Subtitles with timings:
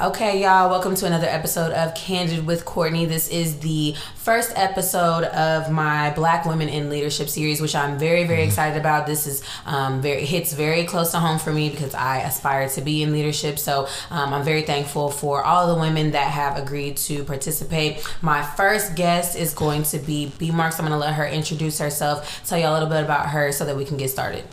[0.00, 3.04] Okay, y'all, welcome to another episode of Candid with Courtney.
[3.04, 8.22] This is the first episode of my Black Women in Leadership series, which I'm very,
[8.22, 8.46] very Mm-hmm.
[8.48, 9.08] excited about.
[9.08, 12.80] This is um, very hits very close to home for me because I aspire to
[12.80, 13.58] be in leadership.
[13.58, 18.08] So um, I'm very thankful for all the women that have agreed to participate.
[18.22, 20.78] My first guest is going to be B Marks.
[20.78, 23.64] I'm going to let her introduce herself, tell y'all a little bit about her, so
[23.64, 24.44] that we can get started.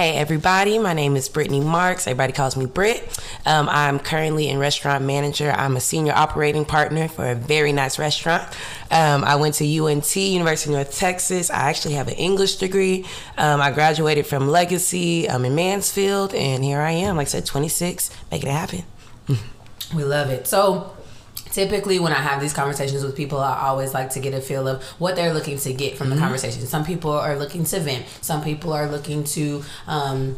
[0.00, 2.06] Hey everybody, my name is Brittany Marks.
[2.06, 3.22] Everybody calls me Britt.
[3.44, 5.50] Um, I'm currently in restaurant manager.
[5.50, 8.42] I'm a senior operating partner for a very nice restaurant.
[8.90, 11.50] Um, I went to UNT, University of North Texas.
[11.50, 13.04] I actually have an English degree.
[13.36, 17.44] Um, I graduated from Legacy I'm in Mansfield, and here I am, like I said,
[17.44, 18.84] 26, making it happen.
[19.94, 20.46] We love it.
[20.46, 20.96] So,
[21.52, 24.68] typically, when I have these conversations with people, I always like to get a feel
[24.68, 26.66] of what they're looking to get from the conversation.
[26.66, 30.36] Some people are looking to vent, some people are looking to, um,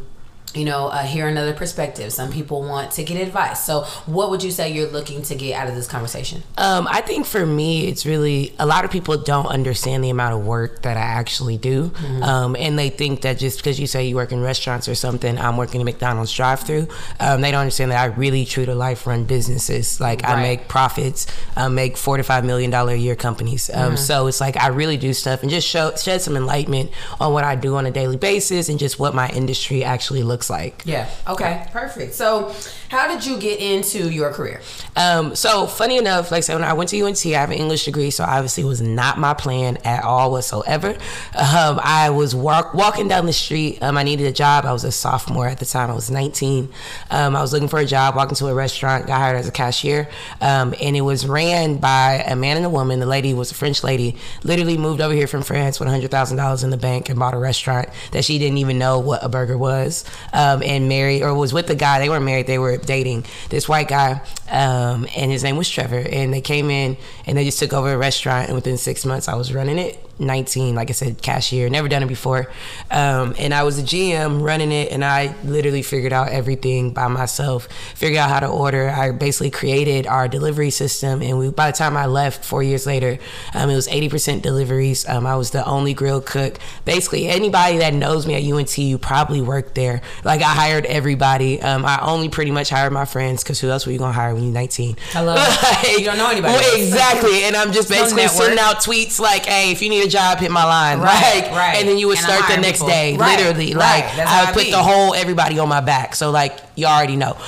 [0.53, 2.11] you know, uh, hear another perspective.
[2.13, 3.65] Some people want to get advice.
[3.65, 6.43] So, what would you say you're looking to get out of this conversation?
[6.57, 10.35] Um, I think for me, it's really a lot of people don't understand the amount
[10.35, 14.05] of work that I actually do, um, and they think that just because you say
[14.07, 16.87] you work in restaurants or something, I'm working in McDonald's drive-through.
[17.19, 19.99] Um, they don't understand that I really true to life run businesses.
[19.99, 23.69] Like I make profits, I make four to five million dollar a year companies.
[23.73, 27.33] Um, So it's like I really do stuff and just show shed some enlightenment on
[27.33, 30.81] what I do on a daily basis and just what my industry actually looks like.
[30.85, 31.09] Yeah.
[31.27, 31.67] Okay.
[31.71, 32.13] Perfect.
[32.13, 32.53] So,
[32.93, 34.61] how did you get into your career?
[34.95, 37.57] Um, so funny enough, like I said, when I went to UNT, I have an
[37.57, 40.89] English degree, so obviously it was not my plan at all whatsoever.
[40.89, 43.81] Um, I was walk, walking down the street.
[43.81, 44.65] Um, I needed a job.
[44.65, 45.89] I was a sophomore at the time.
[45.89, 46.71] I was 19.
[47.09, 49.51] Um, I was looking for a job, walking to a restaurant, got hired as a
[49.51, 50.07] cashier,
[50.39, 52.99] um, and it was ran by a man and a woman.
[52.99, 56.69] The lady was a French lady, literally moved over here from France with $100,000 in
[56.69, 60.05] the bank and bought a restaurant that she didn't even know what a burger was,
[60.31, 61.97] um, and married or was with the guy.
[61.97, 66.05] They weren't married, they were dating this white guy, um, and his name was Trevor.
[66.09, 69.27] And they came in and they just took over a restaurant, and within six months,
[69.27, 69.99] I was running it.
[70.19, 72.47] 19, like I said, cashier, never done it before.
[72.91, 77.07] Um, and I was a GM running it, and I literally figured out everything by
[77.07, 78.89] myself, figured out how to order.
[78.89, 82.85] I basically created our delivery system, and we, by the time I left four years
[82.85, 83.17] later,
[83.53, 85.07] um, it was 80% deliveries.
[85.07, 86.59] Um, I was the only grill cook.
[86.85, 90.01] Basically, anybody that knows me at UNT, you probably worked there.
[90.23, 91.61] Like, I hired everybody.
[91.61, 94.19] Um, I only pretty much hired my friends, because who else were you going to
[94.19, 94.95] hire when you're 19?
[95.15, 95.99] I love it.
[95.99, 97.43] You don't know anybody Well, exactly.
[97.43, 100.51] And I'm just basically sending out tweets like, hey, if you need a job, hit
[100.51, 100.99] my line.
[100.99, 101.75] Right, like, right.
[101.77, 102.87] And then you would And start the next people.
[102.87, 103.73] day, Right, literally.
[103.73, 104.05] right.
[104.17, 104.71] Like, I I put be.
[104.71, 106.15] the whole everybody on my back.
[106.15, 107.37] So, like, you already know.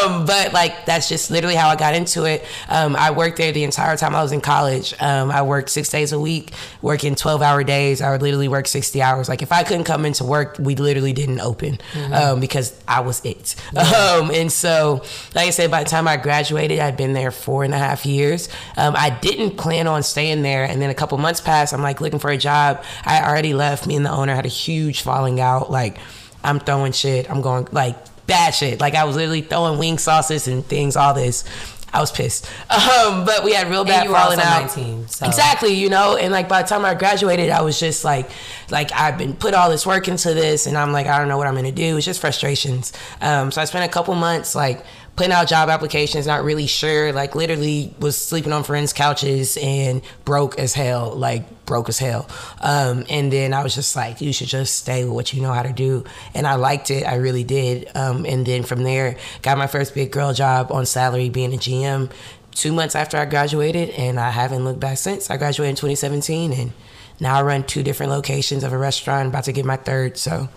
[0.00, 2.44] Um, but, like, that's just literally how I got into it.
[2.68, 4.94] Um, I worked there the entire time I was in college.
[5.00, 8.00] Um, I worked six days a week, working 12 hour days.
[8.02, 9.28] I would literally work 60 hours.
[9.28, 12.12] Like, if I couldn't come into work, we literally didn't open Mm-hmm.
[12.12, 13.54] um, because I was it.
[13.76, 15.02] Um, and so,
[15.34, 18.04] like I said, by the time I graduated, I'd been there four and a half
[18.06, 18.48] years.
[18.76, 20.64] Um, I didn't plan on staying there.
[20.64, 21.72] And then a couple months passed.
[21.74, 22.82] I'm like looking for a job.
[23.04, 23.86] I already left.
[23.86, 25.70] Me and the owner had a huge falling out.
[25.70, 25.98] Like,
[26.42, 27.30] I'm throwing shit.
[27.30, 27.96] I'm going, like,
[28.30, 28.80] bad shit.
[28.80, 31.44] Like, I was literally throwing wing sauces and things, all this.
[31.92, 32.48] I was pissed.
[33.00, 34.76] Um, but we had real bad And you were falling out.
[34.76, 35.08] 19.
[35.08, 35.26] So.
[35.26, 38.30] Exactly, you know, and like by the time I graduated, I was just like,
[38.70, 41.38] like I've been put all this work into this, and I'm like, I don't know
[41.38, 41.96] what I'm gonna do.
[41.96, 42.92] It's just frustrations.
[43.20, 44.84] Um, so I spent a couple months like
[45.20, 47.12] putting out job applications, not really sure.
[47.12, 52.26] Like literally was sleeping on friends' couches and broke as hell, like broke as hell.
[52.62, 55.52] Um, and then I was just like, you should just stay with what you know
[55.52, 56.04] how to do.
[56.32, 57.94] And I liked it, I really did.
[57.94, 61.58] Um, and then from there, got my first big girl job on salary, being a
[61.58, 62.10] GM
[62.52, 65.30] two months after I graduated, and I haven't looked back since.
[65.30, 66.72] I graduated in 2017, and
[67.20, 69.28] now I run two different locations of a restaurant.
[69.28, 70.48] About to get my third, so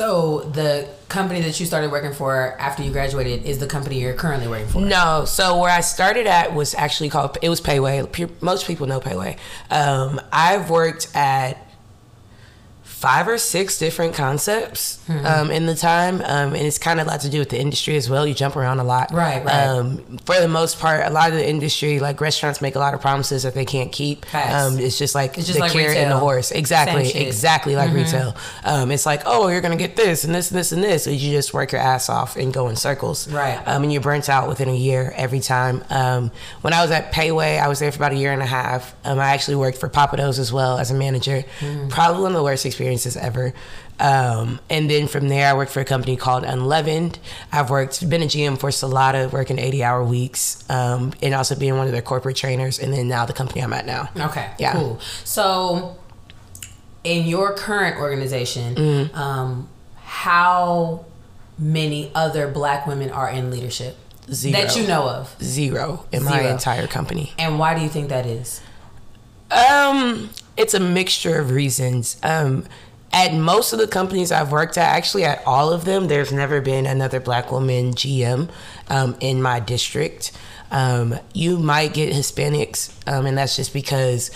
[0.00, 4.14] So the company that you started working for after you graduated is the company you're
[4.14, 4.80] currently working for.
[4.80, 5.26] no.
[5.26, 7.36] So where I started at was actually called.
[7.42, 8.06] It was Pei Wei.
[8.40, 9.36] Most people know Pei Wei.
[9.70, 11.69] Um, I've worked at
[13.00, 15.26] five or six different concepts Mm-hmm.
[15.26, 17.58] um, in the time, um, and it's kind of a lot to do with the
[17.60, 18.24] industry as well.
[18.28, 19.66] You jump around a lot, Right, right.
[19.66, 22.94] Um, for the most part, a lot of the industry, like restaurants, make a lot
[22.94, 24.24] of promises that they can't keep.
[24.32, 26.52] Um, it's just like It's just the like carrot and the horse.
[26.52, 28.36] Exactly, exactly like retail.
[28.64, 31.02] Um, it's like, oh, you're gonna get this and this and this and this.
[31.04, 33.26] So you just work your ass off and go in circles.
[33.28, 33.60] Right.
[33.66, 35.82] Um, and you're burnt out within a year every time.
[35.90, 36.30] Um,
[36.60, 38.46] when I was at Pei Wei, I was there for about a year and a
[38.46, 38.94] half.
[39.04, 41.42] Um, I actually worked for Pappadeaux as well as a manager.
[41.88, 43.52] Probably one of the worst experiences ever.
[43.98, 47.18] Um, and then from there, I worked for a company called Unleavened.
[47.52, 51.76] I've worked, been a GM for Salata, working 80 hour weeks, um, and also being
[51.76, 52.78] one of their corporate trainers.
[52.78, 54.08] And then now the company I'm at now.
[54.16, 54.50] Okay.
[54.58, 54.72] Yeah.
[54.72, 54.98] Cool.
[55.24, 55.96] So,
[57.04, 59.14] in your current organization, Mm-hmm.
[59.16, 59.68] um,
[60.04, 61.04] how
[61.58, 63.96] many other Black women are in leadership?
[64.32, 64.52] Zero.
[64.60, 65.34] that you know of.
[65.42, 67.32] Zero in my entire company.
[67.38, 68.60] And why do you think that is?
[69.50, 72.16] Um, it's a mixture of reasons.
[72.22, 72.66] Um,
[73.12, 76.60] at most of the companies I've worked at, actually at all of them, there's never
[76.60, 78.48] been another black woman GM
[78.88, 80.32] um, in my district.
[80.70, 84.30] Um, you might get Hispanics, um, and that's just because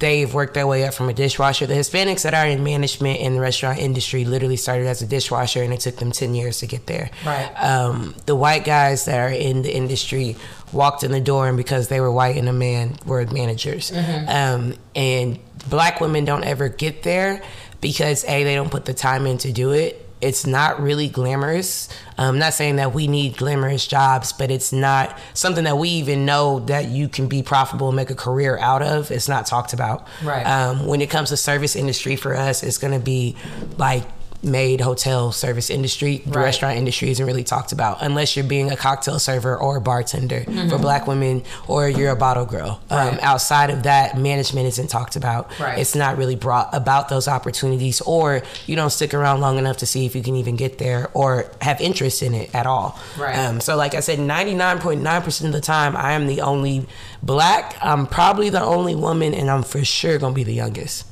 [0.00, 1.66] they've worked their way up from a dishwasher.
[1.66, 5.62] The Hispanics that are in management in the restaurant industry literally started as a dishwasher,
[5.62, 7.10] and it took them 10 years to get there.
[7.24, 7.46] Right.
[7.62, 10.36] Um, the white guys that are in the industry
[10.72, 13.92] walked in the door, and because they were white and a man, were managers.
[13.92, 15.38] Um, and
[15.68, 17.42] black women don't ever get there
[17.80, 20.06] because a they don't put the time in to do it.
[20.20, 21.88] It's not really glamorous.
[22.18, 26.26] I'm not saying that we need glamorous jobs, but it's not something that we even
[26.26, 29.10] know that you can be profitable and make a career out of.
[29.10, 30.06] It's not talked about.
[30.22, 30.44] Right.
[30.44, 33.36] Um, when it comes to service industry for us, it's going to be
[33.78, 34.04] like
[34.42, 36.36] maid hotel service industry Right.
[36.44, 40.44] restaurant industry isn't really talked about unless you're being a cocktail server or a bartender
[40.70, 43.18] for black women or you're a bottle girl um, Mm-hmm.
[43.20, 45.78] Outside of that management isn't talked about Right.
[45.78, 49.86] it's not really brought about those opportunities or you don't stick around long enough to
[49.86, 53.36] see if you can even get there or have interest in it at all Right.
[53.36, 56.86] um, so like i said 99.9% of the time i am the only
[57.22, 61.04] black i'm probably the only woman and i'm for sure gonna be the youngest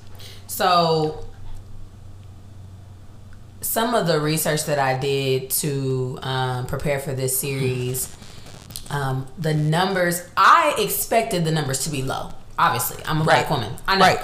[0.46, 1.24] So,
[3.68, 8.16] some of the research that I did to um, prepare for this series,
[8.88, 12.30] um, the numbers, I expected the numbers to be low.
[12.58, 13.74] Obviously, I'm a black woman.
[13.86, 14.06] I know.
[14.06, 14.18] Right.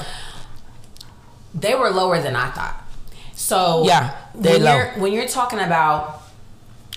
[1.54, 2.82] They were lower than I thought.
[3.34, 4.76] So, Yeah, they're when low.
[4.76, 6.22] you're when you're talking about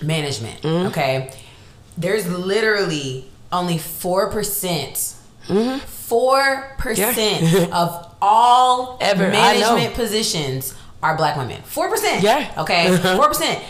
[0.01, 0.87] management, Mm-hmm.
[0.87, 1.33] okay,
[1.97, 5.15] there's literally only four percent.
[5.47, 5.79] Mm-hmm.
[5.79, 10.73] Four percent of all Ever, management positions
[11.03, 11.61] are black women.
[11.63, 12.23] Four percent.
[12.23, 12.53] Yeah.
[12.57, 12.95] Okay.
[13.15, 13.63] Four percent.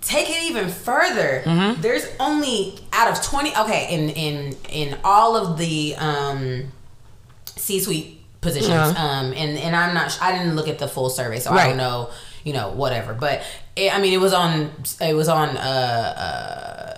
[0.00, 1.42] Take it even further.
[1.44, 1.80] Mm-hmm.
[1.80, 3.56] There's only out of twenty.
[3.56, 6.72] Okay, in in in all of the um,
[7.46, 8.70] C-suite positions.
[8.72, 9.02] Uh-huh.
[9.02, 10.18] Um, and and I'm not.
[10.20, 12.10] I didn't look at the full survey, so I don't know.
[12.44, 13.14] You know, whatever.
[13.14, 13.42] But
[13.76, 14.70] it, I mean, it was on.
[15.00, 15.56] It was on.
[15.56, 16.94] Uh, uh,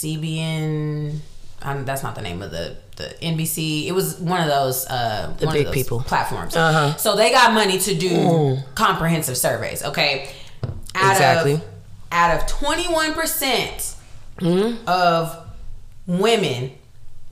[0.00, 1.18] CBN.
[1.62, 3.86] Um, that's not the name of the the NBC.
[3.86, 6.00] It was one of those uh, The one big of those people.
[6.00, 6.56] platforms.
[6.56, 6.96] Uh-huh.
[6.96, 9.82] So they got money to do comprehensive surveys.
[9.84, 10.30] Okay,
[10.94, 11.52] out Exactly.
[11.54, 11.64] Of,
[12.12, 13.94] out of twenty one percent
[14.86, 15.46] of
[16.06, 16.72] women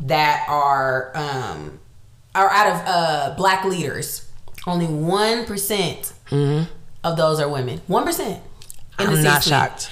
[0.00, 1.79] that are um,
[2.35, 4.31] are out of uh, black leaders,
[4.67, 5.44] only one
[7.05, 7.81] of those are women.
[7.87, 8.43] One percent.
[8.99, 9.91] i'm not shocked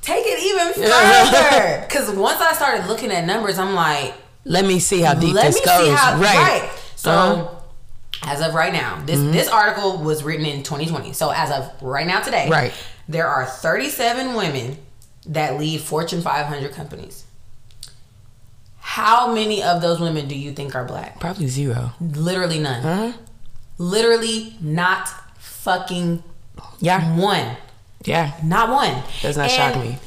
[0.00, 4.14] Take it even further, because once I started looking at numbers, I'm like,
[4.44, 8.30] let me see how deep let this me goes how right, So Uh-huh.
[8.32, 11.12] as of right now, this this article was written in 2020.
[11.12, 12.72] So as of right now today, Right.
[13.08, 14.78] there are 37 women
[15.26, 17.24] that lead Fortune 500 companies.
[18.80, 21.20] How many of those women do you think are black?
[21.20, 22.82] probably zero Literally none.
[22.82, 23.12] huh
[23.76, 25.08] Literally not
[25.38, 26.22] fucking
[26.80, 27.56] yeah one.
[28.04, 29.02] yeah Not one.
[29.22, 29.98] does not shock And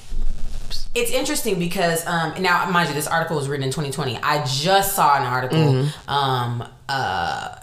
[0.72, 4.18] me It's interesting because um, now, mind you, this article was written in 2020.
[4.18, 6.10] I just saw an article Mm-hmm.
[6.10, 6.94] um, uh,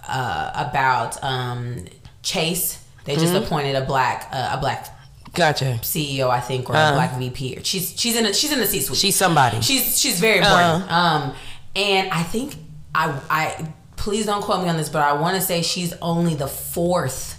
[0.09, 1.85] uh, about um,
[2.23, 2.85] Chase.
[3.05, 3.45] They just Mm-hmm.
[3.45, 4.89] appointed a black uh, a black
[5.35, 7.61] gotcha CEO, I think, or a black VP.
[7.63, 8.91] She's she's in a, she's in the C suite.
[8.91, 8.95] Uh-huh.
[9.01, 10.85] she's somebody She's she's very important.
[10.91, 10.95] Uh-huh.
[10.95, 11.35] Um,
[11.77, 12.55] and I think
[12.95, 16.35] I I please don't quote me on this, but I want to say she's only
[16.35, 17.35] the fourth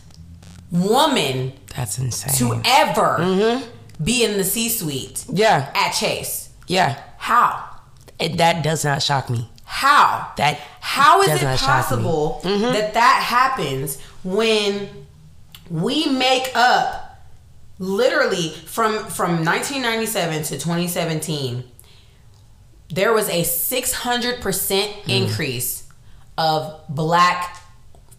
[0.71, 3.69] woman that's insane to ever Mm-hmm.
[4.03, 6.49] Be in the C suite yeah at Chase.
[6.67, 7.65] yeah How?
[8.19, 10.31] it, that does not shock me How?
[10.37, 12.03] that How is it not shock me.
[12.03, 14.89] possible that that happens when
[15.69, 17.05] we make up
[17.77, 21.63] literally from from 1997 to 2017
[22.91, 25.03] there was a 600% Mm.
[25.07, 25.83] increase
[26.37, 27.55] of black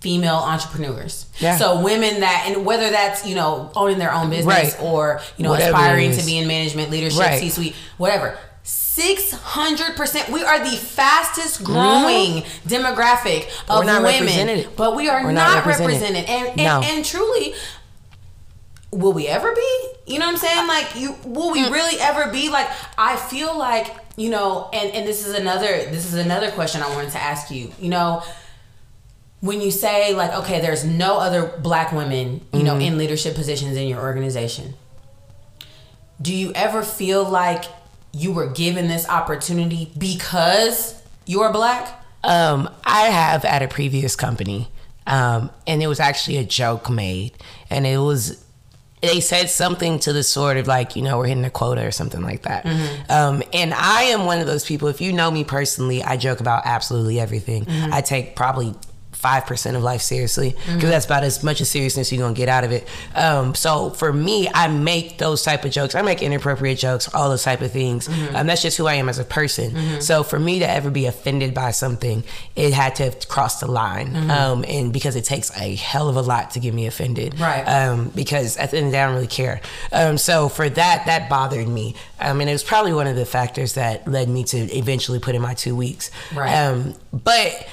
[0.01, 1.27] female entrepreneurs.
[1.39, 1.57] Yeah.
[1.59, 4.77] So women that and whether that's, you know, owning their own business Right.
[4.81, 7.39] or, you know, Whatever aspiring to be in management, leadership, Right.
[7.41, 8.39] C-suite, whatever.
[8.65, 10.29] 600%.
[10.31, 13.79] We are the fastest growing demographic of Mm-hmm.
[13.79, 16.25] We're not women, but we are We're not, not represented.
[16.25, 16.25] represented.
[16.29, 16.81] And and, No.
[16.83, 17.55] and truly
[18.93, 19.87] will we ever be?
[20.07, 20.67] You know what I'm saying?
[20.67, 21.53] Like you will Mm.
[21.53, 25.67] we really ever be like I feel like, you know, and and this is another
[25.91, 27.73] this is another question I wanted to ask you.
[27.81, 28.23] You know,
[29.41, 32.81] when you say like okay, there's no other black women, you know, Mm-hmm.
[32.83, 34.75] in leadership positions in your organization.
[36.21, 37.65] Do you ever feel like
[38.13, 41.97] you were given this opportunity because you're black?
[42.23, 44.69] Um, I have at a previous company,
[45.07, 47.33] um, and it was actually a joke made,
[47.71, 48.45] and it was
[49.01, 51.91] they said something to the sort of like, you know, we're hitting a quota or
[51.91, 52.67] something like that.
[53.09, 56.41] Um, and I am one of those people, if you know me personally, I joke
[56.41, 57.65] about absolutely everything.
[57.71, 58.75] I take probably
[59.21, 62.49] 5% of life seriously because that's about as much as seriousness you're going to get
[62.49, 62.89] out of it.
[63.15, 65.95] Um, so for me, I make those type of jokes.
[65.95, 68.09] I make inappropriate jokes, all those type of things.
[68.35, 70.01] Um, that's just who I am as a person.
[70.01, 72.25] So for me to ever be offended by something,
[72.57, 74.17] it had to have crossed the line.
[74.31, 77.39] Um, and because it takes a hell of a lot to get me offended.
[77.39, 77.63] Right.
[77.65, 79.61] Um, because at the end of the day, I don't really care.
[79.93, 81.95] Um, so for that, that bothered me.
[82.19, 85.35] I mean, it was probably one of the factors that led me to eventually put
[85.35, 86.11] in my two weeks.
[86.35, 86.53] Right.
[86.53, 87.69] Um, but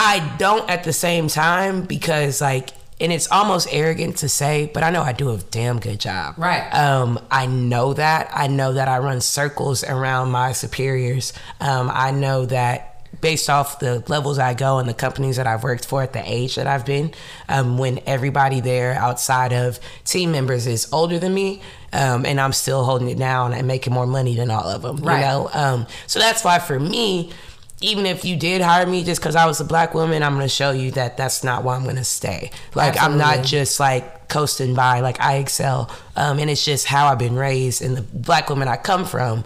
[0.00, 4.84] I don't at the same time because like and it's almost arrogant to say, but
[4.84, 6.34] I know I do a damn good job.
[6.36, 6.68] Right.
[6.70, 8.30] Um, I know that.
[8.32, 11.32] I know that I run circles around my superiors.
[11.60, 15.64] Um, I know that based off the levels I go and the companies that I've
[15.64, 17.12] worked for at the age that I've been,
[17.48, 21.62] um, when everybody there outside of team members is older than me,
[21.92, 24.98] um, and I'm still holding it down and making more money than all of them.
[24.98, 25.20] Right.
[25.20, 25.50] You know.
[25.52, 27.32] Um, so that's why for me,
[27.80, 30.44] even if you did hire me just because I was a black woman, I'm going
[30.44, 32.50] to show you that that's not why I'm going to stay.
[32.74, 35.00] Like I'm not just like coasting by.
[35.00, 37.80] Like I excel, um, and it's just how I've been raised.
[37.82, 39.44] And the black woman I come from,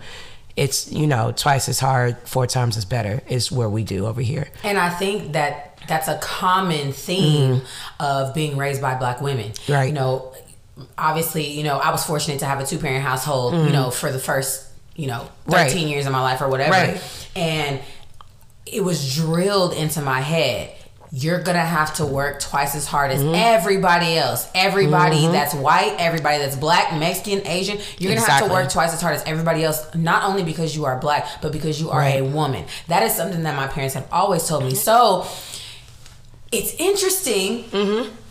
[0.56, 4.20] it's you know twice as hard, four times as better is where we do over
[4.22, 4.48] here.
[4.64, 7.62] And I think that that's a common theme
[8.00, 9.50] of being raised by black women.
[9.50, 9.72] Mm-hmm.
[9.72, 9.84] Right.
[9.88, 10.32] You know,
[10.96, 14.10] obviously, you know, I was fortunate to have a two parent household, you know, for
[14.12, 15.52] the first, you know, 13 Mm-hmm.
[15.52, 15.76] Right.
[15.90, 16.70] years of my life or whatever.
[16.70, 17.28] Right.
[17.34, 17.80] And
[18.66, 20.74] it was drilled into my head.
[21.14, 23.34] You're gonna have to work twice as hard as Mm-hmm.
[23.34, 24.48] everybody else.
[24.54, 27.78] Everybody that's white, everybody that's black, Mexican, Asian.
[27.98, 30.86] You're gonna have to work twice as hard as everybody else, not only because you
[30.86, 32.64] are black, but because you are a woman.
[32.88, 34.74] That is something that my parents have always told me.
[34.74, 35.26] So
[36.52, 37.64] it's interesting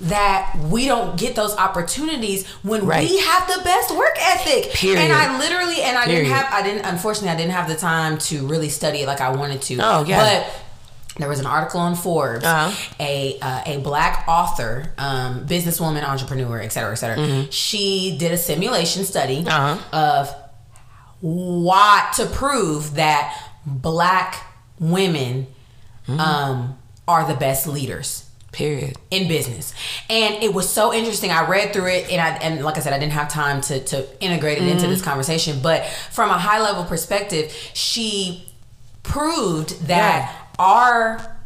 [0.01, 3.09] that we don't get those opportunities when Right.
[3.09, 4.71] we have the best work ethic.
[4.73, 4.99] Period.
[4.99, 8.17] And I literally and I didn't have I didn't unfortunately I didn't have the time
[8.29, 9.77] to really study it like I wanted to.
[9.81, 10.19] Oh, yeah.
[10.43, 10.53] But
[11.17, 12.71] there was an article on Forbes, Uh-huh.
[12.99, 17.51] a uh, a black author, um, businesswoman, entrepreneur, et cetera, et cetera.
[17.51, 19.47] She did a simulation study Mm-hmm.
[19.49, 19.97] Uh-huh.
[19.97, 20.35] of
[21.19, 24.35] why to prove that black
[24.79, 25.47] women
[26.07, 26.19] Mm-hmm.
[26.19, 28.97] um, are the best leaders Period.
[29.11, 29.73] in business
[30.09, 32.91] and it was so interesting i read through it and i and like i said
[32.91, 34.91] i didn't have time to to integrate it into Mm-hmm.
[34.91, 38.53] this conversation but from a high level perspective she
[39.03, 41.37] proved that our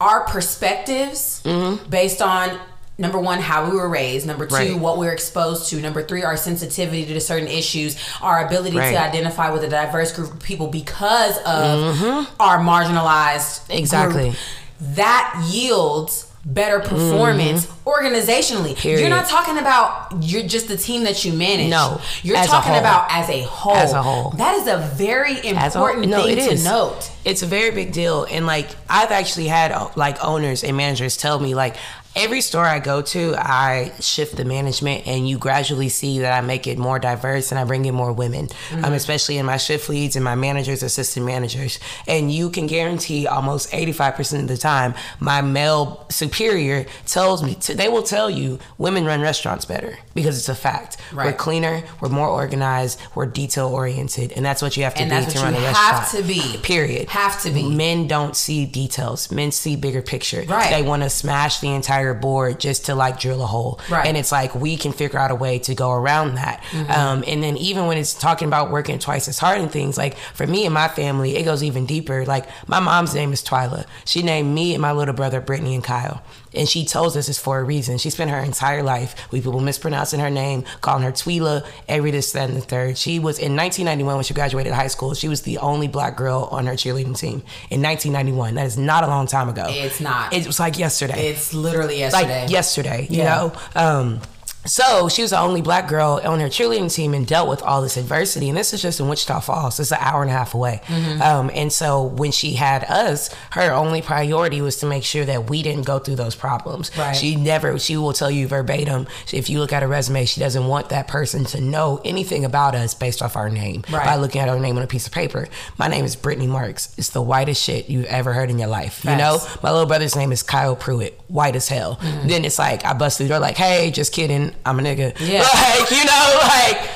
[0.00, 1.42] our perspectives
[1.88, 2.58] based on
[2.98, 4.72] number one how we were raised number two Mm-hmm.
[4.74, 4.80] Right.
[4.80, 8.90] what we were exposed to number three our sensitivity to certain issues our ability Right.
[8.92, 13.72] to identify with a diverse group of people because of our marginalized Mm-hmm.
[13.78, 14.22] Exactly.
[14.30, 14.36] group,
[14.80, 18.70] that yields better performance organizationally.
[18.72, 18.80] Mm-hmm.
[18.80, 19.00] Period.
[19.00, 21.68] You're not talking about you're just the team that you manage.
[21.68, 23.74] No, You're talking about as a whole.
[23.74, 24.30] As a whole.
[24.30, 26.64] That is a very As a important no, thing to is.
[26.64, 27.10] note.
[27.24, 31.38] It's a very big deal, and like I've actually had like owners and managers tell
[31.38, 31.76] me like
[32.18, 36.40] every store I go to, I shift the management, and you gradually see that I
[36.44, 39.88] make it more diverse and I bring in more women, um, especially in my shift
[39.88, 44.48] leads and my managers, assistant managers, and you can guarantee almost eighty five percent of
[44.48, 49.64] the time my male superior tells me to, they will tell you women run restaurants
[49.64, 50.96] better because it's a fact.
[51.14, 55.10] We're cleaner, we're more organized, we're detail oriented, and that's what you have to And
[55.10, 56.58] be that's to what run you a have to be.
[56.62, 57.08] Period.
[57.08, 57.68] Have to be.
[57.68, 59.30] Men don't see details.
[59.30, 60.42] Men see bigger picture.
[60.42, 60.70] Right.
[60.70, 63.80] They want to smash the entire board just to like drill a hole.
[63.90, 64.06] Right.
[64.06, 66.62] And it's like we can figure out a way to go around that.
[66.70, 66.90] Mm-hmm.
[66.90, 70.16] Um, and then even when it's talking about working twice as hard and things, like
[70.34, 72.24] for me and my family, it goes even deeper.
[72.24, 73.86] Like my mom's name is Twyla.
[74.04, 76.22] She named me and my little brother Brittany and Kyle.
[76.58, 77.96] And she tells us it's for a reason.
[77.98, 82.32] She spent her entire life with people mispronouncing her name, calling her Twila, every this,
[82.32, 82.98] that, and the third.
[82.98, 85.14] She was in 1991 when she graduated high school.
[85.14, 88.56] She was the only black girl on her cheerleading team in 1991.
[88.56, 89.66] That is not a long time ago.
[89.68, 90.32] It's not.
[90.32, 92.42] It was like yesterday It's literally yesterday.
[92.42, 93.24] like yesterday, you Yeah.
[93.36, 93.52] know.
[93.76, 94.20] Um,
[94.68, 97.82] so she was the only black girl on her cheerleading team and dealt with all
[97.82, 98.48] this adversity.
[98.48, 99.80] And this is just in Wichita Falls.
[99.80, 100.80] It's an hour and a half away.
[100.86, 101.22] Mm-hmm.
[101.22, 105.48] Um, and so when she had us, her only priority was to make sure that
[105.48, 106.90] we didn't go through those problems.
[106.96, 107.14] Right.
[107.14, 110.66] She never, she will tell you verbatim, if you look at her resume, she doesn't
[110.66, 114.04] want that person to know anything about us based off our name Right.
[114.04, 115.48] by looking at our name on a piece of paper.
[115.78, 116.94] My name is Brittany Marks.
[116.98, 119.04] It's the whitest shit you've ever heard in your life.
[119.04, 121.96] You know, my little brother's name is Kyle Pruitt, white as hell.
[121.96, 122.28] Mm-hmm.
[122.28, 125.14] Then it's like I bust through the door like, hey, just kidding, I'm a nigga.
[125.20, 125.42] Yeah.
[125.42, 126.90] Like, you know, like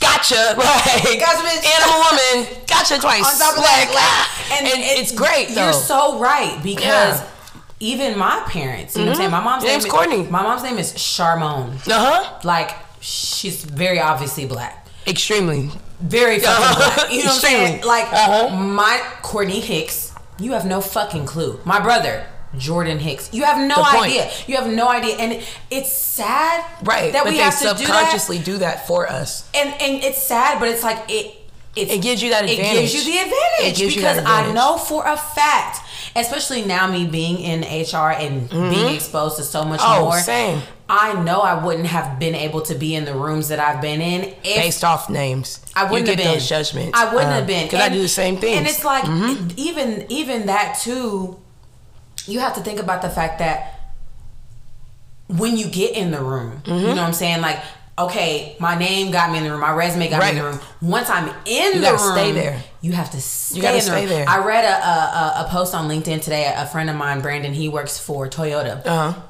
[0.00, 0.54] gotcha.
[0.56, 1.64] Like Gotcha, bitch.
[1.64, 2.64] and I'm a woman.
[2.66, 3.24] Gotcha twice.
[3.24, 4.62] on top of like, that, ah.
[4.64, 5.64] like, and, it's great though.
[5.64, 7.26] You're so right because Yeah.
[7.80, 8.96] even my parents.
[8.96, 9.30] You know what I'm saying?
[9.30, 10.22] My mom's Name's name Courtney.
[10.24, 11.74] My mom's name is Charmone.
[11.88, 12.40] Uh huh.
[12.44, 12.70] Like
[13.00, 14.86] she's very obviously black.
[15.06, 15.70] Extremely.
[16.00, 17.12] Very fucking black.
[17.12, 17.84] You know what I'm saying?
[17.84, 18.56] Like Uh-huh.
[18.56, 21.60] my Courtney Hicks, you have no fucking clue.
[21.64, 22.26] My brother,
[22.58, 24.30] Jordan Hicks, you have no idea.
[24.46, 27.12] You have no idea, and it's sad, Right.
[27.12, 27.78] That but we they have to do that.
[27.78, 29.48] subconsciously do that for us.
[29.54, 31.36] And and it's sad, but it's like it.
[31.76, 32.66] It's, It gives you that advantage.
[32.66, 35.78] It gives you the advantage you because that I know for a fact,
[36.16, 40.00] especially now me being in HR and being exposed to so much Mm-hmm.
[40.02, 40.18] Oh, more.
[40.18, 40.62] same.
[40.88, 44.00] I know I wouldn't have been able to be in the rooms that I've been
[44.00, 45.60] in if Based off names.
[45.76, 46.26] I wouldn't have been.
[46.34, 46.98] those judgments.
[46.98, 48.58] I wouldn't Um, have been Because I do the same thing.
[48.58, 49.50] And it's like Mm-hmm.
[49.56, 51.38] even even that too.
[52.26, 53.78] You have to think about the fact that
[55.28, 56.72] when you get in the room, Mm-hmm.
[56.72, 57.40] you know what I'm saying.
[57.40, 57.60] Like,
[57.98, 59.60] okay, my name got me in the room.
[59.60, 60.60] My resume got me in the room.
[60.82, 62.62] Once I'm in You the room, stay there.
[62.80, 64.08] You have to stay gotta in the stay room.
[64.08, 64.28] there.
[64.28, 66.52] I read a, a a- a post on LinkedIn today.
[66.54, 68.84] A friend of mine, Brandon, he works for Toyota.
[68.86, 69.20] Uh huh.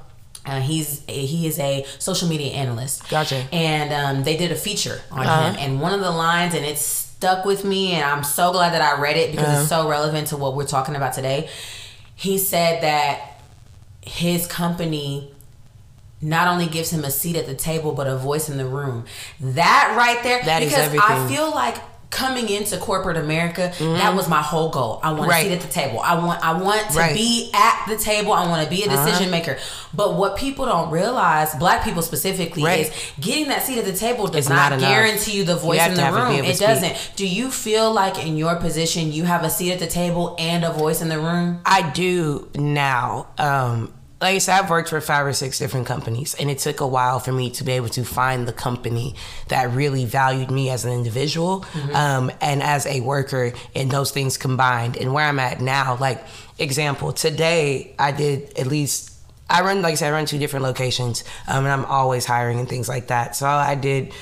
[0.47, 3.09] Uh, he's he is a social media analyst.
[3.11, 3.47] Gotcha.
[3.53, 5.51] And um, they did a feature on Uh-huh.
[5.53, 8.73] him, and one of the lines, and it stuck with me, and I'm so glad
[8.73, 9.61] that I read it because Uh-huh.
[9.61, 11.51] it's so relevant to what we're talking about today.
[12.21, 13.41] He said that
[14.03, 15.33] his company
[16.21, 19.07] not only gives him a seat at the table but a voice in the room.
[19.41, 21.77] That right there, That is because I feel like
[22.11, 24.99] coming into corporate America, that was my whole goal.
[25.03, 25.31] I want Mm-hmm.
[25.31, 25.47] Right.
[25.47, 26.01] a seat at the table.
[26.01, 27.15] I want I want to Right.
[27.15, 28.33] be at the table.
[28.33, 29.07] I want to be a Uh-huh.
[29.07, 29.59] decision maker.
[29.95, 32.81] But what people don't realize, black people specifically, Right.
[32.87, 35.79] is getting that seat at the table does It's not, not guarantee you the voice
[35.81, 36.45] have in the have it be room.
[36.51, 36.97] It doesn't.
[37.17, 40.65] Do you feel like in your position you have a seat at the table and
[40.65, 41.61] a voice in the room?
[41.65, 43.29] I do now.
[43.39, 46.81] Um, like I said, I've worked for five or six different companies, and it took
[46.81, 49.15] a while for me to be able to find the company
[49.49, 54.37] that really valued me as an individual um, and as a worker, and those things
[54.37, 54.99] combined.
[54.99, 56.23] And where I'm at now, like
[56.59, 59.09] example, today I did at least.
[59.53, 62.61] I run, like I said, I run two different locations, um, and I'm always hiring
[62.61, 63.35] and things like that.
[63.35, 64.13] So I did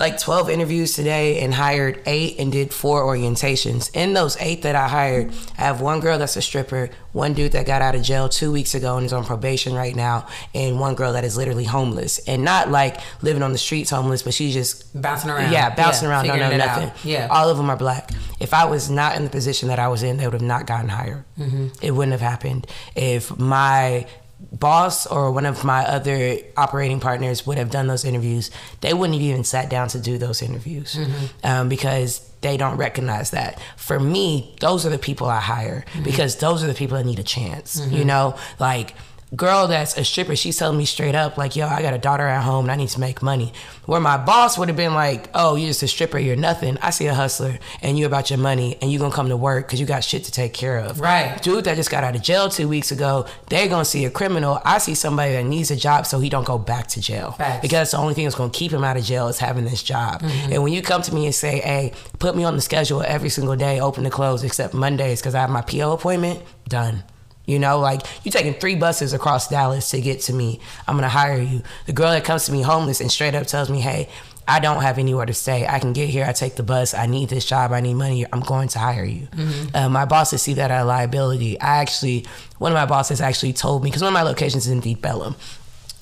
[0.00, 3.90] like 12 interviews today and hired eight and did four orientations.
[3.94, 7.52] In those eight that I hired, I have one girl that's a stripper, one dude
[7.52, 10.80] that got out of jail two weeks ago and is on probation right now, and
[10.80, 14.34] one girl that is literally homeless and not like living on the streets homeless, but
[14.34, 15.52] she's just Bouncing around.
[15.52, 16.80] Yeah, bouncing around, don't know it out.
[16.82, 17.10] nothing.
[17.10, 17.28] Yeah.
[17.30, 18.10] All of them are black.
[18.40, 20.66] If I was not in the position that I was in, they would have not
[20.66, 21.24] gotten hired.
[21.38, 21.68] Mm-hmm.
[21.82, 22.66] It wouldn't have happened.
[22.96, 24.06] If my
[24.52, 29.14] boss or one of my other operating partners would have done those interviews, they wouldn't
[29.14, 31.26] have even sat down to do those interviews mm-hmm.
[31.44, 33.60] um, because they don't recognize that.
[33.76, 36.02] For me, those are the people I hire mm-hmm.
[36.02, 37.80] because those are the people that need a chance.
[37.80, 37.94] Mm-hmm.
[37.94, 38.94] You know, like
[39.36, 42.26] girl that's a stripper, she's telling me straight up, like, yo, I got a daughter
[42.26, 43.52] at home and I need to make money.
[43.86, 46.78] Where my boss would have been like, oh, you're just a stripper, you're nothing.
[46.80, 49.66] I see a hustler and you about your money and you gonna come to work
[49.66, 51.00] because you got shit to take care of.
[51.00, 51.40] Right.
[51.42, 54.60] Dude that just got out of jail two weeks ago, they're gonna see a criminal.
[54.64, 57.32] I see somebody that needs a job so he don't go back to jail.
[57.32, 57.62] Facts.
[57.62, 60.22] Because the only thing that's gonna keep him out of jail is having this job.
[60.22, 60.52] Mm-hmm.
[60.52, 63.28] And when you come to me and say, hey, put me on the schedule every
[63.28, 67.04] single day, open to close, except Mondays because I have my PO appointment, done.
[67.46, 70.60] You know, like you taking three buses across Dallas to get to me.
[70.88, 71.62] I'm gonna hire you.
[71.86, 74.08] The girl that comes to me homeless and straight up tells me, "Hey,
[74.48, 75.66] I don't have anywhere to stay.
[75.66, 76.24] I can get here.
[76.26, 76.94] I take the bus.
[76.94, 77.72] I need this job.
[77.72, 78.24] I need money.
[78.32, 79.28] I'm going to hire you."
[79.74, 81.60] Uh, my bosses see that as a liability.
[81.60, 82.26] I actually,
[82.58, 85.04] one of my bosses actually told me because one of my locations is in Deep
[85.04, 85.36] Ellum.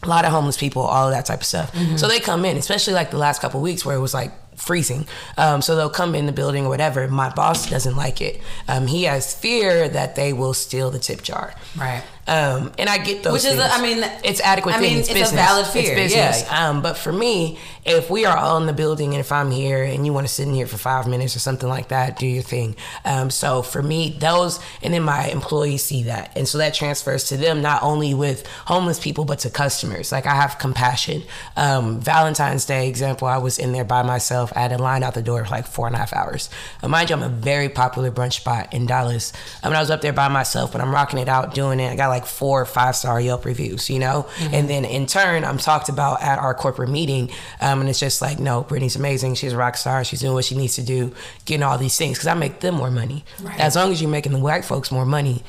[0.05, 1.73] A lot of homeless people, all of that type of stuff.
[1.97, 4.33] So they come in, especially like the last couple of weeks where it was like
[4.63, 5.07] freezing.
[5.37, 7.07] Um, so they'll come in the building or whatever.
[7.09, 8.41] My boss doesn't like it.
[8.69, 11.55] Um, he has fear that they will steal the tip jar.
[11.77, 12.03] Right.
[12.27, 13.33] Um, and I get those.
[13.45, 14.75] Which is a- I mean, it's adequate.
[14.77, 14.99] I mean.
[14.99, 15.41] It's, it's a business.
[15.47, 16.45] valid fear, It's business.
[16.49, 16.69] yeah.
[16.69, 19.83] Um, but for me, if we are all in the building and if I'm here
[19.83, 22.27] and you want to sit in here for five minutes or something like that, do
[22.29, 22.77] your thing.
[23.05, 27.25] Um, so for me, those and then my employees see that, and so that transfers
[27.31, 30.13] to them not only with homeless people but to customers.
[30.13, 31.25] Like I have compassion.
[31.57, 34.53] Um, Valentine's Day example, I was in there by myself.
[34.55, 36.51] I had a line out the door for like four and a half hours.
[36.85, 39.33] Uh, mind you, I'm a very popular brunch spot in Dallas.
[39.65, 41.91] I mean, I was up there by myself, but I'm rocking it out, doing it.
[41.91, 44.27] I got like four or five star Yelp reviews, you know?
[44.53, 47.31] And then in turn, I'm talked about at our corporate meeting.
[47.61, 49.35] Um, and it's just like, no, Brittany's amazing.
[49.35, 50.05] She's a rock star.
[50.05, 51.13] She's doing what she needs to do,
[51.45, 52.19] getting all these things.
[52.19, 53.25] Cause I make them more money.
[53.43, 53.59] Right.
[53.59, 55.43] As long as you're making the white folks more money,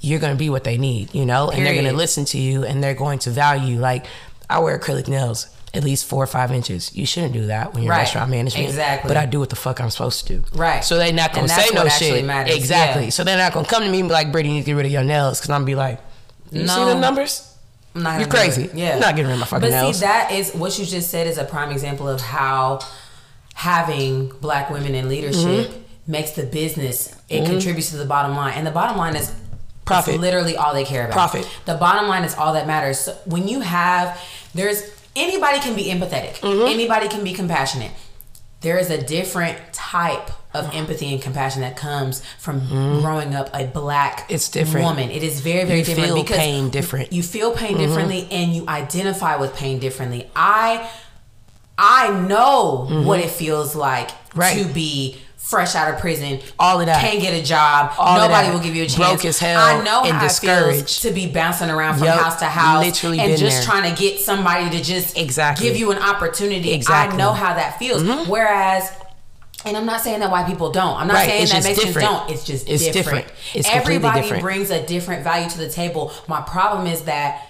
[0.00, 1.50] you're going to be what they need, you know?
[1.50, 3.74] And they're going to listen to you and they're going to value.
[3.74, 3.78] you.
[3.80, 4.06] Like,
[4.50, 6.96] I wear acrylic nails at least four or five inches.
[6.96, 7.98] You shouldn't do that when you're Right.
[7.98, 8.68] restaurant management.
[8.68, 9.08] Exactly.
[9.08, 10.44] But I do what the fuck I'm supposed to do.
[10.54, 10.82] Right.
[10.82, 12.24] So they're not gonna say no shit.
[12.24, 12.56] matters.
[12.56, 13.04] Exactly.
[13.04, 13.10] Yeah.
[13.10, 14.76] So they're not gonna come to me and be like, Brittany, you need to get
[14.76, 15.40] rid of your nails.
[15.40, 16.00] Cause I'm gonna be like,
[16.52, 17.54] you see the numbers?
[17.94, 18.70] I'm not You're crazy.
[18.74, 19.96] Yeah, I'm not getting rid of my fucking But nails.
[19.98, 22.80] see, that is what you just said is a prime example of how
[23.54, 25.82] having black women in leadership Mm-hmm.
[26.12, 27.14] makes the business.
[27.28, 29.32] It contributes to the bottom line, and the bottom line is
[29.84, 30.14] Profit.
[30.14, 31.14] It's literally all they care about.
[31.14, 31.48] Profit.
[31.64, 32.98] The bottom line is all that matters.
[32.98, 34.20] So when you have,
[34.54, 34.82] there's
[35.16, 36.34] anybody can be empathetic.
[36.40, 36.68] Mm-hmm.
[36.68, 37.92] Anybody can be compassionate.
[38.60, 42.66] There is a different type of empathy and compassion that comes from
[43.02, 44.34] growing up a black Mm-hmm.
[44.34, 44.86] It's different.
[44.86, 45.10] woman.
[45.10, 47.12] It is very, very You different feel because pain different.
[47.12, 50.30] You feel pain differently and you identify with pain differently.
[50.34, 50.88] I
[51.76, 54.40] I know what it feels like Mm-hmm.
[54.40, 54.58] Right.
[54.66, 56.40] to be fresh out of prison.
[56.58, 57.00] All of that.
[57.00, 57.92] Can't get a job.
[57.98, 58.96] All Nobody will give you a chance.
[58.96, 62.20] Broke as hell I know and how it feels to be bouncing around from Yup.
[62.20, 63.62] house to house Literally and just there.
[63.64, 65.66] trying to get somebody to just Exactly.
[65.66, 66.72] give you an opportunity.
[66.72, 67.12] Exactly.
[67.18, 67.20] Mm-hmm.
[67.20, 68.02] I know how that feels.
[68.28, 68.90] Whereas
[69.68, 70.96] and I'm not saying that white people don't.
[70.96, 72.08] I'm not Right, saying it's that just Mexicans different.
[72.20, 72.30] don't.
[72.30, 73.26] It's just It's different.
[73.26, 73.26] different.
[73.54, 74.42] It's completely Everybody different.
[74.42, 76.12] brings a different value to the table.
[76.26, 77.46] My problem is that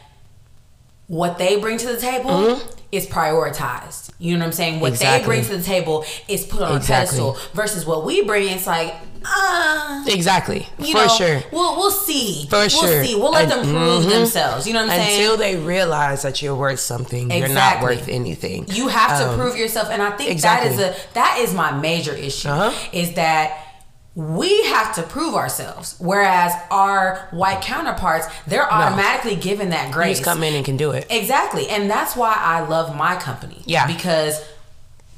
[1.06, 2.60] what they bring to the table
[2.92, 4.10] is prioritized.
[4.18, 4.80] You know what I'm saying?
[4.80, 5.24] What they Mm-hmm.
[5.26, 7.18] Bring to the table is put on Exactly.
[7.18, 8.48] a pedestal versus what we bring.
[8.48, 10.66] It's like, uh, Exactly.
[10.78, 11.40] you For know, sure.
[11.52, 12.46] We'll we'll see.
[12.48, 13.04] For we'll sure.
[13.04, 13.14] see.
[13.16, 14.10] We'll let And- them prove mhm.
[14.10, 14.66] themselves.
[14.66, 15.20] You know what I'm saying?
[15.20, 17.96] Until they realize that you're worth something, you're not Exactly.
[17.96, 18.66] worth anything.
[18.68, 20.76] You have to Um, prove yourself, and I think exactly.
[20.76, 22.48] that is a that is my major issue.
[22.48, 22.72] Uh-huh.
[22.92, 23.64] Is that
[24.14, 30.18] we have to prove ourselves, whereas our white counterparts they're automatically given that You grace.
[30.18, 31.06] just come in and can do it.
[31.08, 33.62] Exactly, and that's why I love my company.
[33.64, 33.84] Yeah.
[33.84, 33.96] Mm-hmm.
[33.96, 34.40] because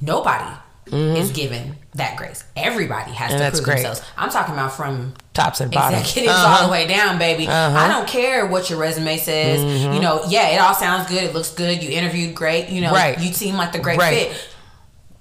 [0.02, 0.54] nobody
[0.92, 2.44] is given that grace.
[2.56, 3.74] Everybody has And to prove great.
[3.82, 4.02] themselves.
[4.16, 5.98] I'm talking about from Tops and bottom.
[5.98, 6.58] executives Uh-huh.
[6.60, 7.46] all the way down, baby.
[7.48, 7.76] Uh-huh.
[7.78, 9.60] I don't care what your resume says.
[9.60, 9.94] Mm-hmm.
[9.94, 11.24] You know, yeah, it all sounds good.
[11.24, 11.82] It looks good.
[11.82, 12.68] You interviewed great.
[12.68, 13.18] You know, Right.
[13.18, 14.28] you seem like the great Right.
[14.30, 14.48] fit.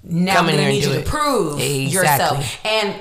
[0.04, 1.04] Now Come I'm gonna need you it.
[1.04, 1.84] to prove Exactly.
[1.86, 2.58] yourself.
[2.64, 2.94] And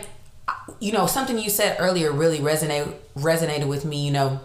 [0.79, 4.05] you know, something you said earlier really resonated resonated with me.
[4.05, 4.39] You know,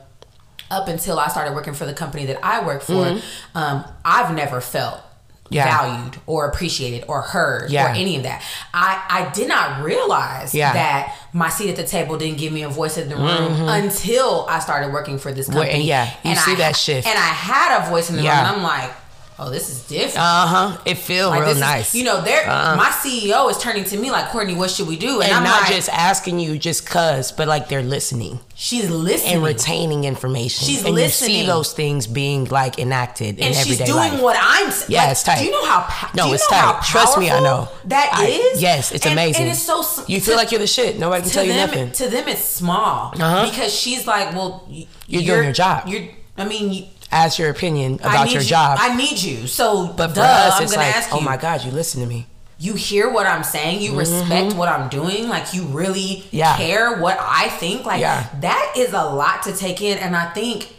[0.70, 3.18] up until I started working for the company that I work for,
[3.54, 5.13] um, I've never felt Mm-hmm.
[5.50, 5.64] Yeah.
[5.78, 7.86] valued or appreciated or heard Yeah.
[7.86, 8.42] or any of that.
[8.72, 10.72] I I did not realize Yeah.
[10.72, 14.46] that my seat at the table didn't give me a voice in the room until
[14.48, 15.54] I started working for this Mm-hmm.
[15.58, 15.80] Well, company.
[15.80, 17.06] and yeah, you see I, that shift.
[17.06, 18.90] And I had a voice in the room, and I'm like,
[19.38, 20.18] oh, this is different.
[20.18, 20.78] Uh huh.
[20.84, 21.94] It feels Like, real this is- nice.
[21.94, 22.76] you know, they're Uh-uh.
[22.76, 25.20] my CEO is turning to me like, Courtney, what should we do?
[25.20, 28.88] And, and I'm not like, just asking you just cause, but like they're listening she's
[28.88, 29.34] listening.
[29.34, 30.64] and retaining information.
[30.66, 31.30] She's and listening.
[31.32, 34.22] you see those things being like enacted in and she's everyday doing life.
[34.22, 34.92] what I'm saying.
[34.92, 35.38] Yeah, it's tight.
[35.40, 36.08] Do you know how?
[36.14, 36.84] No, do you it's know how tight.
[36.84, 37.68] Trust me, I know.
[37.86, 38.62] That I- is.
[38.62, 39.42] yes, it's And- amazing.
[39.42, 39.82] And it's so.
[40.06, 40.98] you to- feel like you're the shit.
[40.98, 41.90] Nobody can tell you nothing.
[41.92, 43.50] To them, it's small Uh-huh.
[43.50, 45.88] because she's like, well, y- You're doing your job.
[45.88, 46.02] You're.
[46.36, 48.78] I mean, you, Ask your opinion about your you- job.
[48.80, 49.46] I need you.
[49.46, 51.16] So, but for duh, us, I'm gonna like, ask you.
[51.18, 52.26] oh my god, you listen to me.
[52.58, 56.36] you hear what I'm saying, you respect what I'm doing, like you really Mm-hmm.
[56.36, 56.56] Yeah.
[56.56, 57.84] care what I think.
[57.84, 58.26] Like Yeah.
[58.40, 59.98] that is a lot to take in.
[59.98, 60.74] And I think,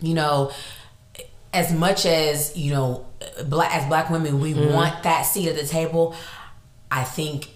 [0.00, 0.52] you know,
[1.52, 3.06] as much as, you know,
[3.46, 4.72] black as black women, we Mm-hmm.
[4.72, 6.14] want that seat at the table,
[6.90, 7.48] I think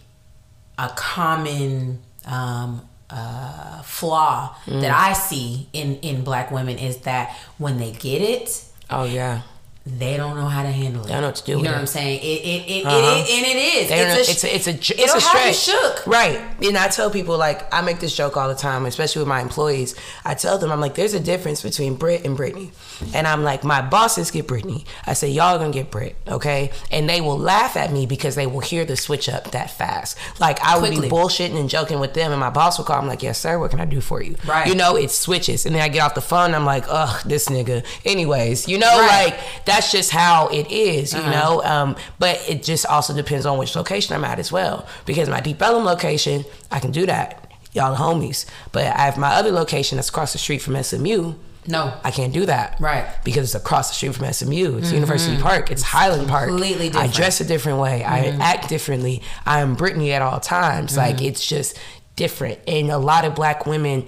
[0.78, 4.80] a common um uh flaw Mm.
[4.80, 9.42] that I see in in black women is that when they get it, Oh yeah.
[9.86, 11.08] They don't know how to handle it.
[11.08, 11.72] They don't know what to do You know it.
[11.74, 12.20] what I'm saying?
[12.20, 12.96] It it it, Uh-huh.
[12.96, 13.90] it, and it is.
[13.90, 15.80] It's a, it's a it's a it's a have you stretch.
[15.96, 16.06] shook.
[16.06, 16.40] right?
[16.62, 19.42] And I tell people like I make this joke all the time, especially with my
[19.42, 19.94] employees.
[20.24, 22.72] I tell them I'm like, there's a difference between Brit and Brittany,
[23.12, 24.86] and I'm like, my bosses get Brittany.
[25.06, 26.70] I say y'all gonna get Brit, okay?
[26.90, 30.16] And they will laugh at me because they will hear the switch up that fast.
[30.40, 31.08] Like I would Quickly.
[31.10, 32.98] be bullshitting and joking with them, and my boss will call.
[33.00, 34.36] I'm like, yes sir, what can I do for you?
[34.46, 34.66] Right.
[34.66, 36.54] You know, it switches, and then I get off the phone.
[36.54, 37.84] I'm like, ugh, this nigga.
[38.06, 39.32] Anyways, you know, Right.
[39.34, 41.30] like that's just how it is, you Uh-huh.
[41.30, 41.62] know.
[41.64, 44.86] Um, but it just also depends on which location I'm at as well.
[45.06, 47.50] Because my Deep Ellum location, I can do that.
[47.72, 48.46] Y'all the homies.
[48.72, 51.34] But I have my other location that's across the street from SMU.
[51.66, 51.92] No.
[52.04, 52.76] I can't do that.
[52.78, 53.04] Right.
[53.06, 53.20] Mm-hmm.
[53.24, 54.78] Because it's across the street from SMU.
[54.78, 55.70] It's University Park.
[55.70, 56.48] It's Highland Park.
[56.48, 57.10] completely I different.
[57.10, 57.16] Mm-hmm.
[57.16, 58.04] dress a different way.
[58.04, 59.22] I act differently.
[59.46, 60.96] I am Brittany at all times.
[60.96, 61.24] Like Mm-hmm.
[61.24, 61.78] it's just
[62.16, 62.58] different.
[62.68, 64.06] And a lot of black women,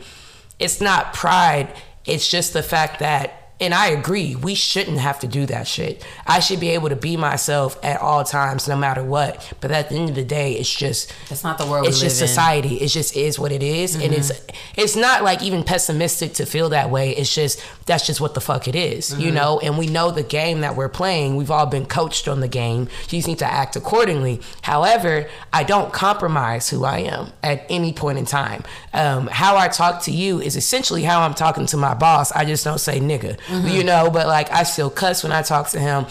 [0.58, 1.74] it's not pride.
[2.04, 6.04] It's just the fact that and I agree, we shouldn't have to do that shit.
[6.26, 9.52] I should be able to be myself at all times, no matter what.
[9.60, 12.16] But at the end of the day, it's just That's not the world it's just
[12.20, 12.28] live in.
[12.28, 12.74] society.
[12.76, 13.94] It just is what it is.
[13.94, 14.30] and it's
[14.76, 17.10] it's not like even pessimistic to feel that way.
[17.16, 19.58] It's just that's just what the fuck it is, you know.
[19.60, 21.36] And we know the game that we're playing.
[21.36, 22.82] We've all been coached on the game.
[23.04, 24.40] You just need to act accordingly.
[24.62, 28.64] However, I don't compromise who I am at any point in time.
[28.92, 32.32] Um, how I talk to you is essentially how I'm talking to my boss.
[32.32, 34.10] I just don't say nigga, you know.
[34.10, 36.06] But like I still cuss when I talk to him.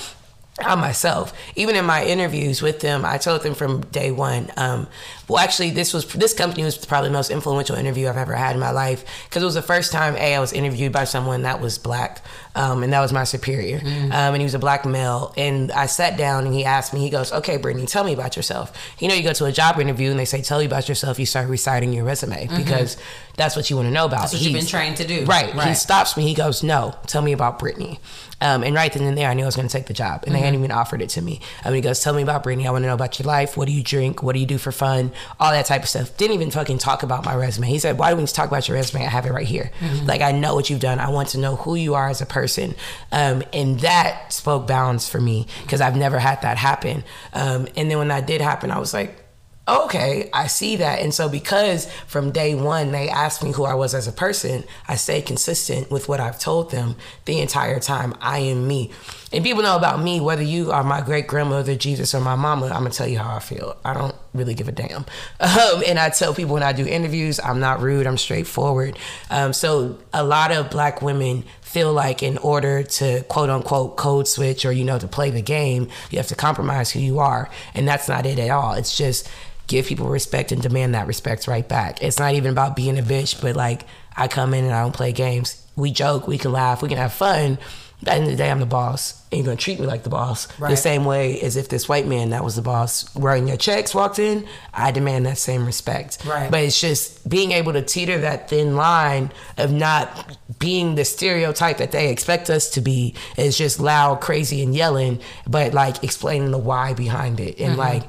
[0.58, 4.50] I myself, even in my interviews with them, I told them from day one.
[4.56, 4.88] Um,
[5.28, 8.54] well, actually, this was this company was probably the most influential interview I've ever had
[8.54, 11.42] in my life because it was the first time a I was interviewed by someone
[11.44, 14.06] that was black, um, and that was my superior, mm.
[14.06, 15.34] um, and he was a black male.
[15.36, 18.36] And I sat down and he asked me, he goes, "Okay, Brittany, tell me about
[18.36, 20.88] yourself." You know, you go to a job interview and they say, "Tell you about
[20.88, 22.58] yourself." You start reciting your resume mm-hmm.
[22.58, 22.98] because
[23.36, 24.22] that's what you want to know about.
[24.22, 25.54] That's what He's, you've been trained to do, right?
[25.56, 25.70] Right.
[25.70, 26.24] He stops me.
[26.24, 28.00] He goes, "No, tell me about Brittany."
[28.42, 30.24] Um, and right then and there, I knew I was going to take the job,
[30.24, 30.34] and mm-hmm.
[30.34, 31.40] they hadn't even offered it to me.
[31.64, 32.68] I mean, he goes, "Tell me about Brittany.
[32.68, 33.58] I want to know about your life.
[33.58, 34.22] What do you drink?
[34.22, 35.12] What do you do for fun?
[35.39, 37.67] All that type of stuff." Didn't even fucking talk about my resume.
[37.67, 39.06] He said, "Why do we need to talk about your resume?
[39.06, 39.71] I have it right here.
[39.80, 40.06] Mm-hmm.
[40.06, 40.99] Like I know what you've done.
[40.99, 42.75] I want to know who you are as a person."
[43.12, 47.04] Um, and that spoke bounds for me because I've never had that happen.
[47.34, 49.25] Um, and then when that did happen, I was like,
[49.67, 50.99] okay, I see that.
[50.99, 54.63] And so, because from day one they asked me who I was as a person,
[54.88, 58.13] I stay consistent with what I've told them the entire time.
[58.21, 58.91] I am me.
[59.34, 62.67] And people know about me, whether you are my great grandmother, Jesus, or my mama,
[62.67, 63.75] I'm gonna tell you how I feel.
[63.84, 65.06] I don't really give a damn.
[65.56, 68.97] Um, and I tell people when I do interviews, I'm not rude, I'm straightforward.
[69.30, 74.28] Um, so, a lot of black women feel like in order to quote unquote code
[74.28, 77.49] switch or, you know, to play the game, you have to compromise who you are.
[77.73, 78.73] And that's not it at all.
[78.73, 79.28] It's just,
[79.67, 82.01] give people respect and demand that respect right back.
[82.04, 83.84] It's not even about being a bitch, but like
[84.15, 85.65] I come in and I don't play games.
[85.75, 87.58] We joke, we can laugh, we can have fun.
[88.01, 90.04] At the end of the day, I'm the boss, and you're gonna treat me like
[90.04, 90.47] the boss.
[90.60, 90.69] Right.
[90.69, 93.95] The same way as if this white man that was the boss wearing your checks
[93.95, 96.23] walked in, I demand that same respect.
[96.25, 96.51] Right.
[96.51, 101.78] But it's just being able to teeter that thin line of not being the stereotype
[101.78, 103.15] that they expect us to be.
[103.38, 107.80] It's just loud, crazy, and yelling, but like explaining the why behind it, and mm-hmm.
[107.80, 108.04] like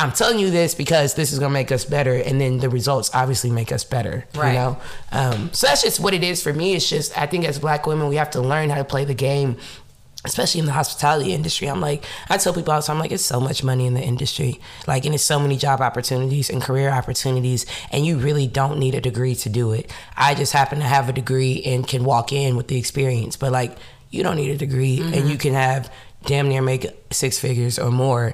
[0.00, 3.10] I'm telling you this because this is gonna make us better, and then the results
[3.12, 4.24] obviously make us better.
[4.34, 4.52] Right.
[4.52, 4.78] You know,
[5.12, 6.74] um, so that's just what it is for me.
[6.74, 9.12] It's just I think as Black women we have to learn how to play the
[9.12, 9.58] game,
[10.24, 11.68] especially in the hospitality industry.
[11.68, 13.92] I'm like I tell people all the time, I'm like it's so much money in
[13.92, 18.46] the industry, like and it's so many job opportunities and career opportunities, and you really
[18.46, 19.92] don't need a degree to do it.
[20.16, 23.52] I just happen to have a degree and can walk in with the experience, but
[23.52, 23.76] like
[24.08, 25.12] you don't need a degree, mm-hmm.
[25.12, 25.92] and you can have
[26.24, 28.32] damn near make six figures or more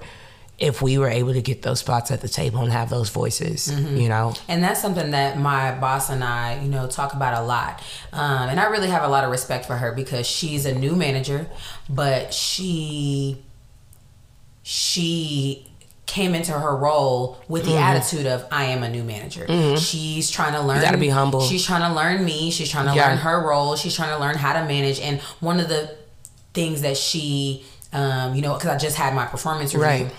[0.58, 3.68] if we were able to get those spots at the table and have those voices,
[3.68, 3.96] mm-hmm.
[3.96, 4.34] you know.
[4.48, 7.82] And that's something that my boss and I, you know, talk about a lot.
[8.12, 10.96] Um, and I really have a lot of respect for her because she's a new
[10.96, 11.46] manager,
[11.90, 13.42] but she
[14.62, 15.66] she
[16.06, 17.78] came into her role with the mm-hmm.
[17.78, 19.44] attitude of I am a new manager.
[19.44, 19.76] Mm-hmm.
[19.76, 20.78] She's trying to learn.
[20.78, 21.42] You gotta be humble.
[21.42, 22.50] She's trying to learn me.
[22.50, 23.08] She's trying to yeah.
[23.08, 23.76] learn her role.
[23.76, 25.00] She's trying to learn how to manage.
[25.00, 25.94] And one of the
[26.54, 29.86] things that she, um, you know, because I just had my performance review.
[29.86, 30.12] Right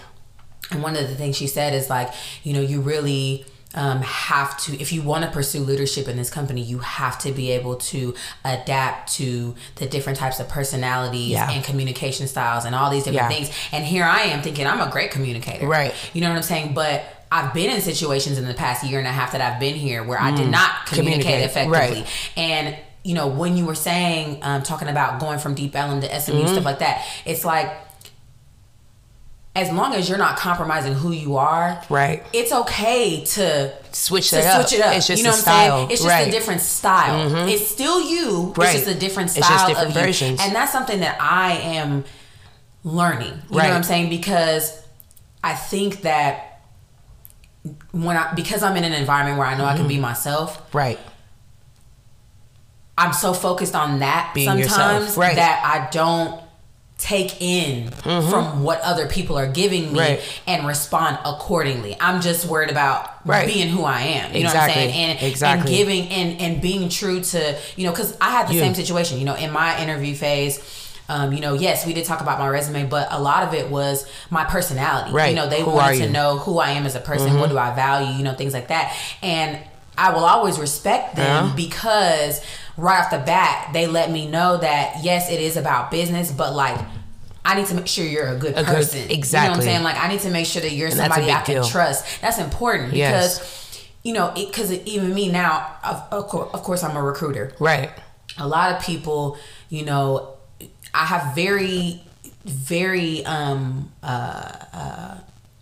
[0.71, 4.57] and one of the things she said is like, you know, you really um, have
[4.61, 7.75] to, if you want to pursue leadership in this company, you have to be able
[7.75, 11.51] to adapt to the different types of personalities yeah.
[11.51, 13.37] and communication styles and all these different yeah.
[13.37, 13.51] things.
[13.71, 15.67] And here I am thinking I'm a great communicator.
[15.67, 15.93] Right.
[16.13, 16.73] You know what I'm saying?
[16.73, 19.75] But I've been in situations in the past year and a half that I've been
[19.75, 20.23] here where mm.
[20.23, 20.51] I did mm.
[20.51, 21.45] not communicate, communicate.
[21.45, 22.01] effectively.
[22.01, 22.31] Right.
[22.37, 26.19] And you know, when you were saying, um, talking about going from Deep Ellum to
[26.19, 26.47] SMU, mm-hmm.
[26.47, 27.71] stuff like that, it's like
[29.57, 32.23] as long as you're not compromising who you are, right?
[32.31, 34.67] It's okay to switch it up.
[34.67, 34.95] Switch it up.
[34.95, 35.71] It's just you know what style.
[35.71, 35.91] I'm saying?
[35.91, 36.27] It's just right.
[36.27, 37.29] a different style.
[37.29, 37.49] Mm-hmm.
[37.49, 38.53] It's still you.
[38.55, 38.75] Right.
[38.75, 40.39] It's just a different style different of versions.
[40.39, 40.45] you.
[40.45, 42.05] And that's something that I am
[42.83, 43.33] learning.
[43.49, 43.63] You right.
[43.63, 44.09] know what I'm saying?
[44.09, 44.79] Because
[45.43, 46.61] I think that
[47.91, 49.73] when I because I'm in an environment where I know mm-hmm.
[49.73, 50.03] I can be mm-hmm.
[50.03, 50.71] myself.
[50.73, 50.99] Right.
[52.95, 55.35] I'm so focused on that Being sometimes right.
[55.35, 56.43] that I don't
[56.97, 58.29] take in mm-hmm.
[58.29, 60.41] from what other people are giving me right.
[60.47, 61.95] and respond accordingly.
[61.99, 63.45] I'm just worried about right.
[63.45, 64.33] being who I am.
[64.33, 64.43] You exactly.
[64.43, 65.09] know what I'm saying?
[65.09, 65.59] And, exactly.
[65.59, 69.19] and giving and, and being true to, you know, because I had the same situation,
[69.19, 70.85] you know, in my interview phase.
[71.09, 73.69] Um, you know, yes, we did talk about my resume, but a lot of it
[73.69, 75.13] was my personality.
[75.13, 75.29] Right.
[75.29, 77.39] You know, they who wanted to know who I am as a person, mm-hmm.
[77.39, 78.93] what do I value, you know, things like that.
[79.21, 79.57] And
[79.97, 81.53] I will always respect them yeah.
[81.55, 82.41] because
[82.77, 86.55] right off the bat, they let me know that yes, it is about business, but
[86.55, 86.79] like
[87.43, 89.07] I need to make sure you're a good a person.
[89.07, 89.45] Good, exactly.
[89.45, 89.83] You know what I'm saying?
[89.83, 91.63] Like I need to make sure that you're and somebody I can deal.
[91.63, 92.21] trust.
[92.21, 93.37] That's important yes.
[93.37, 93.67] because
[94.03, 97.53] you know, because even me now, of, of, course, of course, I'm a recruiter.
[97.59, 97.91] Right.
[98.37, 99.37] A lot of people,
[99.69, 100.35] you know,
[100.93, 102.01] I have very,
[102.45, 105.17] very um uh, uh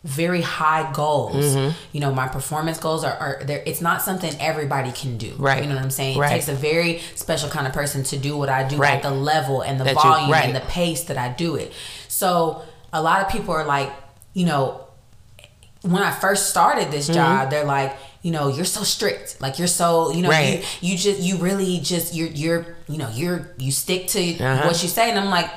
[0.06, 1.44] very high goals.
[1.44, 1.76] Mm-hmm.
[1.91, 3.63] You know, my performance goals are, are there.
[3.65, 5.34] It's not something everybody can do.
[5.36, 5.63] Right.
[5.63, 6.20] You know what I'm saying?
[6.20, 6.32] Right.
[6.32, 8.94] It takes a very special kind of person to do what I do right.
[8.94, 10.46] at the level and the that volume you, right.
[10.46, 11.74] and the pace that I do it.
[12.08, 12.62] So
[12.94, 13.91] a lot of people are like,
[14.34, 14.86] you know,
[15.82, 17.15] when I first started this mm-hmm.
[17.15, 19.41] job, they're like, you know, you're so strict.
[19.41, 20.63] Like you're so, you know, right.
[20.82, 24.68] you, you just, you really just, you're, you're, you know, you're, you stick to uh-huh.
[24.68, 25.10] what you say.
[25.10, 25.50] And I'm like,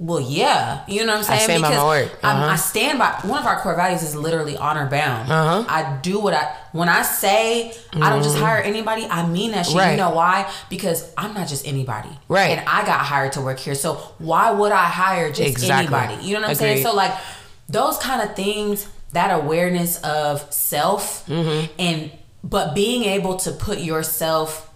[0.00, 1.40] Well, yeah, you know what I'm saying.
[1.40, 2.10] I stand by my word.
[2.22, 2.46] Uh-huh.
[2.46, 5.28] I stand by one of our core values is literally honor bound.
[5.30, 5.64] Uh-huh.
[5.68, 9.06] I do what I when I say I don't just hire anybody.
[9.10, 9.74] I mean that shit.
[9.74, 9.96] You Mm-hmm.
[9.96, 10.48] Know why?
[10.70, 12.10] Because I'm not just anybody.
[12.28, 12.50] Right.
[12.56, 13.74] And I got hired to work here.
[13.74, 15.96] So why would I hire just Exactly.
[15.96, 16.24] anybody?
[16.24, 16.84] You know what I'm saying?
[16.84, 17.12] So like
[17.68, 21.72] those kind of things, that awareness of self, Mm-hmm.
[21.80, 22.10] and
[22.44, 24.67] but being able to put yourself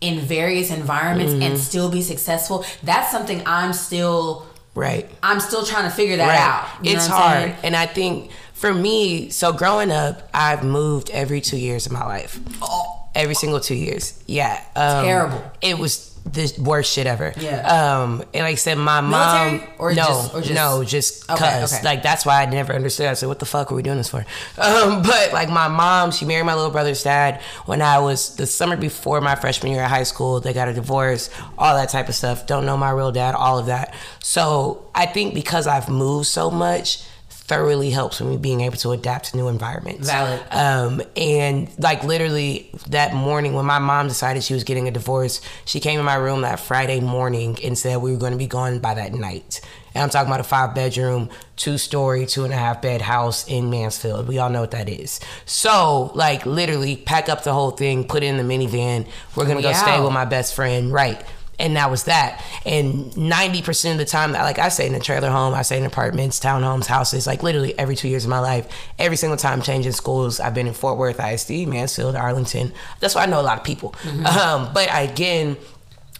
[0.00, 1.42] in various environments Mm-hmm.
[1.42, 2.64] and still be successful.
[2.82, 5.08] That's something I'm still Right.
[5.22, 6.84] I'm still trying to figure that out.
[6.84, 7.44] You it's hard.
[7.44, 7.56] saying?
[7.62, 12.04] And I think for me, so growing up, I've moved every two years of my
[12.04, 12.38] life.
[13.14, 14.22] Every single two years.
[14.26, 14.62] Yeah.
[14.76, 15.42] Um, Terrible.
[15.62, 17.32] It was the worst shit ever.
[17.38, 17.60] Yeah.
[18.02, 19.58] Um, and like I said, my Military?
[19.58, 19.68] mom.
[19.78, 21.72] Or no, just- or just- no, just Okay, cause.
[21.74, 21.84] okay.
[21.84, 23.06] Like that's why I never understood.
[23.06, 24.24] I said, "What the fuck are we doing this for?"
[24.58, 28.46] Um, but like my mom, she married my little brother's dad when I was the
[28.46, 30.40] summer before my freshman year of high school.
[30.40, 32.46] They got a divorce, all that type of stuff.
[32.46, 33.94] Don't know my real dad, all of that.
[34.22, 37.02] So I think because I've moved so much,
[37.46, 40.08] thoroughly helps with me being able to adapt to new environments.
[40.10, 40.42] Valid.
[40.50, 45.40] Um, and like literally that morning when my mom decided she was getting a divorce,
[45.64, 48.46] she came in my room that Friday morning and said we were going to be
[48.48, 49.60] gone by that night.
[49.94, 53.48] And I'm talking about a five bedroom, two story, two and a half bed house
[53.48, 54.28] in Mansfield.
[54.28, 55.20] We all know what that is.
[55.46, 59.06] So, like, literally pack up the whole thing, put it in the minivan.
[59.34, 59.82] We're going to go Yeah.
[59.82, 60.92] stay with my best friend.
[60.92, 61.24] Right.
[61.58, 62.44] And that was that.
[62.66, 65.84] And 90% of the time, like I stayed in a trailer home, I stayed in
[65.84, 68.68] apartments, townhomes, houses, like literally every two years of my life.
[68.98, 72.72] Every single time changing schools, I've been in Fort Worth, ISD, Mansfield, Arlington.
[73.00, 73.94] That's why I know a lot of people.
[74.26, 75.56] Um, but again,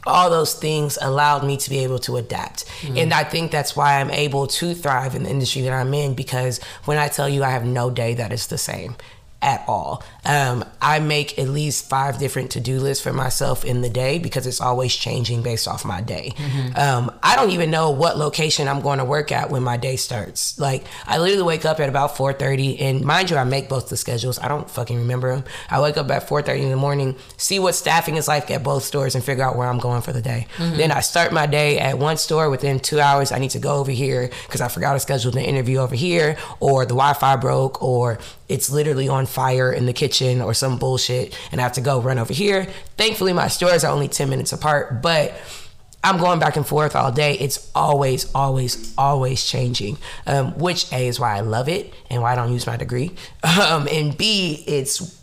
[0.07, 2.65] all those things allowed me to be able to adapt.
[2.97, 6.15] And I think that's why I'm able to thrive in the industry that I'm in
[6.15, 8.97] because when I tell you I have no day that is the same
[9.43, 10.03] at all.
[10.27, 14.19] Um, I make at least five different to do lists for myself in the day
[14.19, 16.33] because it's always changing based off my day.
[16.75, 19.95] Um, I don't even know what location I'm going to work at when my day
[19.97, 20.59] starts.
[20.59, 23.97] Like I literally wake up at about 4:30, and mind you, I make both the
[23.97, 24.39] schedules.
[24.41, 25.45] I don't fucking remember them.
[25.71, 28.83] I wake up at 4:30 in the morning, see what staffing is like at both
[28.83, 30.49] stores, and figure out where I'm going for the day.
[30.59, 32.51] Then I start my day at one store.
[32.51, 35.43] Within two hours, I need to go over here because I forgot to schedule the
[35.43, 40.16] interview over here, or the Wi-Fi broke, or it's literally on fire in the kitchen
[40.23, 42.67] or some bullshit and I have to go run over here.
[42.97, 45.35] Thankfully my stores are only 10 minutes apart, but
[46.05, 47.35] I'm going back and forth all day.
[47.35, 49.99] It's always, always, always changing.
[50.27, 53.13] Um, which A is why I love it and why I don't use my degree.
[53.57, 55.21] Um, and B, it's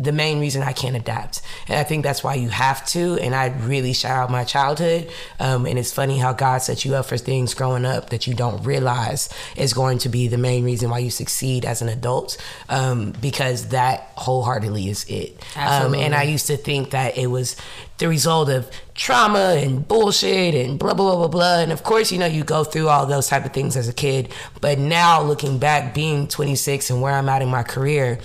[0.00, 1.42] the main reason I can't adapt.
[1.66, 3.18] And I think that's why you have to.
[3.18, 5.10] And I really shout out my childhood.
[5.40, 8.34] Um, and it's funny how God set you up for things growing up that you
[8.34, 12.36] don't realize is going to be the main reason why you succeed as an adult.
[12.68, 15.44] Um, because that wholeheartedly is it.
[15.56, 17.56] Um, and I used to think that it was
[17.98, 21.58] the result of trauma and bullshit and blah blah blah blah blah.
[21.58, 23.92] And of course, you know, you go through all those type of things as a
[23.92, 24.32] kid.
[24.60, 28.20] But now looking back, being 26 and where I'm at in my career,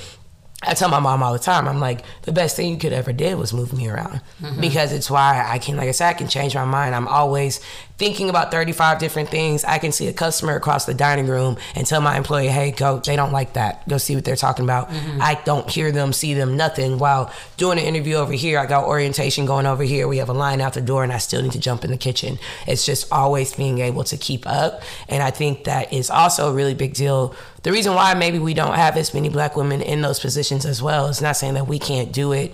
[0.65, 3.11] I tell my mom all the time, I'm like, the best thing you could ever
[3.11, 4.21] did was move me around.
[4.41, 4.61] Mm-hmm.
[4.61, 6.95] Because it's why I can, like I said, I can change my mind.
[6.95, 7.59] I'm always
[7.97, 9.63] thinking about 35 different things.
[9.63, 12.99] I can see a customer across the dining room and tell my employee, hey, go,
[12.99, 13.87] they don't like that.
[13.87, 14.89] Go see what they're talking about.
[14.89, 15.21] Mm-hmm.
[15.21, 16.97] I don't hear them, see them, nothing.
[16.97, 20.07] While doing an interview over here, I got orientation going over here.
[20.07, 21.97] We have a line out the door and I still need to jump in the
[21.97, 22.39] kitchen.
[22.67, 24.81] It's just always being able to keep up.
[25.07, 28.53] And I think that is also a really big deal the reason why maybe we
[28.53, 31.65] don't have as many black women in those positions as well is not saying that
[31.65, 32.53] we can't do it.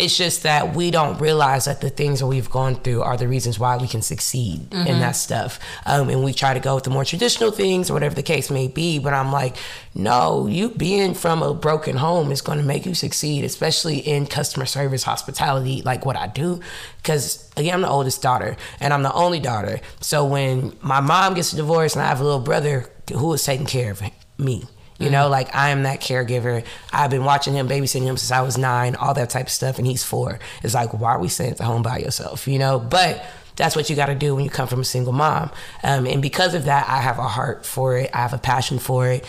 [0.00, 3.28] It's just that we don't realize that the things that we've gone through are the
[3.28, 5.58] reasons why we can succeed in that stuff.
[5.84, 8.50] Um, and we try to go with the more traditional things or whatever the case
[8.50, 8.98] may be.
[8.98, 9.56] But I'm like,
[9.94, 14.26] no, you being from a broken home is going to make you succeed, especially in
[14.26, 16.60] customer service, hospitality, like what I do.
[16.96, 19.80] Because again, I'm the oldest daughter and I'm the only daughter.
[20.00, 23.44] So when my mom gets a divorce and I have a little brother who is
[23.44, 24.02] taking care of
[24.38, 24.64] me.
[25.00, 26.64] You know, like I am that caregiver.
[26.92, 29.78] I've been watching him, babysitting him since I was nine, all that type of stuff,
[29.78, 30.38] and he's four.
[30.62, 32.46] It's like, why are we staying at the home by yourself?
[32.46, 33.24] You know, but
[33.56, 35.50] that's what you got to do when you come from a single mom.
[35.82, 38.10] Um, and because of that, I have a heart for it.
[38.12, 39.24] I have a passion for it.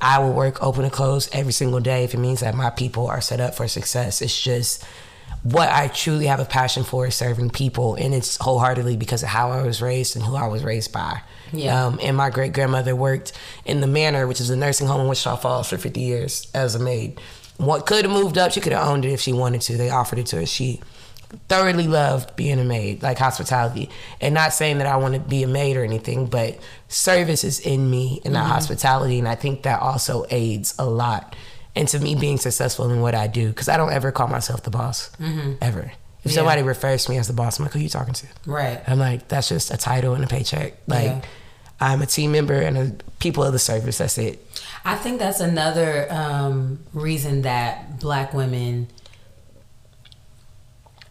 [0.00, 3.06] I will work open and close every single day if it means that my people
[3.08, 4.22] are set up for success.
[4.22, 4.84] It's just
[5.42, 9.28] what I truly have a passion for is serving people, and it's wholeheartedly because of
[9.28, 11.22] how I was raised and who I was raised by.
[11.52, 11.86] Yeah.
[11.86, 13.32] Um, and my great grandmother worked
[13.64, 16.74] in the Manor, which is a nursing home in Wichita Falls, for 50 years as
[16.74, 17.20] a maid.
[17.56, 19.76] What could have moved up, she could have owned it if she wanted to.
[19.76, 20.46] They offered it to her.
[20.46, 20.80] She
[21.48, 23.90] thoroughly loved being a maid, like hospitality.
[24.20, 27.60] And not saying that I want to be a maid or anything, but service is
[27.60, 29.18] in me and that hospitality.
[29.18, 31.34] And I think that also aids a lot
[31.74, 33.48] into me being successful in what I do.
[33.48, 35.10] Because I don't ever call myself the boss,
[35.60, 35.92] ever.
[36.26, 36.36] If Yeah.
[36.36, 38.26] somebody refers to me as the boss, I'm like, who are you talking to?
[38.44, 38.82] Right.
[38.86, 40.74] I'm like, that's just a title and a paycheck.
[40.86, 41.20] Like, Yeah.
[41.80, 43.98] I'm a team member and a people of the service.
[43.98, 44.44] That's it.
[44.84, 48.88] I think that's another um, reason that black women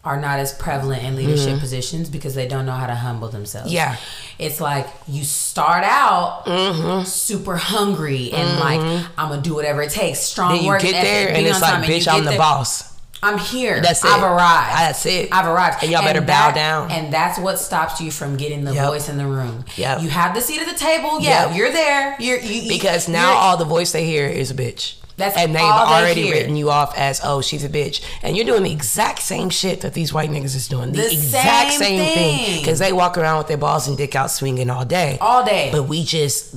[0.04, 3.68] are not as prevalent in leadership positions because they don't know how to humble themselves.
[3.68, 3.74] Mm-hmm.
[3.76, 3.96] Yeah.
[4.38, 8.80] It's like you start out super hungry and like
[9.18, 10.20] I'm gonna do whatever it takes.
[10.20, 10.56] Strong Mm-hmm.
[10.58, 12.38] Then you work get there and being it's like, and bitch, I'm the there.
[12.38, 12.95] boss.
[13.26, 13.80] I'm here.
[13.80, 14.10] That's it.
[14.10, 14.78] I've arrived.
[14.78, 15.28] That's it.
[15.32, 15.82] I've arrived.
[15.82, 16.90] And y'all better bow down.
[16.90, 18.86] And that's what stops you from getting the Yep.
[18.88, 19.64] voice in the room.
[19.76, 20.02] Yep.
[20.02, 21.20] You have the seat at the table.
[21.20, 21.56] Yeah, Yep.
[21.56, 22.16] you're there.
[22.20, 24.94] You're you, Because now you're- all the voice they hear is a bitch.
[25.18, 28.44] That's and they've they already written you off as oh she's a bitch, and you're
[28.44, 30.92] doing the exact same shit that these white niggas is doing.
[30.92, 32.58] The, The exact same same, thing thing.
[32.60, 35.70] because they walk around with their balls and dick out swinging all day, All day.
[35.72, 36.54] But we just.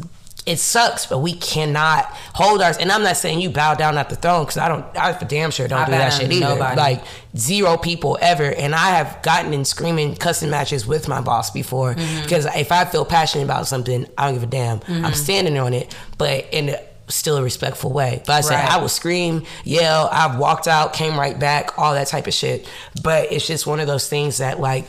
[0.50, 2.78] It sucks, but we cannot hold ours.
[2.78, 4.84] And I'm not saying you bow down at the throne because I don't.
[4.98, 6.40] I for damn sure don't I do that shit either.
[6.56, 6.76] nobody.
[6.76, 7.04] Like
[7.38, 8.46] zero people ever.
[8.46, 12.24] And I have gotten in screaming cussing matches with my boss before Mm-hmm.
[12.24, 14.82] because if I feel passionate about something, I don't give a damn.
[14.88, 16.80] I'm standing on it, but in a
[17.10, 18.22] still a respectful way.
[18.28, 18.72] But I said Right.
[18.72, 20.10] I will scream, yell.
[20.12, 22.70] I've walked out, came right back, all that type of shit.
[23.04, 24.86] But it's just one of those things that like.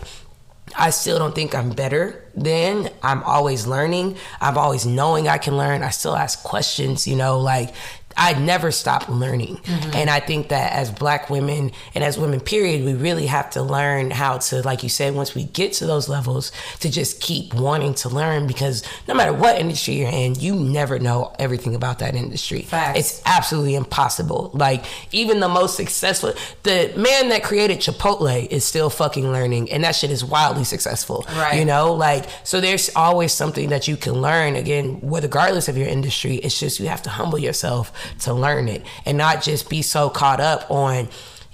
[0.77, 2.91] I still don't think I'm better than.
[3.03, 4.16] I'm always learning.
[4.41, 5.83] I'm always knowing I can learn.
[5.83, 7.75] I still ask questions, you know, like
[8.17, 9.57] I never stop learning.
[9.57, 9.91] Mm-hmm.
[9.95, 13.63] And I think that as black women and as women, period, we really have to
[13.63, 17.55] learn how to, like you said, once we get to those levels, to just keep
[17.55, 22.01] wanting to learn because no matter what industry you're in, you never know everything about
[22.01, 22.63] that industry.
[22.63, 22.99] Facts.
[22.99, 24.51] It's absolutely impossible.
[24.55, 29.85] Like even the most successful, the man that created Chipotle is still fucking learning, and
[29.85, 31.25] that shit is wildly successful.
[31.35, 31.59] Right.
[31.59, 32.61] You know, like so.
[32.61, 34.55] There's always something that you can learn.
[34.57, 38.84] Again, regardless of your industry, it's just you have to humble yourself to learn it,
[39.05, 41.09] and not just be so caught up on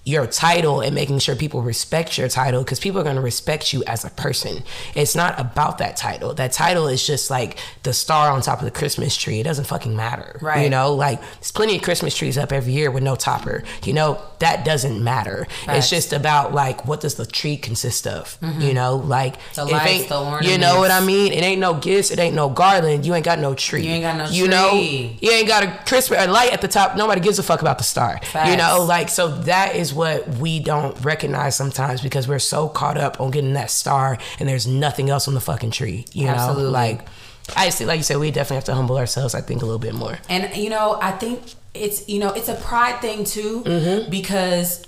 [0.07, 3.73] your title and making sure people respect your title because people are going to respect
[3.73, 4.63] you as a person.
[4.95, 6.33] It's not about that title.
[6.33, 9.41] That title is just like the star on top of the Christmas tree.
[9.41, 10.39] It doesn't fucking matter.
[10.41, 10.63] Right.
[10.63, 13.65] You know, like there's plenty of Christmas trees up every year with no topper.
[13.83, 15.49] You know, that doesn't matter.
[15.65, 15.79] Facts.
[15.79, 18.39] It's just about like what does the tree consist of?
[18.41, 18.61] Mm-hmm.
[18.61, 21.33] You know, like The lights, ain't- the You know what I mean?
[21.33, 23.83] It ain't no gifts, it ain't no garland, you ain't got no tree.
[23.85, 26.69] You ain't got no You know, you ain't got a Christmas a light at the
[26.69, 26.97] top.
[26.97, 28.21] Nobody gives a fuck about the star.
[28.47, 32.97] You know, like so that is what we don't recognize sometimes because we're so caught
[32.99, 36.05] up on getting that star and there's nothing else on the fucking tree.
[36.13, 36.65] You Absolutely.
[36.65, 37.09] know, like
[37.57, 39.35] I see, like you said, we definitely have to humble ourselves.
[39.35, 40.19] I think a little bit more.
[40.29, 41.43] And you know, I think
[41.75, 44.11] it's you know it's a pride thing too Mm-hmm.
[44.11, 44.85] because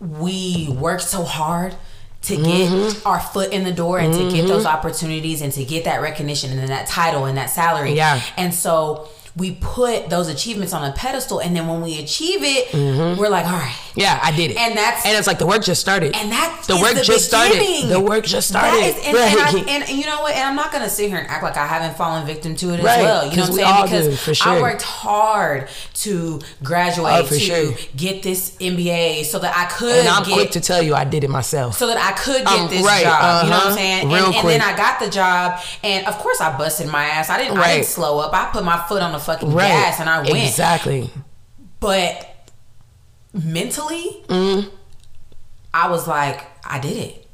[0.00, 1.74] we work so hard
[2.22, 3.08] to get Mm-hmm.
[3.08, 6.58] our foot in the door and to get those opportunities and to get that recognition
[6.58, 7.94] and that title and that salary.
[7.94, 8.20] Yeah.
[8.36, 9.08] And so
[9.40, 12.72] we put those achievements on a pedestal and then when we achieve it,
[13.18, 13.74] we're like, all right.
[13.96, 14.56] Yeah, I did it.
[14.56, 16.14] And that's- and it's like the work just started.
[16.14, 17.64] And that's the work the just beginning.
[17.64, 17.88] started.
[17.88, 18.80] The work just started.
[18.80, 19.54] That is, and, Right.
[19.56, 20.34] and, I, and you know what?
[20.34, 22.78] And I'm not gonna sit here and act like I haven't fallen victim to it
[22.80, 23.26] as well.
[23.30, 23.76] You know what I'm saying?
[23.76, 24.52] do, Because for sure.
[24.52, 27.72] I worked hard to graduate, Oh, to sure.
[27.96, 31.04] get this MBA, so that I could and I'm get, quick to tell you, I
[31.04, 31.76] did it myself.
[31.78, 33.44] so that I could get Um, this right, job.
[33.44, 33.70] You know what uh-huh.
[33.70, 34.08] I'm saying?
[34.08, 37.28] Real and, and then I got the job, and of course I busted my ass.
[37.30, 37.58] I didn't.
[37.58, 38.32] I didn't slow up.
[38.34, 39.68] I put my foot on the fucking right.
[39.68, 40.36] gas and I went.
[40.36, 41.10] Exactly.
[41.78, 42.26] But
[43.32, 44.68] mentally, Mm-hmm.
[45.72, 47.26] I was like, I did it.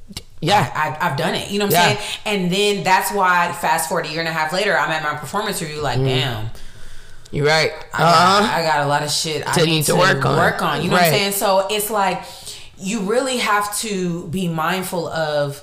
[0.42, 0.70] Yeah.
[0.74, 1.50] I, I, I've done it.
[1.50, 1.96] You know what I'm Yeah.
[2.00, 2.20] saying?
[2.26, 5.14] And then that's why, fast forward a year and a half later, I'm at my
[5.18, 5.80] performance review.
[5.80, 6.06] Like, Mm-hmm.
[6.06, 6.50] damn,
[7.30, 7.72] You're right.
[7.94, 8.40] I, Uh-huh.
[8.46, 10.36] got, I got a lot of shit I To need need to, to work on.
[10.36, 10.82] Work on.
[10.82, 11.32] You know what I'm saying?
[11.32, 12.22] So it's like
[12.78, 15.62] you really have to be mindful of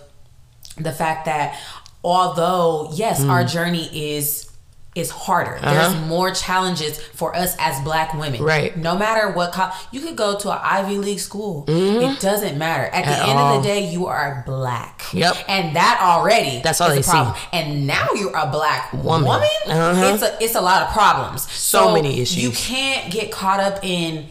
[0.77, 1.59] the fact that
[2.03, 4.49] although yes, our journey is
[4.95, 5.55] is harder.
[5.57, 5.73] Uh-huh.
[5.73, 8.43] There's more challenges for us as black women.
[8.43, 8.77] Right.
[8.77, 11.65] No matter what co- you could go to an Ivy League school.
[11.67, 12.83] It doesn't matter.
[12.85, 13.11] At, Mm-hmm.
[13.11, 13.57] At the end all.
[13.57, 15.01] of the day, you are black.
[15.13, 15.35] Yep.
[15.47, 17.09] And that already That's all is they a see.
[17.11, 17.35] problem.
[17.51, 19.25] And now you're a black woman.
[19.25, 19.47] Woman.
[19.67, 20.11] Uh-huh.
[20.13, 21.49] It's a it's a lot of problems.
[21.51, 22.43] So many issues.
[22.43, 24.27] You can't get caught up in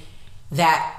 [0.52, 0.96] that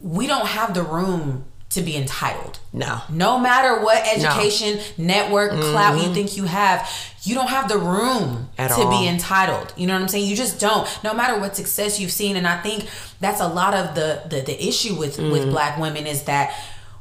[0.00, 1.44] we don't have the room
[1.74, 2.58] to be entitled.
[2.72, 3.00] No.
[3.10, 6.88] No matter what education, network, clout you think you have,
[7.22, 8.90] you don't have the room At to all.
[9.00, 9.72] be entitled.
[9.76, 10.28] You know what I'm saying?
[10.28, 10.86] You just don't.
[11.04, 12.86] No matter what success you've seen, and I think
[13.20, 15.30] that's a lot of the the, the issue with Mm-hmm.
[15.30, 16.52] with black women is that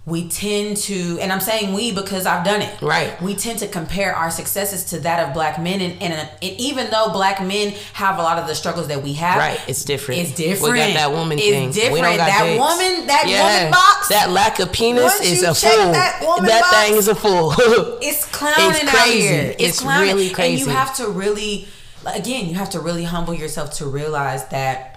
[0.06, 2.82] we tend to, and I'm saying we because I've done it.
[2.82, 3.20] Right.
[3.22, 6.30] We tend to compare our successes to that of black men, and, and, and
[6.60, 9.86] even though black men have a lot of the struggles that we have, Right, it's
[9.86, 10.20] different.
[10.20, 10.74] It's different.
[10.74, 11.94] We got that woman it's thing.
[11.94, 12.60] We don't got that dicks.
[12.60, 13.44] woman, that Yeah.
[13.64, 15.92] woman box, That lack of penis Once is a fool.
[15.94, 17.54] that woman That box, thing is a fool.
[18.02, 19.22] it's clowning It's out crazy.
[19.22, 19.56] here.
[19.58, 20.10] It's, It's clowning.
[20.16, 21.68] really crazy And you have to really,
[22.06, 24.93] again, you have to really humble yourself to realize that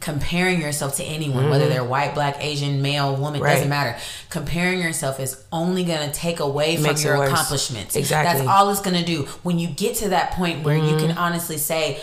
[0.00, 3.42] comparing yourself to anyone, whether they're white, black, Asian, male, woman, Mm-hmm.
[3.44, 3.54] Right.
[3.54, 3.98] doesn't matter.
[4.30, 7.96] Comparing yourself is only going to take away from your accomplishments.
[7.96, 8.38] Exactly.
[8.38, 9.24] That's all it's going to do.
[9.42, 11.06] When you get to that point where you Mm-hmm.
[11.08, 12.00] can honestly say,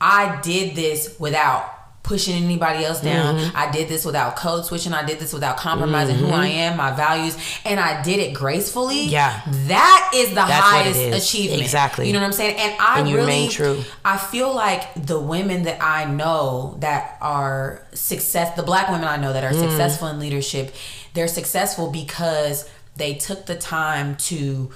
[0.00, 1.70] I did this without
[2.06, 3.36] pushing anybody else down.
[3.36, 3.56] Mm-hmm.
[3.56, 4.92] I did this without code switching.
[4.94, 9.02] I did this without compromising who I am, my values, and I did it gracefully.
[9.04, 9.42] Yeah.
[9.66, 11.24] That is the That's highest is.
[11.28, 11.62] achievement.
[11.62, 12.06] Exactly.
[12.06, 12.56] You know what I'm saying?
[12.58, 13.82] And I And really remain true.
[14.04, 19.16] I feel like the women that I know that are success the black women I
[19.16, 19.68] know that are Mm.
[19.68, 20.74] successful in leadership,
[21.14, 24.70] they're successful because they took the time to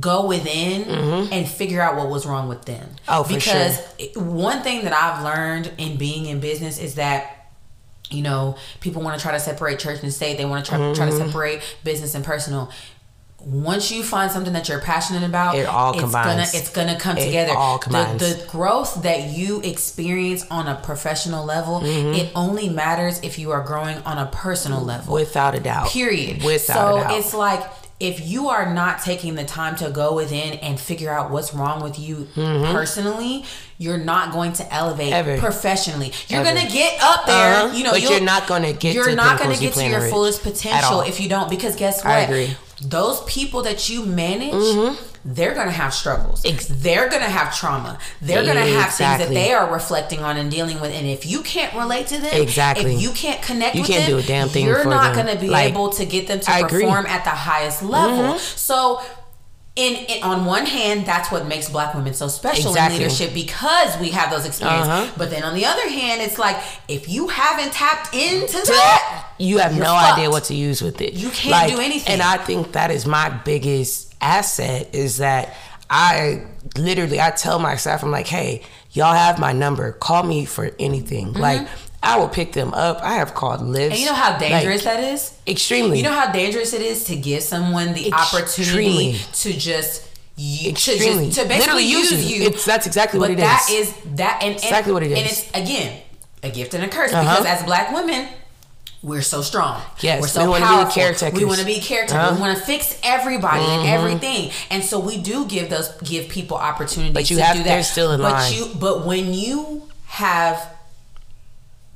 [0.00, 0.84] go within
[1.32, 2.86] and figure out what was wrong with them.
[2.86, 3.04] Mm-hmm.
[3.08, 3.84] Oh, for because sure.
[3.98, 7.34] it- one thing that I've learned in being in business is that
[8.10, 10.36] you know people want to try to separate church and state.
[10.38, 11.26] They want to try, try to Mm-hmm.
[11.26, 12.70] separate business and personal.
[13.40, 16.26] Once you find something that you're passionate about, It all it's combines.
[16.26, 17.52] gonna it's gonna come It together.
[17.56, 18.20] all The- combines.
[18.20, 22.14] The, growth that you experience on a professional level, Mm-hmm.
[22.14, 25.14] it only matters if you are growing on a personal level.
[25.14, 25.88] Without a doubt.
[25.88, 26.42] Period.
[26.42, 27.10] Without so a doubt.
[27.12, 27.62] So it's like
[28.00, 31.82] if you are not taking the time to go within and figure out what's wrong
[31.82, 33.44] with you personally,
[33.78, 35.30] you're not going to elevate Mm-hmm.
[35.30, 35.38] Ever.
[35.38, 36.12] professionally.
[36.28, 36.54] You're Ever.
[36.56, 37.76] gonna get up there, Uh-huh.
[37.76, 41.00] you know, But you're not gonna get You're not gonna get to your fullest potential
[41.02, 41.48] if you don't.
[41.50, 42.12] Because guess what?
[42.12, 42.56] I agree.
[42.82, 44.52] Those people that you manage,
[45.24, 46.42] they're gonna have struggles.
[46.42, 46.54] Mm-hmm.
[46.56, 47.98] Ex- they're gonna have trauma.
[48.22, 50.92] They're gonna have things that they are reflecting on and dealing with.
[50.92, 52.94] And if you can't relate to them, Exactly.
[52.94, 55.26] if you can't connect You with can't them, do a damn thing You're not them.
[55.26, 56.82] gonna be Like, able to get them to I agree.
[56.84, 56.88] Mm-hmm.
[56.90, 58.38] perform at the highest level.
[58.38, 59.00] So.
[59.76, 62.96] In, in on one hand, that's what makes black women so special Exactly.
[62.96, 64.88] in leadership because we have those experiences.
[64.88, 65.12] Uh-huh.
[65.16, 66.56] But then on the other hand, it's like
[66.88, 70.14] if you haven't tapped into that, you have no fucked.
[70.18, 71.14] idea what to use with it.
[71.14, 72.12] You can't do anything.
[72.14, 75.54] And I think that is my biggest asset is that
[75.90, 76.44] I
[76.76, 78.62] literally I tell my staff I'm like, hey,
[78.92, 79.92] y'all have my number.
[79.92, 81.32] Call me for anything.
[81.32, 81.66] Like
[82.02, 83.00] I will pick them up.
[83.02, 83.60] I have called.
[83.60, 83.74] Mm-hmm.
[83.76, 85.38] and you know how dangerous like, that is.
[85.46, 85.98] Extremely.
[85.98, 89.10] You know how dangerous it is to give someone the Extremely.
[89.14, 90.04] opportunity to just
[90.36, 91.26] you, to Extremely.
[91.26, 92.36] just to basically Literally use you.
[92.36, 92.46] you.
[92.48, 93.88] It's- that's exactly what but it that is.
[93.88, 96.00] is that and, and Exactly what it And it's again
[96.44, 97.22] a gift and a curse Uh-huh.
[97.22, 98.28] because as black women.
[99.02, 99.80] We're so strong.
[100.00, 101.38] Yes, we're so we wanna be the caretakers.
[101.38, 102.12] We want to be caretakers.
[102.14, 102.34] Uh-huh.
[102.34, 104.50] We want to fix everybody and everything.
[104.70, 107.14] And so we do give those give people opportunities.
[107.14, 107.68] But you to have- do that.
[107.68, 108.52] they're still in but line.
[108.52, 110.68] You, but when you have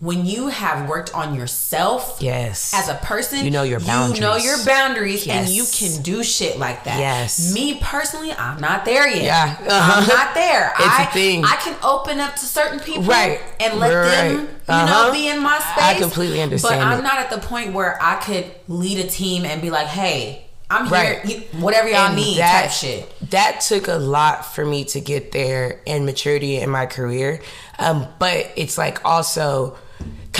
[0.02, 2.74] when you have worked on yourself, Yes.
[2.74, 4.44] as a person, You know your You know boundaries.
[4.44, 6.98] your boundaries, and you can do shit like that.
[6.98, 7.54] Yes.
[7.54, 9.22] Me personally, I'm not there yet.
[9.22, 9.54] Yeah.
[9.60, 10.12] I'm Uh-huh.
[10.12, 10.72] not there.
[10.76, 11.44] It's I, a thing.
[11.44, 13.40] I can open up to certain people, Right.
[13.60, 14.08] and let Right.
[14.10, 15.06] them, you Uh-huh.
[15.06, 15.84] know, be in my space.
[15.84, 17.02] I completely understand But I'm it.
[17.02, 20.88] not at the point where I could lead a team and be like, "Hey, I'm
[20.88, 21.20] Right.
[21.24, 21.42] here.
[21.52, 23.30] You, whatever y'all And need." that, type shit.
[23.30, 27.40] That took a lot for me to get there and maturity in my career.
[27.78, 29.76] Um, but it's like also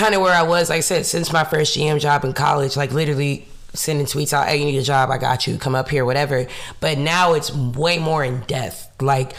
[0.03, 2.77] kind of where I was, like I said, since my first GM job in college,
[2.77, 5.89] like literally sending tweets out, hey, you need a job, I got you, come up
[5.89, 6.49] here, whatever.
[6.81, 9.01] But now it's way more in depth.
[9.01, 9.35] Like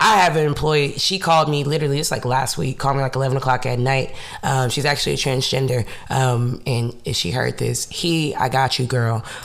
[0.00, 0.92] I have an employee.
[0.92, 2.00] She called me literally.
[2.00, 2.78] It's like last week.
[2.78, 4.14] Called me like eleven o'clock at night.
[4.42, 5.86] Um, she's actually a transgender.
[6.08, 9.16] Um, and she heard this, he, I got you, girl.
[9.16, 9.22] Um,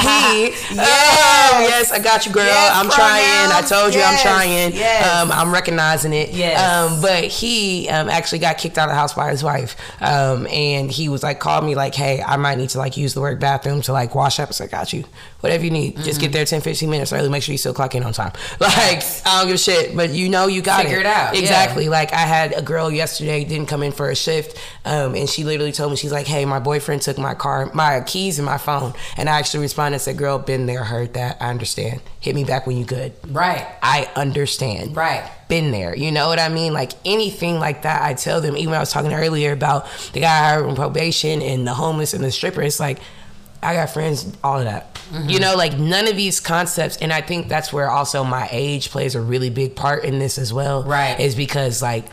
[0.00, 2.44] he, yes, yes, I got you, girl.
[2.44, 3.52] Yes, I'm trying.
[3.52, 4.72] I told you Yes, I'm trying.
[4.74, 5.22] yes.
[5.22, 6.34] Um, I'm recognizing it.
[6.34, 6.60] Yes.
[6.60, 9.76] Um, but he um, actually got kicked out of the house by his wife.
[10.02, 13.14] Um, and he was like, called me like, hey, I might need to like use
[13.14, 14.52] the word bathroom to like wash up.
[14.52, 15.04] So I got you.
[15.40, 15.96] Whatever you need.
[15.98, 16.20] Just Mm-hmm.
[16.20, 17.28] get there 10, 15 minutes early.
[17.28, 18.32] Make sure you still clock in on time.
[18.60, 19.96] Like, I don't give a shit.
[19.96, 21.40] But you know you got Figure it out, yeah.
[21.40, 21.88] Exactly.
[21.88, 25.44] Like I had a girl yesterday didn't come in for a shift, um, and she
[25.44, 28.58] literally told me she's like, "Hey, my boyfriend took my car, my keys, and my
[28.58, 31.36] phone." And I actually responded and said, "Girl, been there, heard that.
[31.40, 32.00] I understand.
[32.20, 33.12] Hit me back when you could.
[33.28, 33.64] Right.
[33.80, 34.96] I understand.
[34.96, 35.22] Right.
[35.48, 35.96] Been there.
[35.96, 36.72] You know what I mean?
[36.72, 38.56] Like anything like that, I tell them.
[38.56, 41.74] Even when I was talking earlier about the guy I hired on probation and the
[41.74, 42.98] homeless and the stripper, it's like
[43.62, 44.94] I got friends, all of that.
[44.94, 45.28] Mm-hmm.
[45.28, 48.90] You know, like none of these concepts, and I think that's where also my age
[48.90, 50.84] plays a really big part in this as well.
[50.84, 51.18] Right.
[51.18, 52.06] Is because like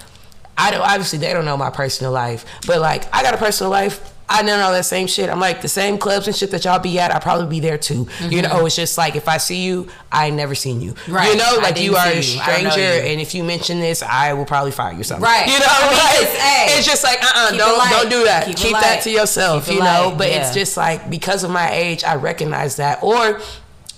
[0.57, 3.71] I don't obviously they don't know my personal life, but like I got a personal
[3.71, 4.13] life.
[4.27, 5.29] I know all that same shit.
[5.29, 7.13] I'm like the same clubs and shit that y'all be at.
[7.13, 8.07] I probably be there too.
[8.21, 10.93] You know, it's just like if I see you, I ain't never seen you.
[10.93, 11.13] Mm-hmm.
[11.13, 11.31] Right.
[11.31, 12.41] You know, like you are a see you.
[12.41, 15.23] I don't know stranger, and if you mention this, I will probably fire you something.
[15.23, 15.45] Right.
[15.45, 18.09] You know, I mean, like, hey, it's just like uh uh keep it don't don't
[18.09, 18.45] do that.
[18.47, 19.65] Keep Keep, that to yourself.
[19.65, 20.41] Keep you know, light, but yeah.
[20.41, 23.03] it's just like because of my age, I recognize that.
[23.03, 23.39] Or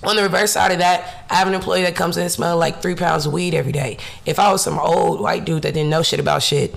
[0.04, 2.60] on the reverse side of that, I have an employee that comes in and smells
[2.60, 3.98] like three pounds of weed every day.
[4.26, 6.76] If I was some old white dude that didn't know shit about shit,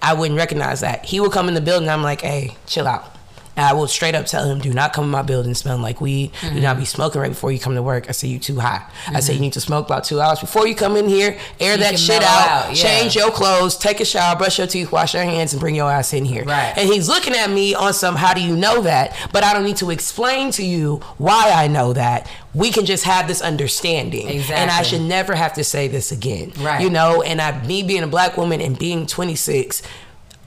[0.00, 1.04] I wouldn't recognize that.
[1.04, 1.88] He would come in the building.
[1.88, 3.17] I'm like, hey, chill out.
[3.58, 6.00] And I will straight up tell him, do not come in my building smelling like
[6.00, 6.32] weed.
[6.34, 6.54] Mm-hmm.
[6.54, 8.08] Do not be smoking right before you come to work.
[8.08, 8.82] I say you too hot.
[8.82, 9.16] Mm-hmm.
[9.16, 11.72] I say you need to smoke about two hours before you come in here, air
[11.72, 12.68] you that shit out, out.
[12.68, 12.74] Yeah.
[12.74, 15.90] change your clothes, take a shower, brush your teeth, wash your hands, and bring your
[15.90, 16.44] ass in here.
[16.44, 16.72] Right.
[16.76, 19.16] And he's looking at me on some, how do you know that?
[19.32, 22.30] But I don't need to explain to you why I know that.
[22.54, 24.28] We can just have this understanding.
[24.28, 24.54] Exactly.
[24.54, 26.52] And I should never have to say this again.
[26.60, 26.80] Right.
[26.80, 29.82] You know, and I, me being a black woman and being 26,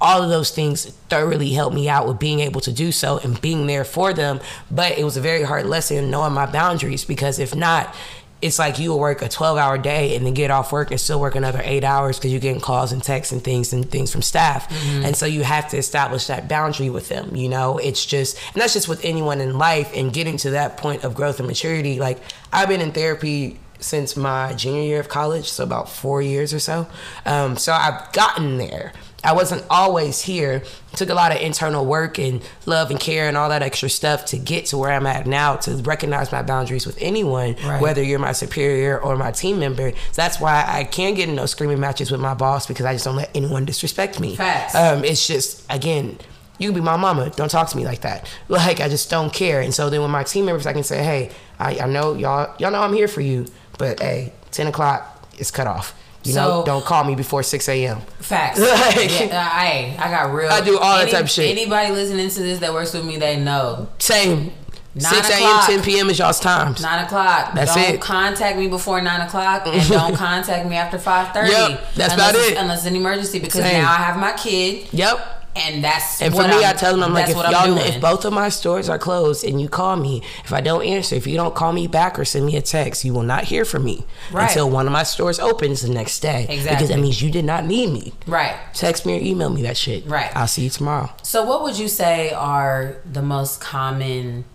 [0.02, 3.40] all of those things thoroughly helped me out with being able to do so and
[3.40, 4.40] being there for them.
[4.70, 7.96] But it was a very hard lesson knowing my boundaries because if not,
[8.42, 11.00] it's like you will work a 12 hour day and then get off work and
[11.00, 14.12] still work another eight hours because you're getting calls and texts and things and things
[14.12, 14.68] from staff.
[14.70, 15.06] Mm-hmm.
[15.06, 17.36] And so you have to establish that boundary with them.
[17.36, 20.78] You know, it's just, and that's just with anyone in life and getting to that
[20.78, 22.00] point of growth and maturity.
[22.00, 22.18] Like,
[22.52, 26.60] I've been in therapy since my junior year of college, so about four years or
[26.60, 26.88] so.
[27.26, 28.94] Um, so I've gotten there.
[29.24, 30.64] I wasn't always here.
[30.94, 33.90] It took a lot of internal work and love and care and all that extra
[33.90, 37.82] stuff to get to where I'm at now to recognize my boundaries with anyone, right.
[37.82, 39.92] whether you're my superior or my team member.
[39.92, 42.94] So that's why I can't get in those screaming matches with my boss because I
[42.94, 44.36] just don't let anyone disrespect me.
[44.36, 44.74] Facts.
[44.74, 46.18] Um, it's just again,
[46.58, 47.30] you can be my mama.
[47.32, 48.30] Don't talk to me like that.
[48.48, 49.62] Like I just don't care.
[49.62, 52.54] And so then with my team members, I can say, hey, I, I know y'all
[52.60, 53.46] y'all know I'm here for you,
[53.78, 55.96] but hey, ten o'clock is cut off.
[56.24, 58.02] You so, know, don't call me before six a.m.
[58.20, 58.60] Facts.
[58.60, 60.50] like, yeah, uh, I I got real.
[60.50, 61.50] I do all any, that type of shit.
[61.50, 63.90] Anybody listening to this that works with me, they know.
[64.00, 64.52] Same.
[64.98, 66.10] 6 a.m., 10 p.m.
[66.10, 66.82] is y'all's times.
[66.82, 67.54] 9 o'clock.
[67.54, 68.02] That's don't it.
[68.02, 71.48] contact me before 9 o'clock and don't contact me after 5.30.
[71.48, 72.58] Yep, that's about it.
[72.58, 73.82] Unless it's an emergency because Same.
[73.82, 74.90] now I have my kid.
[74.92, 78.00] Yep and that's and for me, I'm, I tell them I'm like, if y'all, if
[78.00, 81.28] both of my stores are closed and you call me, if I don't answer, if
[81.28, 83.84] you don't call me back or send me a text, you will not hear from
[83.84, 84.48] me right.
[84.48, 86.46] until one of my stores opens the next day.
[86.50, 88.14] Exactly, because that means you did not need me.
[88.28, 88.56] Right.
[88.74, 90.06] Text me or email me that shit.
[90.06, 90.36] Right.
[90.36, 91.12] I'll see you tomorrow.
[91.24, 94.46] So, what would you say are the most common,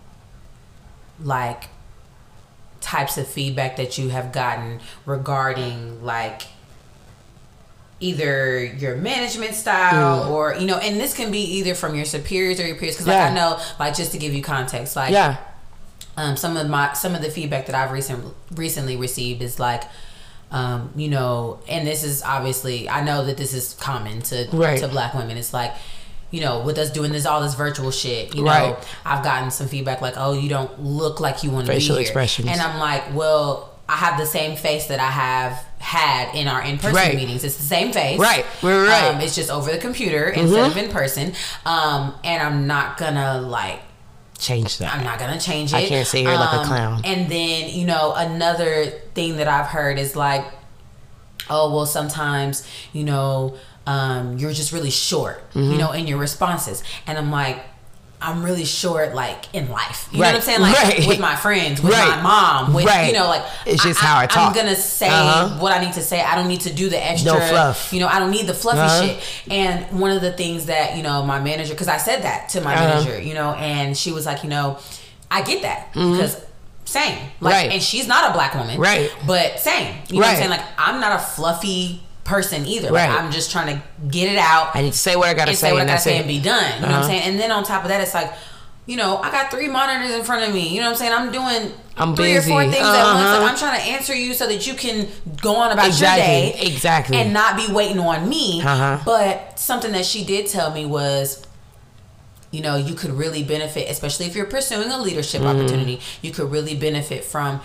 [1.21, 1.69] like,
[2.81, 6.43] types of feedback that you have gotten regarding like
[7.99, 10.29] either your management style mm.
[10.29, 13.07] or you know and this can be either from your superiors or your peers because
[13.07, 15.37] like i know like just to give you context like yeah
[16.15, 19.83] um, some of my some of the feedback that i've recent, recently received is like
[20.51, 24.79] um, you know and this is obviously i know that this is common to right.
[24.79, 25.73] to black women it's like
[26.29, 28.71] you know, with us doing this all this virtual shit, you right.
[28.71, 31.79] know, I've gotten some feedback like, "Oh, you don't look like you want to be
[31.79, 32.13] here,"
[32.51, 36.61] and I'm like, "Well, I have the same face that I have had in our
[36.61, 37.15] in person right.
[37.15, 37.43] meetings.
[37.43, 38.19] It's the same face.
[38.19, 38.45] Right.
[38.61, 39.15] We're Right.
[39.15, 40.39] Um, it's just over the computer mm-hmm.
[40.39, 41.33] instead of in person.
[41.65, 43.81] Um, and I'm not gonna like
[44.37, 44.93] change that.
[44.93, 45.77] I'm not gonna change it.
[45.77, 47.01] I can't sit here um, like a um, clown.
[47.05, 50.45] And then, you know, another thing that I've heard is like,
[51.49, 53.55] oh well sometimes, you know,
[53.85, 55.71] um, you're just really short, mm-hmm.
[55.71, 56.83] you know, in your responses.
[57.05, 57.63] And I'm like,
[58.19, 60.09] I'm really short, like in life.
[60.11, 60.31] You right.
[60.31, 60.61] know what I'm saying?
[60.61, 61.07] Like right.
[61.07, 62.17] with my friends, with right.
[62.17, 64.49] my mom, with you know, like it's just I, how I talk.
[64.49, 65.59] I'm gonna say uh-huh.
[65.59, 66.21] what I need to say.
[66.21, 67.93] I don't need to do the extra no fluff.
[67.93, 69.05] You know, I don't need the fluffy uh-huh.
[69.05, 69.51] shit.
[69.51, 72.61] And one of the things that you know, my manager, because I said that to
[72.61, 72.85] my uh-huh.
[72.85, 74.79] manager, you know, and she was like, you know,
[75.29, 76.13] I get that mm-hmm.
[76.13, 76.43] because
[76.85, 77.71] same, like, right.
[77.71, 79.15] and she's not a black woman, right?
[79.27, 80.49] But same, you know what I'm saying?
[80.49, 82.91] Like, I'm not a fluffy person either.
[82.91, 83.09] Right.
[83.09, 84.75] Like I'm just trying to get it out.
[84.75, 86.19] I need to say what I gotta say, say what and I gotta say it.
[86.19, 86.61] and be done.
[86.61, 86.81] You uh-huh.
[86.81, 87.07] know what I'm uh-huh.
[87.07, 87.21] saying?
[87.23, 88.31] And then on top of that, it's like,
[88.85, 90.69] you know, I got three monitors in front of me.
[90.69, 91.13] You know what I'm saying?
[91.13, 92.51] I'm doing I'm three busy.
[92.51, 92.95] or four things uh-huh.
[92.95, 93.41] at once.
[93.41, 95.07] Like I'm trying to answer you so that you can
[95.41, 96.21] go on about exactly.
[96.21, 98.61] your day, exactly, and not be waiting on me.
[98.61, 98.99] Uh-huh.
[99.03, 101.45] But something that she did tell me was,
[102.51, 105.57] you know, you could really benefit, especially if you're pursuing a leadership mm-hmm.
[105.59, 105.99] opportunity.
[106.21, 107.61] You could really benefit from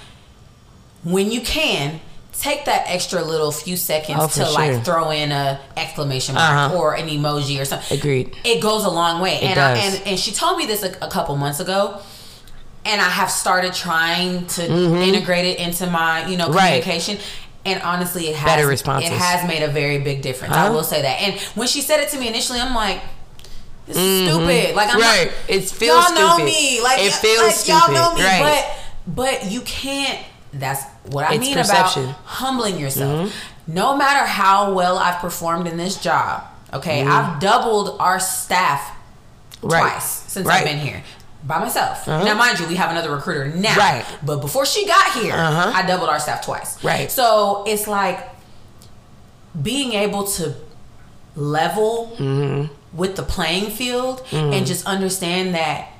[1.05, 2.01] when you can
[2.33, 4.53] take that extra little few seconds oh, to sure.
[4.53, 6.79] like throw in a exclamation mark uh-huh.
[6.79, 7.99] or an emoji or something.
[7.99, 8.37] Agreed.
[8.45, 9.37] It goes a long way.
[9.37, 9.79] It and does.
[9.79, 12.01] I, and and she told me this a, a, couple months ago.
[12.85, 14.97] And I have started trying to mm-hmm.
[14.97, 17.17] integrate it into my, you know, communication.
[17.17, 17.25] Right.
[17.65, 18.81] And honestly, it has.
[18.81, 20.57] It has made a very big difference.
[20.57, 20.67] Huh?
[20.67, 21.21] I will say that.
[21.21, 23.01] And when she said it to me initially, I'm like,
[23.87, 24.35] "This is mm-hmm.
[24.35, 25.27] stupid." Like I'm right.
[25.27, 26.83] Not, it feels y'all know me.
[26.83, 27.93] Like it feels like, stupid.
[27.93, 28.75] Y'all know me, right.
[29.07, 30.27] but but you can't.
[30.53, 32.05] That's what I it's mean perception.
[32.05, 33.29] about humbling yourself.
[33.31, 33.75] Mm-hmm.
[33.75, 37.11] No matter how well I've performed in this job, okay, mm-hmm.
[37.11, 38.97] I've doubled our staff
[39.63, 39.81] right.
[39.81, 40.61] twice since right.
[40.61, 41.03] I've been here
[41.45, 42.07] by myself.
[42.07, 42.25] Uh-huh.
[42.25, 43.77] Now, mind you, we have another recruiter now.
[43.77, 44.05] Right.
[44.25, 45.73] But before she got here, uh-huh.
[45.75, 46.83] I doubled our staff twice.
[46.85, 47.11] Right.
[47.11, 48.29] So it's like
[49.61, 50.55] being able to
[51.35, 52.73] level mm-hmm.
[52.97, 54.53] with the playing field Mm-hmm.
[54.53, 55.92] and just understand that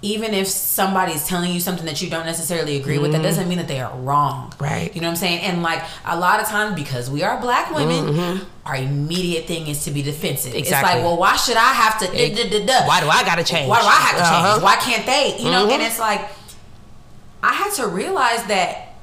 [0.00, 3.58] even if somebody's telling you something that you don't necessarily agree with, that doesn't mean
[3.58, 4.50] that they are wrong.
[4.50, 4.62] Mm-hmm.
[4.64, 4.94] Right.
[4.94, 5.40] You know what I'm saying?
[5.40, 8.44] And like a lot of times, because we are black women, Mm-hmm.
[8.64, 10.54] our immediate thing is to be defensive.
[10.54, 12.04] It's like, well, why should I have to?
[12.16, 12.86] It- duh, duh, duh?
[12.86, 13.68] Why do I gotta change?
[13.68, 14.44] Why do I have to change?
[14.46, 14.54] Uh-huh.
[14.56, 14.64] Mm-hmm.
[14.64, 15.36] Why can't they?
[15.42, 16.28] You know, and it's like
[17.42, 18.94] I had to realize that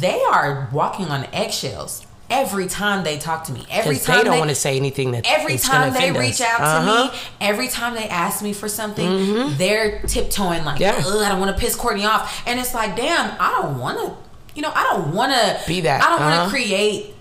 [0.00, 3.64] they are walking on eggshells every time they talk to me.
[3.70, 6.42] Every time they don't want to say anything that Every time they reach us.
[6.42, 7.04] out to Uh-huh.
[7.12, 10.96] me, every time they ask me for something, they're tiptoeing like, Yeah.
[10.98, 12.42] I don't want to piss Courtney off.
[12.46, 14.14] And it's like, damn, I don't want to,
[14.54, 16.44] you know, I don't want to Be that, I don't want uh-huh.
[16.46, 17.14] to create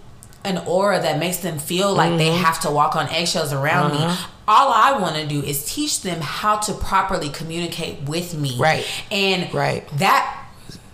[0.43, 2.43] an aura that makes them feel like they Mm-hmm.
[2.43, 3.99] have to walk on eggshells around me.
[4.47, 8.57] All I want to do is teach them how to properly communicate with me.
[8.57, 8.86] Right.
[9.12, 9.88] And Right.
[9.99, 10.41] that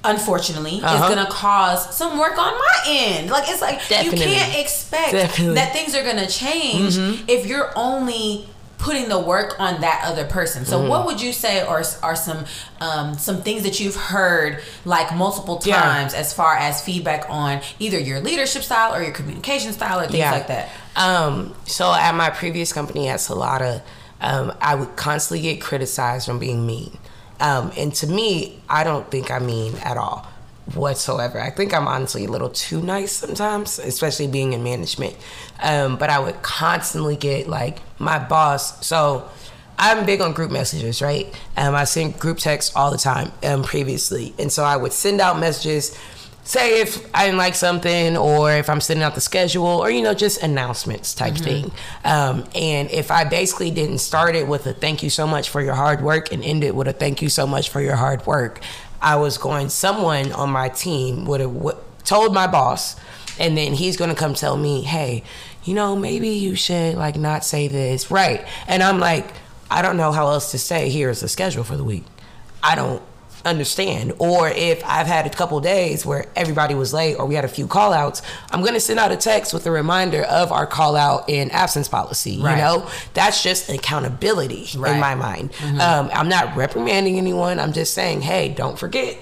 [0.08, 0.96] unfortunately Uh-huh.
[0.96, 3.30] is going to cause some work on my end.
[3.30, 4.20] Like it's like Definitely.
[4.28, 5.56] you can't expect Definitely.
[5.56, 6.98] that things are going to change
[7.30, 8.48] if you're only
[8.78, 10.64] putting the work on that other person.
[10.64, 12.46] So what would you say are are some
[12.80, 15.82] um, some things that you've heard like multiple Yeah.
[15.82, 20.04] times as far as feedback on either your leadership style or your communication style or
[20.04, 20.32] things Yeah.
[20.32, 20.70] like that?
[20.96, 23.82] Um, so at my previous company at Salata,
[24.22, 26.98] um, I would constantly get criticized from being mean.
[27.40, 30.28] Um, and to me, I don't think I'm mean at all
[30.74, 31.40] whatsoever.
[31.40, 35.16] I think I'm honestly a little too nice sometimes, especially being in management.
[35.62, 38.86] Um, but I would constantly get like my boss.
[38.86, 39.30] So
[39.78, 41.28] I'm big on group messages, right?
[41.56, 44.34] Um, I send group texts all the time um, previously.
[44.40, 45.98] And so I would send out messages
[46.48, 50.02] say if I didn't like something or if I'm sending out the schedule or you
[50.02, 51.72] know just announcements type thing.
[52.06, 55.62] Um, and if I basically didn't start it with a thank you so much for
[55.62, 58.26] your hard work and end it with a thank you so much for your hard
[58.26, 58.62] work,
[59.02, 62.96] I was going someone on my team would have w- told my boss
[63.38, 65.24] and then he's going to come tell me, "Hey,
[65.66, 68.48] you know, maybe you should like not say this." Right.
[68.68, 69.34] And I'm like,
[69.70, 72.06] I don't know how else to say here's the schedule for the week.
[72.64, 73.02] I don't
[73.48, 74.14] understand.
[74.20, 77.48] Or if i've had a couple days where everybody was late or we had a
[77.48, 78.22] few call outs
[78.52, 81.52] i'm going to send out a text with a reminder of our call out and
[81.52, 82.52] absence policy Right.
[82.52, 82.90] you know?
[83.14, 84.94] That's just accountability Right.
[84.96, 85.52] in my mind.
[85.80, 87.60] Um, i'm not reprimanding anyone.
[87.60, 89.18] I'm just saying hey don't forget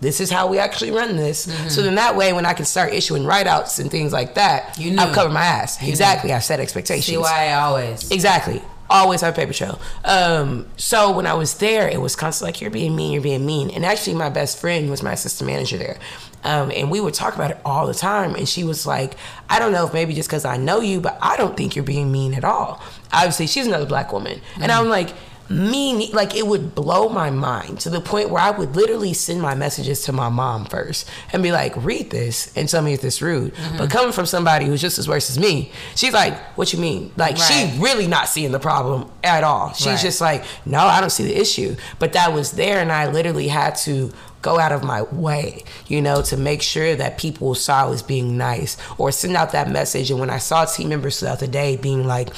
[0.00, 1.40] this is how we actually run this.
[1.74, 4.92] So then that way when i can start issuing write-outs and things like that You
[4.92, 4.98] knew.
[4.98, 5.82] i've covered my ass.
[5.82, 6.32] Exactly.
[6.32, 7.26] i've set expectations.
[7.26, 8.10] I always.
[8.10, 8.62] Exactly.
[8.92, 9.80] Always have a paper trail.
[10.04, 13.46] Um, so when I was there, it was constantly like, you're being mean, you're being
[13.46, 13.70] mean.
[13.70, 15.98] And actually, my best friend was my assistant manager there.
[16.42, 18.34] Um, and we would talk about it all the time.
[18.34, 19.14] And she was like,
[19.48, 21.84] I don't know if maybe just because I know you, but I don't think you're
[21.84, 22.82] being mean at all.
[23.12, 24.40] Obviously, she's another black woman.
[24.60, 25.10] And I'm like,
[25.50, 29.42] mean, like it would blow my mind to the point where I would literally send
[29.42, 33.00] my messages to my mom first and be like, read this and tell me if
[33.00, 33.54] this rude.
[33.54, 33.78] Mm-hmm.
[33.78, 37.12] But coming from somebody who's just as worse as me, she's like, what you mean?
[37.16, 37.72] Like Right.
[37.74, 39.72] she really not seeing the problem at all.
[39.74, 39.98] She's Right.
[40.00, 41.74] just like, no, I don't see the issue.
[41.98, 46.00] But that was there, and I literally had to go out of my way, you
[46.00, 49.68] know, to make sure that people saw I was being nice or send out that
[49.68, 50.10] message.
[50.10, 52.30] And when I saw team members throughout the day being like,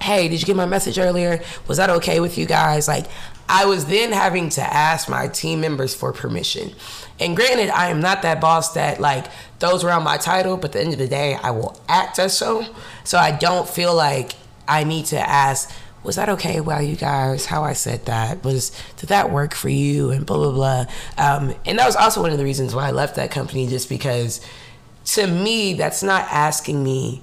[0.00, 1.42] hey, did you get my message earlier?
[1.66, 2.88] Was that okay with you guys?
[2.88, 3.06] Like,
[3.48, 6.72] I was then having to ask my team members for permission.
[7.20, 9.26] And granted, I am not that boss that like
[9.60, 12.36] throws around my title, but at the end of the day, I will act as
[12.36, 12.66] so.
[13.04, 14.32] So I don't feel like
[14.66, 15.70] I need to ask,
[16.02, 18.44] was that okay while you guys how I said that?
[18.44, 20.10] Was did that work for you?
[20.10, 20.86] And blah blah blah.
[21.16, 23.88] Um, and that was also one of the reasons why I left that company, just
[23.88, 24.44] because
[25.06, 27.22] to me, that's not asking me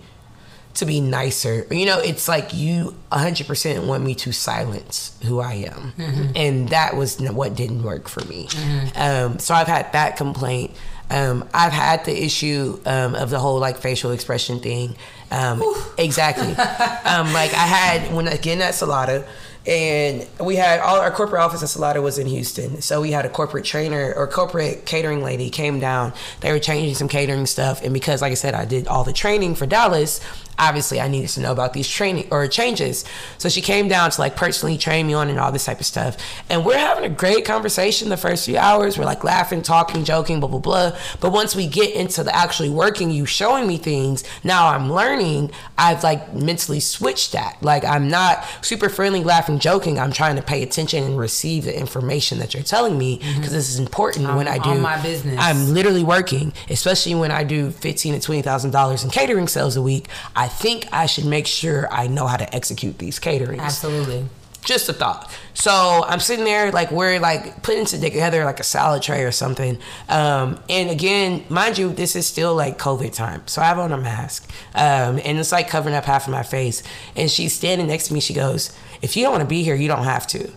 [0.76, 1.68] to be nicer.
[1.70, 5.94] You know, it's like you 100% want me to silence who I am.
[6.36, 8.48] And that was what didn't work for me.
[8.96, 10.72] Um, so I've had that complaint.
[11.10, 14.96] Um, I've had the issue um, of the whole like facial expression thing.
[15.32, 15.62] Um,
[15.98, 16.48] exactly.
[17.06, 19.28] um, like I had when again at Salata,
[19.66, 22.82] and we had all our corporate office at Salata was in Houston.
[22.82, 26.14] So we had a corporate trainer or corporate catering lady came down.
[26.42, 29.14] They were changing some catering stuff, and because like I said, I did all the
[29.14, 30.20] training for Dallas.
[30.58, 33.06] Obviously, I needed to know about these training or changes.
[33.38, 35.86] So she came down to like personally train me on and all this type of
[35.86, 36.18] stuff.
[36.50, 38.98] And we're having a great conversation the first few hours.
[38.98, 40.98] We're like laughing, talking, joking, blah blah blah.
[41.20, 44.24] But once we get into the actually working, you showing me things.
[44.44, 45.52] Now I'm learning.
[45.78, 47.58] I've like mentally switched that.
[47.62, 50.00] Like I'm not super friendly, laughing, joking.
[50.00, 53.38] I'm trying to pay attention and receive the information that you're telling me mm-hmm.
[53.38, 55.38] because this is important when I do my business.
[55.40, 59.76] I'm literally working, especially when I do fifteen to twenty thousand dollars in catering sales
[59.76, 60.08] a week.
[60.36, 63.60] I think I should make sure I know how to execute these caterings.
[63.60, 64.26] Absolutely.
[64.64, 65.30] Just a thought.
[65.54, 69.78] So I'm sitting there like we're like putting together like a salad tray or something.
[70.08, 73.92] Um, and again, mind you, this is still like COVID time, so I have on
[73.92, 76.82] a mask, um, and it's like covering up half of my face.
[77.16, 78.22] And she's standing next to me.
[78.22, 78.72] She goes,
[79.02, 80.50] "If you don't want to be here, you don't have to."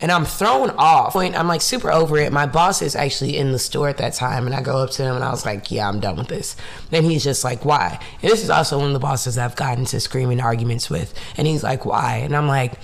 [0.00, 1.14] And I'm thrown off.
[1.16, 2.32] I'm like super over it.
[2.32, 5.02] My boss is actually in the store at that time, and I go up to
[5.02, 6.56] him and I was like, "Yeah, I'm done with this."
[6.90, 9.84] Then he's just like, "Why?" And this is also one of the bosses I've gotten
[9.86, 12.74] to screaming arguments with, and he's like, "Why?" And I'm like.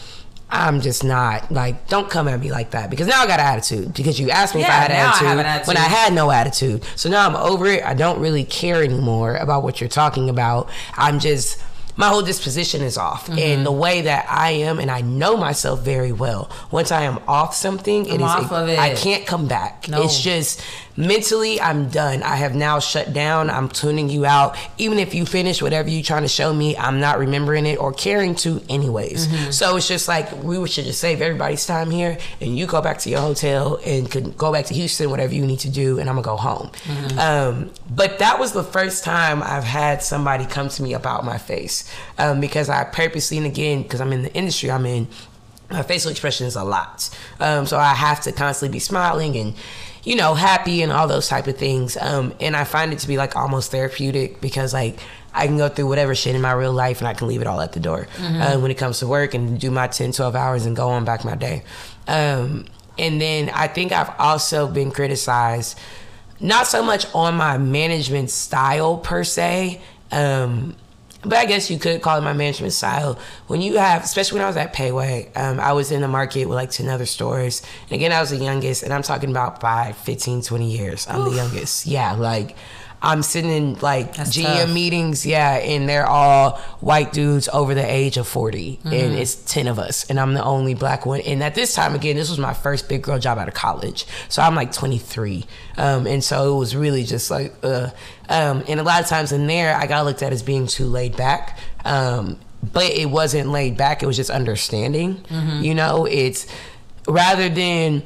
[0.48, 3.46] I'm just not like don't come at me like that because now I got an
[3.46, 5.66] attitude because you asked me if I had now I an attitude.
[5.66, 6.84] when I had no attitude.
[6.94, 7.82] So now I'm over it.
[7.84, 10.70] I don't really care anymore about what you're talking about.
[10.94, 11.60] I'm just
[11.96, 13.38] my whole disposition is off Mm-hmm.
[13.38, 16.50] and the way that I am and I know myself very well.
[16.70, 18.78] Once I am off something, it I'm is off of it.
[18.78, 19.88] I can't come back.
[19.88, 20.02] No.
[20.02, 20.60] It's just
[20.96, 22.22] mentally I'm done.
[22.22, 23.50] I have now shut down.
[23.50, 24.56] I'm tuning you out.
[24.78, 27.92] Even if you finish whatever you're trying to show me, I'm not remembering it or
[27.92, 29.26] caring to anyways.
[29.26, 29.50] Mm-hmm.
[29.50, 32.98] So it's just like we should just save everybody's time here and you go back
[32.98, 36.08] to your hotel and could go back to Houston, whatever you need to do, and
[36.08, 36.70] I'm gonna go home.
[36.84, 37.18] Mm-hmm.
[37.18, 41.38] Um, but that was the first time I've had somebody come to me about my
[41.38, 45.08] face um, because I purposely, and again, because I'm in the industry I'm in,
[45.70, 47.10] my facial expression is a lot.
[47.40, 49.54] Um, so I have to constantly be smiling and,
[50.04, 51.96] you know, happy and all those type of things.
[51.96, 54.98] Um, and I find it to be like almost therapeutic because like
[55.34, 57.46] I can go through whatever shit in my real life and I can leave it
[57.46, 60.34] all at the door uh, when it comes to work and do my 10, 12
[60.34, 61.62] hours and go on back my day.
[62.08, 62.66] Um,
[62.98, 65.78] and then I think I've also been criticized,
[66.40, 69.80] not so much on my management style per se,
[70.12, 70.76] um,
[71.28, 73.18] but I guess you could call it my management style.
[73.46, 76.08] When you have, especially when I was at Pei Wei, um, I was in the
[76.08, 77.62] market with like 10 other stores.
[77.84, 81.06] And again, I was the youngest, and I'm talking about by 15, 20 years.
[81.08, 81.86] I'm the youngest.
[81.86, 82.56] Yeah, like
[83.06, 84.70] I'm sitting in like That's GM tough.
[84.74, 89.14] meetings, yeah, and they're all white dudes over the age of 40, and Mm-hmm.
[89.18, 91.20] it's 10 of us, and I'm the only black one.
[91.20, 94.06] And at this time, again, this was my first big girl job out of college,
[94.28, 95.44] so I'm like 23,
[95.78, 97.90] um, and so it was really just like, uh,
[98.28, 100.86] um, and a lot of times in there, I got looked at as being too
[100.86, 101.58] laid back.
[101.84, 102.38] Um,
[102.72, 105.16] but it wasn't laid back, it was just understanding.
[105.28, 105.62] Mm-hmm.
[105.62, 106.48] You know, it's
[107.06, 108.02] rather than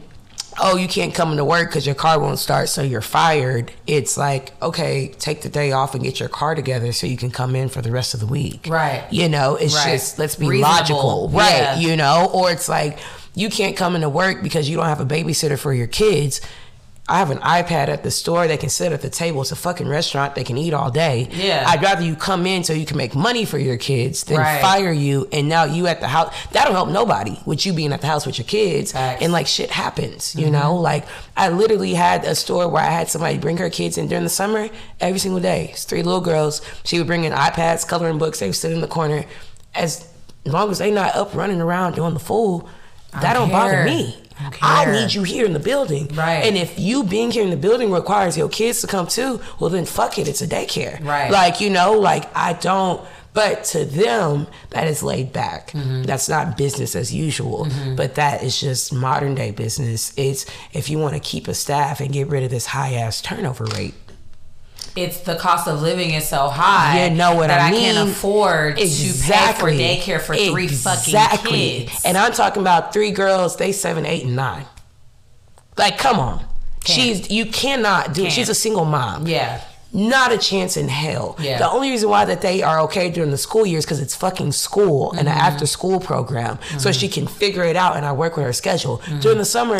[0.59, 3.73] oh, you can't come into work because your car won't start, so you're fired.
[3.87, 7.31] It's like, okay, take the day off and get your car together so you can
[7.31, 8.67] come in for the rest of the week.
[8.69, 9.05] Right.
[9.11, 9.93] You know, it's Right.
[9.93, 10.73] just, let's be Reasonable.
[10.73, 11.29] logical.
[11.31, 11.51] Right.
[11.61, 11.79] Yeah.
[11.79, 12.99] You know, or it's like,
[13.35, 16.41] you can't come into work because you don't have a babysitter for your kids.
[17.11, 18.47] I have an iPad at the store.
[18.47, 19.41] They can sit at the table.
[19.43, 20.37] It's a fucking restaurant.
[20.37, 21.29] They can eat all day.
[21.33, 21.65] Yeah.
[21.67, 24.61] I'd rather you come in so you can make money for your kids than Right.
[24.63, 25.29] fire you.
[25.33, 26.33] And now you at the house.
[26.53, 28.93] That'll help nobody with you being at the house with your kids.
[28.93, 29.23] Facts.
[29.23, 30.77] And like shit happens, you know?
[30.77, 31.05] Like
[31.37, 34.31] I literally had a store where I had somebody bring her kids in during the
[34.31, 34.69] summer
[35.01, 35.71] every single day.
[35.73, 36.63] It's three little girls.
[36.85, 38.39] She would bring in iPads, coloring books.
[38.39, 39.25] They would sit in the corner.
[39.75, 40.07] As
[40.45, 42.69] long as they're not up running around doing the fool,
[43.13, 44.17] that don't don't bother me.
[44.41, 44.93] I don't I care.
[44.93, 46.09] need you here in the building.
[46.15, 46.45] Right.
[46.45, 49.71] And if you being here in the building requires your kids to come too, well
[49.71, 51.03] then fuck it, it's a daycare.
[51.05, 51.31] Right.
[51.31, 55.71] Like, you know, like I don't but to them, that is laid back.
[55.71, 56.03] Mm-hmm.
[56.03, 57.69] That's not business as usual.
[57.97, 60.13] But that is just modern day business.
[60.17, 63.23] It's if you want to keep a staff and get rid of this high ass
[63.23, 63.95] turnover rate.
[64.97, 67.07] It's the cost of living is so high.
[67.09, 68.09] You know what that I can't mean?
[68.09, 71.13] afford to pay for daycare for three Exactly.
[71.13, 71.51] fucking
[71.89, 72.03] kids.
[72.05, 74.67] And I'm talking about three girls, they seven, eight, and nine.
[75.77, 76.39] Like, come on.
[76.85, 77.19] Can't.
[77.19, 78.25] She's you cannot do it.
[78.25, 78.35] Can't.
[78.35, 79.27] She's a single mom.
[79.27, 79.63] yeah,
[79.93, 81.37] Not a chance in hell.
[81.39, 81.59] Yeah.
[81.59, 84.53] The only reason why that they are okay during the school years because it's fucking
[84.53, 85.41] school and an Mm-hmm.
[85.47, 88.99] after school program, so she can figure it out and I work with her schedule.
[88.99, 89.21] Mm-hmm.
[89.21, 89.79] During the summer,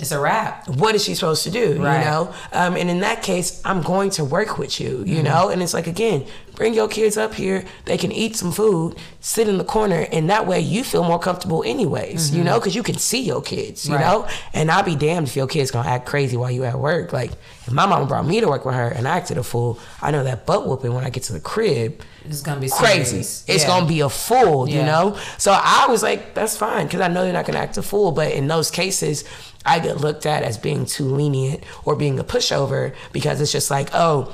[0.00, 0.68] it's a wrap.
[0.68, 1.80] what is she supposed to do?
[1.80, 2.00] Right.
[2.00, 4.98] You know, um, and in that case, I'm going to work with you.
[4.98, 5.06] Mm-hmm.
[5.06, 7.64] You know, and it's like again, bring your kids up here.
[7.84, 11.18] They can eat some food, sit in the corner, and that way you feel more
[11.18, 12.34] comfortable, anyways.
[12.34, 13.86] You know, because you can see your kids.
[13.86, 14.02] You Mm-hmm.
[14.02, 14.10] Right.
[14.12, 17.12] know, and I'll be damned if your kids gonna act crazy while you at work.
[17.12, 17.32] Like
[17.66, 20.10] if my mama brought me to work with her and I acted a fool, I
[20.10, 23.04] know that butt whooping when I get to the crib It's gonna be crazy.
[23.22, 23.44] serious.
[23.46, 23.68] It's Yeah.
[23.68, 25.16] gonna be a fool, you know.
[25.38, 28.12] So I was like, that's fine because I know they're not gonna act a fool.
[28.12, 29.24] But in those cases,
[29.66, 33.70] I get looked at as being too lenient or being a pushover because it's just
[33.70, 34.32] like, oh,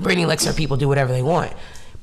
[0.00, 1.52] Brittany lets her people do whatever they want.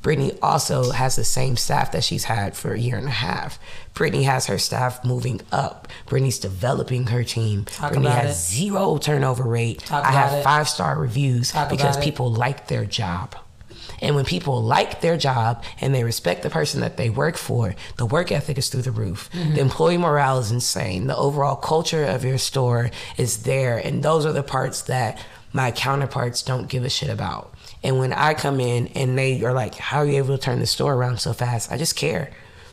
[0.02, 3.58] Brittany also has the same staff that she's had for a year and a half.
[3.96, 5.88] Brittany has her staff moving up.
[6.06, 7.66] Brittany's developing her team.
[7.66, 8.56] Talk Brittany has it.
[8.56, 9.80] zero turnover rate.
[9.80, 13.36] Talk I have five star reviews Talk because people like their job.
[14.02, 17.76] And when people like their job and they respect the person that they work for,
[17.98, 19.30] the work ethic is through the roof.
[19.32, 19.56] Mm-hmm.
[19.56, 21.08] The employee morale is insane.
[21.08, 23.80] The overall culture of your store is there.
[23.80, 25.20] And those are the parts that
[25.52, 27.55] my counterparts don't give a shit about.
[27.86, 30.60] And when I come in and they are like, How are you able to turn
[30.60, 31.72] the store around so fast?
[31.72, 32.32] I just care.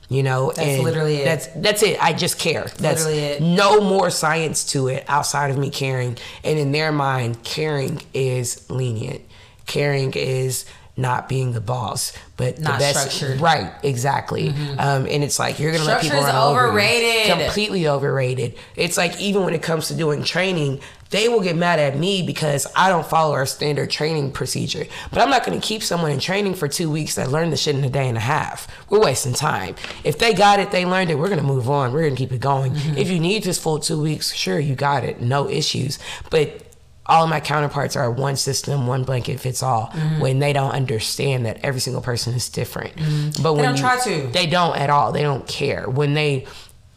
[0.09, 1.25] You know, That's and literally it.
[1.25, 2.03] That's that's it.
[2.03, 2.65] I just care.
[2.77, 3.43] That's Literally it.
[3.43, 6.19] no more science to it outside of me caring.
[6.45, 9.23] And in their mind, caring is lenient.
[9.67, 12.99] Caring is not being the boss, but Not the best.
[13.12, 13.36] structured.
[13.36, 13.45] Mm-hmm.
[13.45, 14.51] Right, exactly.
[14.78, 17.32] Um, and it's like you're gonna let people run over overrated.
[17.32, 18.57] Completely overrated.
[18.76, 22.22] It's like even when it comes to doing training, they will get mad at me
[22.22, 24.84] because I don't follow our standard training procedure.
[25.11, 27.74] But I'm not gonna keep someone in training for two weeks that learned the shit
[27.74, 28.68] in a day and a half.
[28.90, 29.76] We're wasting time.
[30.05, 31.14] If they got it, they learned it.
[31.18, 31.93] We're gonna move on.
[31.95, 32.72] We're gonna keep it going.
[32.72, 32.99] Mm-hmm.
[32.99, 35.22] If you need this full two weeks, sure, you got it.
[35.22, 35.99] No issues.
[36.30, 36.66] But
[37.07, 39.87] all of my counterparts are one system, one blanket fits all.
[39.89, 40.21] Mm-hmm.
[40.21, 42.95] When they don't understand that every single person is different,
[43.43, 44.29] but when don't you- try to.
[44.29, 45.13] they don't at all.
[45.13, 46.47] They don't care when they.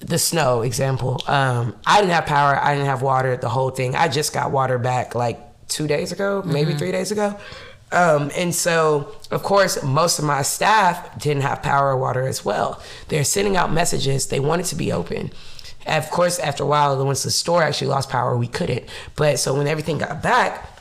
[0.02, 1.22] The snow example.
[1.26, 2.56] Um, I didn't have power.
[2.62, 3.38] I didn't have water.
[3.38, 3.96] The whole thing.
[3.96, 6.78] I just got water back like two days ago, maybe Mm-hmm.
[6.80, 7.40] three days ago.
[7.92, 12.44] Um, and so, of course, most of my staff didn't have power or water as
[12.46, 12.82] well.
[13.08, 14.28] They're sending out messages.
[14.28, 15.32] They want it to be open.
[15.86, 18.86] Of course, after a while, once the store actually lost power, we couldn't.
[19.16, 20.76] But so when everything got back,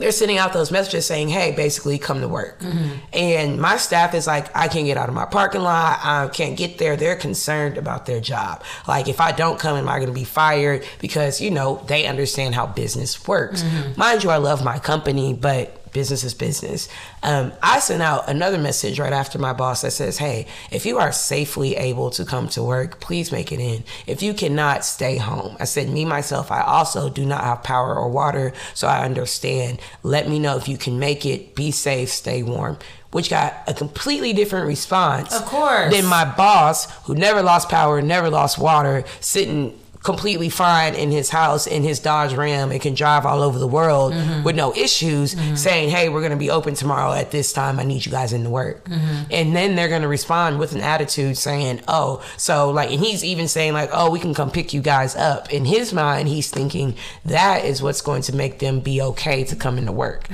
[0.00, 2.88] they're sending out those messages saying, "Hey, basically, come to work." Mm-hmm.
[3.12, 6.00] And my staff is like, "I can't get out of my parking lot.
[6.02, 8.62] I can't get there." They're concerned about their job.
[8.88, 10.84] Like, if I don't come, am I going to be fired?
[11.00, 13.62] Because you know they understand how business works.
[13.62, 14.00] Mm-hmm.
[14.00, 16.88] Mind you, I love my company, but business is business.
[17.22, 20.98] Um, I sent out another message right after my boss that says, Hey, if you
[20.98, 23.84] are safely able to come to work, please make it in.
[24.06, 25.56] If you cannot, stay home.
[25.58, 29.80] I said, Me, myself, I also do not have power or water, so I understand.
[30.02, 31.54] Let me know if you can make it.
[31.54, 32.78] Be safe, stay warm.
[33.12, 35.34] Which got a completely different response.
[35.34, 35.92] Of course.
[35.92, 41.28] Than my boss, who never lost power, never lost water, sitting completely fine in his
[41.30, 44.42] house in his Dodge Ram and can drive all over the world Mm-hmm.
[44.44, 47.78] with no issues, saying, "Hey, we're going to be open tomorrow at this time.
[47.78, 49.22] I need you guys in the work." Mm-hmm.
[49.30, 53.22] And then they're going to respond with an attitude saying, "Oh, so like," and he's
[53.24, 56.50] even saying like, "Oh, we can come pick you guys up." In his mind, he's
[56.50, 60.26] thinking that is what's going to make them be okay to come into work.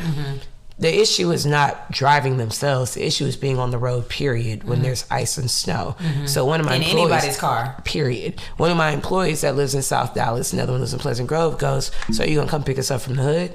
[0.78, 0.82] Mm-hmm.
[0.82, 2.94] The issue is not driving themselves.
[2.94, 4.08] The issue is being on the road.
[4.10, 4.64] Period.
[4.64, 5.96] When there's ice and snow.
[6.26, 6.82] So one of my Mm-hmm.
[6.82, 7.80] In employees, anybody's car.
[7.84, 8.40] Period.
[8.58, 11.56] One of my employees that lives in South Dallas, another one lives in Pleasant Grove,
[11.58, 13.54] goes, So you gonna come pick us up from the hood?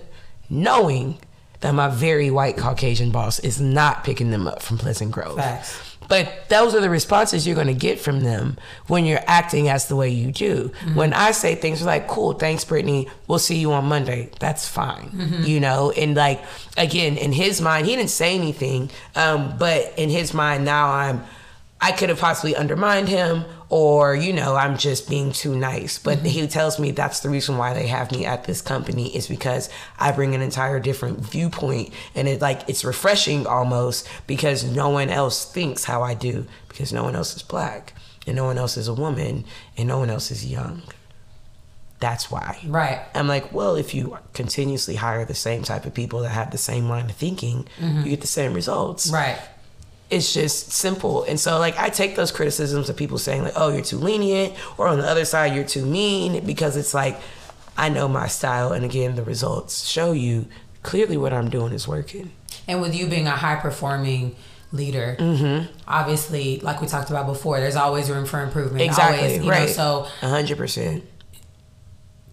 [0.49, 1.19] Knowing
[1.59, 5.37] that my very white Caucasian boss is not picking them up from Pleasant Grove.
[5.37, 5.90] Facts.
[6.11, 8.57] But those are the responses you're gonna get from them
[8.87, 10.71] when you're acting as the way you do.
[10.93, 15.09] When I say things like, Cool, thanks, Brittany, we'll see you on Monday, that's fine.
[15.45, 16.41] You know, and like
[16.75, 21.23] again, in his mind, he didn't say anything, um, but in his mind now I'm
[21.79, 25.97] I could have possibly undermined him or, you know, I'm just being too nice.
[25.97, 26.27] But mm-hmm.
[26.27, 29.69] he tells me that's the reason why they have me at this company is because
[29.97, 35.09] I bring an entire different viewpoint and it like it's refreshing almost because no one
[35.09, 37.93] else thinks how I do because no one else is black
[38.27, 39.45] and no one else is a woman
[39.77, 40.81] and no one else is young.
[42.01, 42.59] That's why.
[42.65, 42.99] Right.
[43.15, 46.57] I'm like, well, if you continuously hire the same type of people that have the
[46.57, 47.99] same line of thinking, mm-hmm.
[47.99, 49.39] you get the same results Right.
[50.11, 51.23] It's just simple.
[51.23, 54.53] And so like I take those criticisms of people saying like, "Oh, you're too lenient,"
[54.77, 57.19] or on the other side, "You're too mean," because it's like
[57.77, 60.45] I know my style, and again, the results show you
[60.83, 62.31] clearly what I'm doing is working.
[62.67, 64.35] And with you being a high performing
[64.73, 65.71] leader, Mm-hmm.
[65.87, 68.81] obviously, like we talked about before, there's always room for improvement.
[68.83, 69.69] Exactly Always, you know, right.
[69.69, 71.03] so A hundred percent.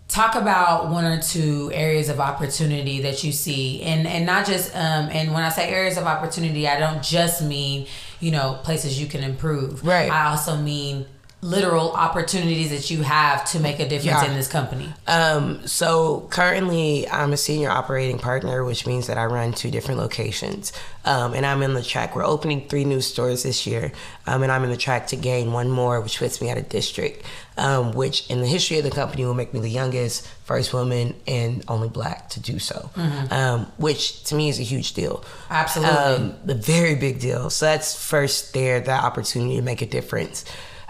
[0.09, 4.75] Talk about one or two areas of opportunity that you see and and not just
[4.75, 7.87] um and when i say areas of opportunity i don't just mean
[8.19, 10.11] you know places you can improve Right.
[10.11, 11.05] i also mean
[11.41, 14.31] literal opportunities that you have to make a difference Yeah.
[14.31, 19.25] in this company Um, so currently, I'm a senior operating partner, which means that I
[19.27, 20.73] run two different locations.
[21.05, 22.15] Um, and I'm in the track.
[22.17, 23.93] We're opening three new stores this year,
[24.27, 26.63] um, and I'm in the track to gain one more, which puts me at a
[26.63, 27.25] district,
[27.57, 31.15] um, which in the history of the company will make me the youngest, first woman,
[31.27, 32.91] and only black to do so.
[33.31, 35.25] Um, which to me is a huge deal.
[35.49, 35.97] Absolutely.
[35.97, 37.49] Um, a very big deal.
[37.49, 40.45] So that's first there, that opportunity to make a difference.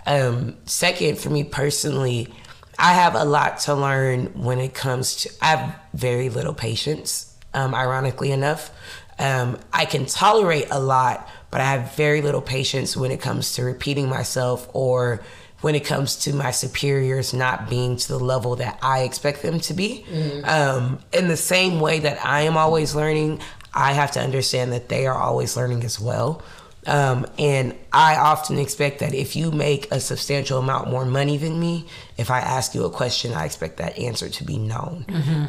[0.09, 2.33] Um, second, for me personally,
[2.79, 5.31] I have a lot to learn when it comes to.
[5.43, 7.37] I have very little patience.
[7.55, 8.71] Um, ironically enough,
[9.19, 13.55] um, I can tolerate a lot, but I have very little patience when it comes
[13.55, 15.23] to repeating myself or
[15.61, 19.59] when it comes to my superiors not being to the level that I expect them
[19.61, 20.05] to be.
[20.45, 23.41] Um, in the same way that I am always learning,
[23.75, 26.43] I have to understand that they are always learning as well.
[26.89, 31.61] Um, and I often expect that if you make a substantial amount more money than
[31.61, 31.87] me,
[32.17, 35.05] if I ask you a question, I expect that answer to be known.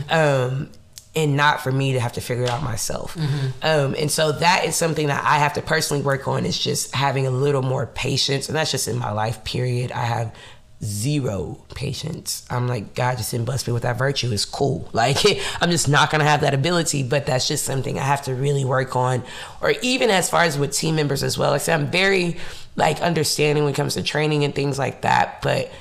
[0.10, 0.70] Um,
[1.16, 3.18] and not for me to have to figure it out myself.
[3.64, 6.94] Um, and so that is something that I have to personally work on is just
[6.94, 8.48] having a little more patience.
[8.48, 9.92] And that's just in my life, period.
[9.92, 10.36] I have
[10.84, 12.46] zero patience.
[12.50, 14.32] I'm like, God just didn't bless me with that virtue.
[14.32, 14.90] It's cool.
[15.00, 15.18] Like,
[15.62, 18.66] I'm just not gonna have that ability, but that's just something I have to really
[18.66, 19.24] work on.
[19.62, 21.52] Or even as far as with team members as well.
[21.52, 22.38] Like, I said, I'm very
[22.76, 25.72] like understanding when it comes to training and things like that, but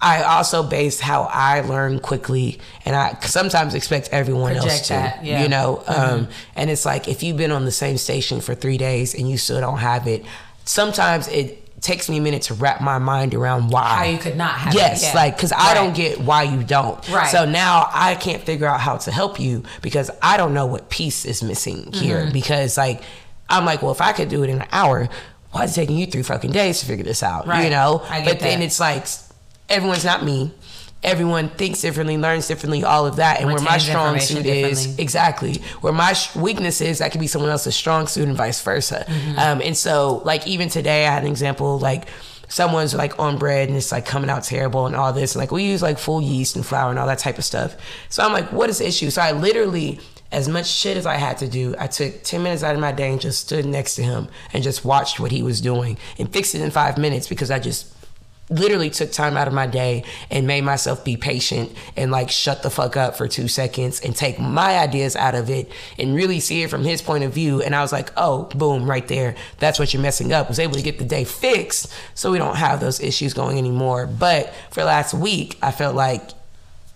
[0.00, 4.92] I also base how I learn quickly, and I sometimes expect everyone Project else to.
[4.94, 5.42] that, yeah.
[5.44, 8.78] You know, um, and it's like if you've been on the same station for three
[8.78, 10.24] days and you still don't have it,
[10.64, 13.88] sometimes it takes me a minute to wrap my mind around why.
[13.96, 15.14] How you could not have it, Yes, yeah.
[15.14, 17.06] like because I don't get why you don't.
[17.08, 17.28] Right.
[17.28, 20.88] So now I can't figure out how to help you because I don't know what
[20.88, 22.22] piece is missing here.
[22.22, 22.32] Mm-hmm.
[22.32, 23.02] Because like
[23.48, 25.08] I'm like, well, if I could do it in an hour,
[25.50, 27.46] why is it taking you three fucking days to figure this out?
[27.46, 27.64] Right.
[27.64, 28.02] You know.
[28.08, 29.06] I get but then it's like
[29.68, 30.52] everyone's not me.
[31.02, 35.60] Everyone thinks differently, learns differently, all of that, and where my strong suit is exactly
[35.80, 39.04] where my sh- weakness is, that could be someone else's strong suit, and vice versa.
[39.08, 39.38] Mm-hmm.
[39.38, 42.06] Um, and so, like even today, I had an example like
[42.52, 45.34] someone's like on bread and it's like coming out terrible and all this.
[45.34, 47.74] And like we use like full yeast and flour and all that type of stuff.
[48.10, 49.08] So I'm like, what is the issue?
[49.08, 50.00] So I literally,
[50.30, 52.92] as much shit as I had to do, I took 10 minutes out of my
[52.92, 56.30] day and just stood next to him and just watched what he was doing and
[56.30, 57.91] fixed it in five minutes because I just
[58.50, 62.62] literally took time out of my day and made myself be patient and like shut
[62.62, 66.40] the fuck up for two seconds and take my ideas out of it and really
[66.40, 67.62] see it from his point of view.
[67.62, 69.34] And I was like, oh, boom, right there.
[69.58, 70.48] That's what you're messing up.
[70.48, 74.06] Was able to get the day fixed so we don't have those issues going anymore.
[74.06, 76.30] But for last week, I felt like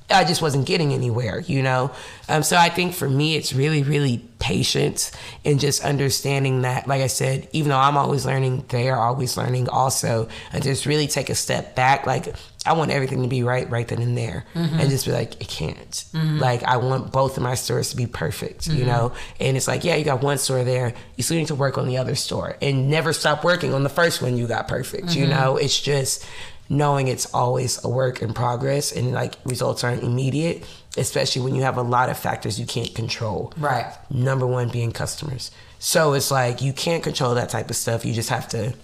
[0.08, 1.90] I just wasn't getting anywhere, you know?
[2.28, 5.10] Um, so I think for me, it's really, really patience
[5.44, 9.36] and just understanding that, like I said, even though I'm always learning, they are always
[9.36, 10.28] learning also.
[10.52, 12.06] And just really take a step back.
[12.06, 12.34] Like,
[12.64, 14.44] I want everything to be right, right then and there.
[14.54, 14.78] Mm-hmm.
[14.78, 15.90] And just be like, it can't.
[15.90, 16.38] Mm-hmm.
[16.38, 18.86] Like, I want both of my stores to be perfect, you mm-hmm.
[18.86, 19.12] know?
[19.40, 20.94] And it's like, yeah, you got one store there.
[21.16, 23.88] You still need to work on the other store and never stop working on the
[23.88, 25.56] first one you got perfect, you know?
[25.56, 26.24] It's just,
[26.68, 30.64] knowing it's always a work in progress and like results aren't immediate,
[30.96, 33.52] especially when you have a lot of factors you can't control.
[33.56, 33.86] Right.
[34.10, 35.50] Number one being customers.
[35.78, 38.04] So it's like you can't control that type of stuff.
[38.04, 38.74] You just have to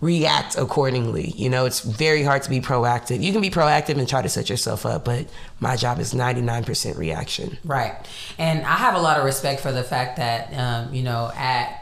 [0.00, 1.30] react accordingly.
[1.36, 3.22] You know, it's very hard to be proactive.
[3.22, 5.26] You can be proactive and try to set yourself up, but
[5.60, 7.58] my job is 99% reaction.
[7.64, 7.94] Right.
[8.38, 11.76] And I have a lot of respect for the fact that, um, you know, at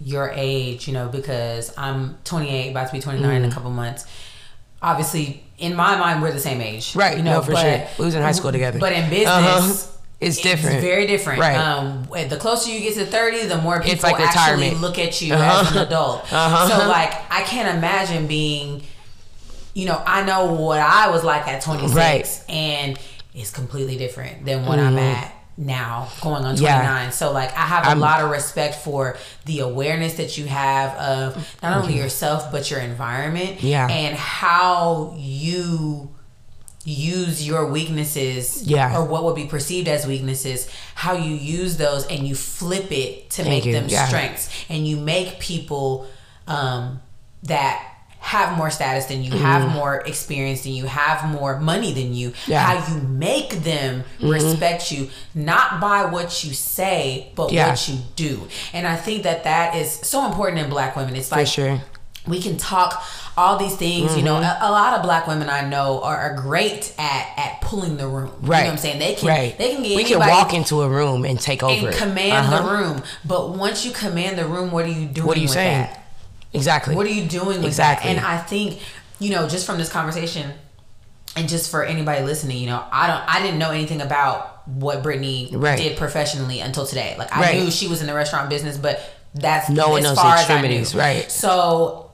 [0.00, 3.52] your age, you know, because I'm 28, about to be 29 in Mm.
[3.52, 4.04] a couple months.
[4.82, 6.96] Obviously, in my mind, we're the same age.
[6.96, 7.86] Right, You know, no, for but, sure.
[7.98, 8.78] We was in high school together.
[8.78, 9.86] But in business, Uh-huh.
[10.20, 10.82] It's different.
[10.82, 11.40] very different.
[11.40, 11.56] Right.
[11.56, 15.32] Um, the closer you get to 30, the more people like actually look at you
[15.34, 15.62] Uh-huh.
[15.66, 16.20] as an adult.
[16.32, 16.68] Uh-huh.
[16.68, 18.82] So, like, I can't imagine being,
[19.72, 22.24] you know, I know what I was like at 26, Right.
[22.24, 22.52] Mm-hmm.
[22.52, 22.98] and
[23.34, 26.62] it's completely different than what I'm at now, going on 29.
[26.64, 27.10] Yeah.
[27.10, 30.96] So, like, I have a I'm- lot of respect for the awareness that you have
[30.96, 33.62] of not only yourself, but your environment.
[33.62, 33.86] Yeah.
[33.86, 36.10] And how you
[36.82, 38.96] use your weaknesses Yeah.
[38.96, 43.28] or what would be perceived as weaknesses how you use those and you flip it
[43.30, 43.72] to Thank make you.
[43.72, 44.06] them Yeah.
[44.06, 46.06] strengths and you make people
[46.48, 47.00] um,
[47.42, 47.89] that
[48.20, 52.30] have more status than you have more experience than you have more money than you
[52.30, 52.50] Mm-hmm.
[52.52, 52.64] Yeah.
[52.74, 52.82] Mm-hmm.
[52.82, 57.70] how you make them respect you not by what you say but Yeah.
[57.70, 61.30] what you do and i think that that is so important in black women it's
[61.30, 61.80] For like sure.
[62.26, 63.02] we can talk
[63.38, 64.64] all these things you know Mm-hmm.
[64.64, 68.06] a, a lot of black women i know are, are great at at pulling the
[68.06, 68.58] room Right.
[68.58, 69.56] you know what i'm saying they can right.
[69.56, 72.62] they can get we can walk into a room and take over and command Uh-huh.
[72.62, 75.44] the room but once you command the room what are you doing What are you
[75.46, 75.82] with saying?
[75.88, 75.99] that
[76.52, 76.94] Exactly.
[76.96, 78.12] what are you doing with Exactly.
[78.12, 78.80] that and i think
[79.18, 80.52] you know just from this conversation
[81.36, 85.02] and just for anybody listening you know i don't i didn't know anything about what
[85.02, 85.78] brittany Right.
[85.78, 87.62] did professionally until today like i Right.
[87.62, 89.00] knew she was in the restaurant business but
[89.32, 90.80] that's No one as knows the far as I knew.
[90.80, 91.30] extremities, right.
[91.30, 92.10] so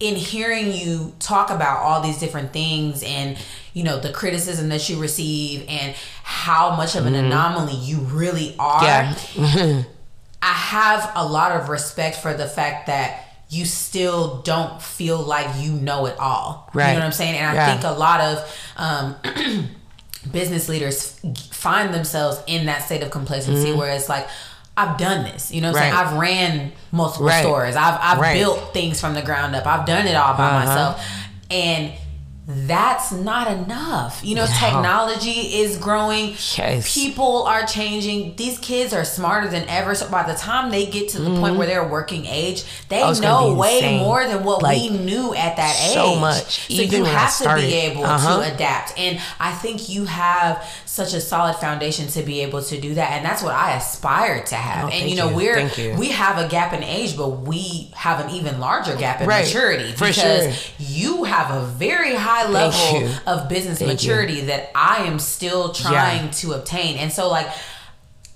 [0.00, 3.36] in hearing you talk about all these different things and
[3.74, 7.26] you know the criticism that you receive and how much of an mm-hmm.
[7.26, 9.82] anomaly you really are Yeah.
[10.42, 15.46] I have a lot of respect for the fact that you still don't feel like
[15.60, 16.70] you know it all.
[16.74, 17.36] You know what I'm saying?
[17.36, 17.72] And I Yeah.
[17.72, 19.16] think a lot of um,
[20.30, 21.18] business leaders
[21.50, 24.28] find themselves in that state of complacency where it's like,
[24.76, 25.50] I've done this.
[25.52, 25.96] You know what I'm Mm-hmm.
[25.96, 26.04] Right.
[26.04, 26.14] saying?
[26.14, 27.40] I've ran multiple Right.
[27.42, 27.76] stores.
[27.76, 28.34] I've I've Right.
[28.34, 29.66] built things from the ground up.
[29.66, 30.64] I've done it all by Uh-huh.
[30.66, 31.06] myself.
[31.50, 31.92] And
[32.66, 34.20] that's not enough.
[34.24, 36.30] You know, technology is growing.
[36.56, 36.92] Yes.
[36.94, 38.36] People are changing.
[38.36, 39.94] These kids are smarter than ever.
[39.94, 43.12] So by the time they get to the point where they're working age, they Oh,
[43.14, 44.00] know way insane.
[44.00, 45.94] more than what Like, we knew at that age.
[45.94, 46.66] so much.
[46.68, 48.40] So Even you have to be able Uh-huh.
[48.42, 48.98] to adapt.
[48.98, 53.12] And I think you have such a solid foundation to be able to do that.
[53.12, 54.86] And that's what I aspire to have.
[54.86, 55.36] Oh, and you know, you.
[55.36, 55.94] we're you.
[55.94, 59.44] we have a gap in age, but we have an even larger gap in Right.
[59.44, 60.52] maturity For because sure.
[60.78, 65.72] you have a very high high level of business Thank maturity that I am still
[65.72, 66.96] trying to obtain.
[66.96, 67.48] And so like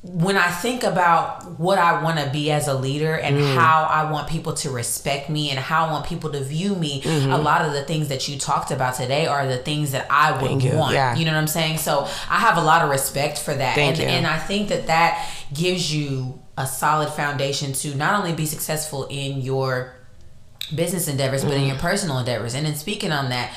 [0.02, 3.54] when I think about what I want to be as a leader and Mm.
[3.56, 7.00] how I want people to respect me and how I want people to view me,
[7.00, 7.32] Mm-hmm.
[7.32, 10.32] a lot of the things that you talked about today are the things that I
[10.32, 10.76] would Thank you.
[10.76, 10.92] want.
[10.92, 11.16] Yeah.
[11.16, 11.78] You know what I'm saying?
[11.78, 13.74] So I have a lot of respect for that.
[13.76, 14.04] Thank and, you.
[14.16, 19.06] and I think that that gives you a solid foundation to not only be successful
[19.08, 19.94] in your
[20.74, 21.60] business endeavors, but Mm.
[21.62, 22.52] in your personal endeavors.
[22.54, 23.52] And then speaking on that,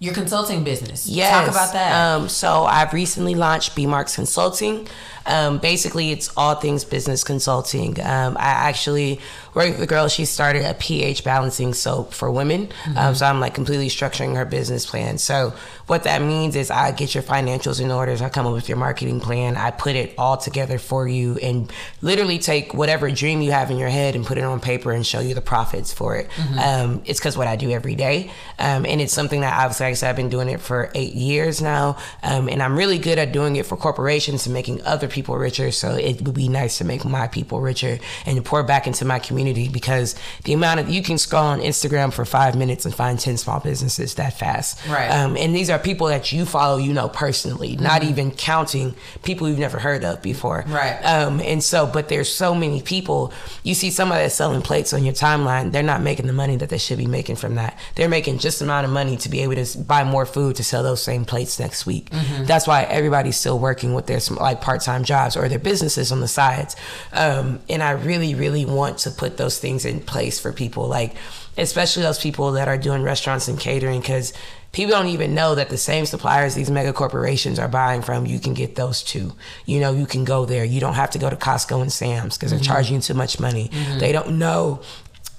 [0.00, 1.08] your consulting business.
[1.08, 1.30] Yes.
[1.32, 2.14] Talk about that.
[2.14, 4.86] Um, so I've recently launched B Marks Consulting.
[5.26, 8.00] Um, basically, it's all things business consulting.
[8.00, 9.20] Um, I actually
[9.52, 10.08] work with a girl.
[10.08, 12.70] She started a pH balancing soap for women.
[12.96, 15.18] Um, so I'm like completely structuring her business plan.
[15.18, 15.52] So
[15.86, 18.16] what that means is I get your financials in order.
[18.24, 19.56] I come up with your marketing plan.
[19.58, 21.70] I put it all together for you and
[22.00, 25.06] literally take whatever dream you have in your head and put it on paper and
[25.06, 26.30] show you the profits for it.
[26.58, 28.30] Um, it's because what I do every day.
[28.58, 31.14] Um, and it's something that obviously, like I said, I've been doing it for eight
[31.14, 31.96] years now.
[32.22, 35.70] Um, and I'm really good at doing it for corporations and making other people richer.
[35.70, 39.06] So it would be nice to make my people richer and to pour back into
[39.06, 42.94] my community because the amount of you can scroll on Instagram for five minutes and
[42.94, 44.86] find 10 small businesses that fast.
[44.86, 45.08] Right.
[45.08, 49.48] Um, and these are people that you follow, you know, personally, not even counting people
[49.48, 50.64] you've never heard of before.
[50.68, 51.00] Right.
[51.02, 53.32] Um, and so, but there's so many people.
[53.62, 56.68] You see somebody that's selling plates on your timeline, they're not making the money that
[56.68, 57.78] they should be making from that.
[57.94, 60.64] They're making just the amount of money to be able to buy more food to
[60.64, 62.10] sell those same plates next week.
[62.10, 62.44] Mm-hmm.
[62.44, 66.28] That's why everybody's still working with their like part-time jobs or their businesses on the
[66.28, 66.76] sides.
[67.12, 71.14] Um, and I really, really want to put those things in place for people, like
[71.56, 74.32] especially those people that are doing restaurants and catering, because
[74.70, 78.38] people don't even know that the same suppliers these mega corporations are buying from, you
[78.38, 79.32] can get those too.
[79.66, 80.64] You know, you can go there.
[80.64, 82.72] You don't have to go to Costco and Sam's because they're mm-hmm.
[82.72, 83.70] charging you too much money.
[83.70, 83.98] Mm-hmm.
[83.98, 84.80] They don't know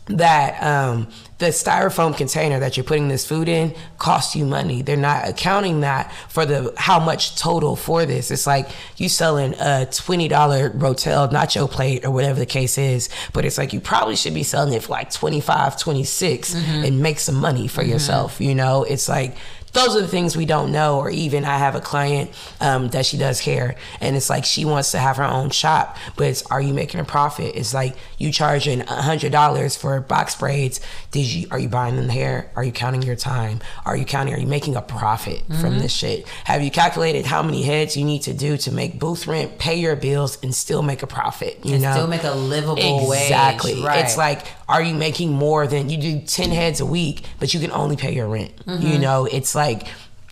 [0.10, 1.08] that um,
[1.38, 4.82] the styrofoam container that you're putting this food in costs you money.
[4.82, 8.32] They're not accounting that for the how much total for this.
[8.32, 13.10] It's like you selling a twenty dollar Rotel nacho plate or whatever the case is,
[13.34, 17.20] but it's like you probably should be selling it for like 25, 26 and make
[17.20, 18.42] some money for yourself.
[18.42, 19.36] You know, it's like
[19.74, 22.32] those are the things we don't know or even i have a client
[22.62, 25.98] um, that she does hair and it's like she wants to have her own shop
[26.16, 30.00] but it's are you making a profit it's like you charging a hundred dollars for
[30.02, 30.80] box braids
[31.12, 34.34] did you are you buying the hair are you counting your time are you counting
[34.34, 38.04] are you making a profit from this shit have you calculated how many heads you
[38.04, 41.60] need to do to make booth rent pay your bills and still make a profit
[41.64, 43.22] you and know still make a livable wage.
[43.22, 43.82] Exactly.
[43.82, 44.04] Right.
[44.04, 47.60] It's like, are you making more than you do 10 heads a week, but you
[47.60, 48.56] can only pay your rent?
[48.66, 48.86] Mm-hmm.
[48.86, 49.88] You know, it's like,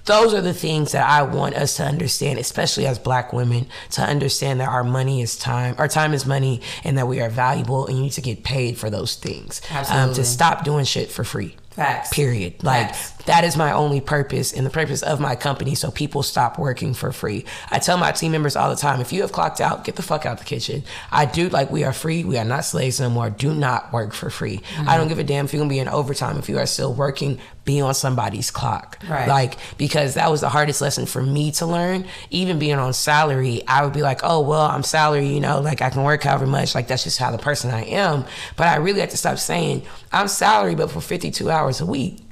[0.06, 4.02] those are the things that I want us to understand, especially as black women, to
[4.02, 7.88] understand that our money is time, our time is money, and that we are valuable
[7.88, 9.62] and you need to get paid for those things.
[9.70, 10.16] Um, Absolutely.
[10.16, 11.58] to stop doing shit for free.
[11.72, 12.14] Facts.
[12.14, 12.64] Period.
[12.64, 13.16] Like Facts.
[13.28, 15.76] That is my only purpose and the purpose of my company.
[15.76, 17.45] So people stop working for free.
[17.70, 20.02] I tell my team members all the time: if you have clocked out, get the
[20.02, 20.84] fuck out the kitchen.
[21.12, 22.24] I do like we are free.
[22.24, 23.30] We are not slaves no more.
[23.30, 24.58] Do not work for free.
[24.58, 24.90] Mm-hmm.
[24.90, 26.38] I don't give a damn if you're gonna be in overtime.
[26.38, 28.98] If you are still working, be on somebody's clock.
[29.08, 29.28] Right.
[29.28, 32.08] Like because that was the hardest lesson for me to learn.
[32.32, 35.28] Even being on salary, I would be like, oh well, I'm salary.
[35.28, 36.74] You know, like I can work however much.
[36.74, 38.26] Like that's just how the person I am.
[38.56, 42.24] But I really had to stop saying I'm salary, but for 52 hours a week.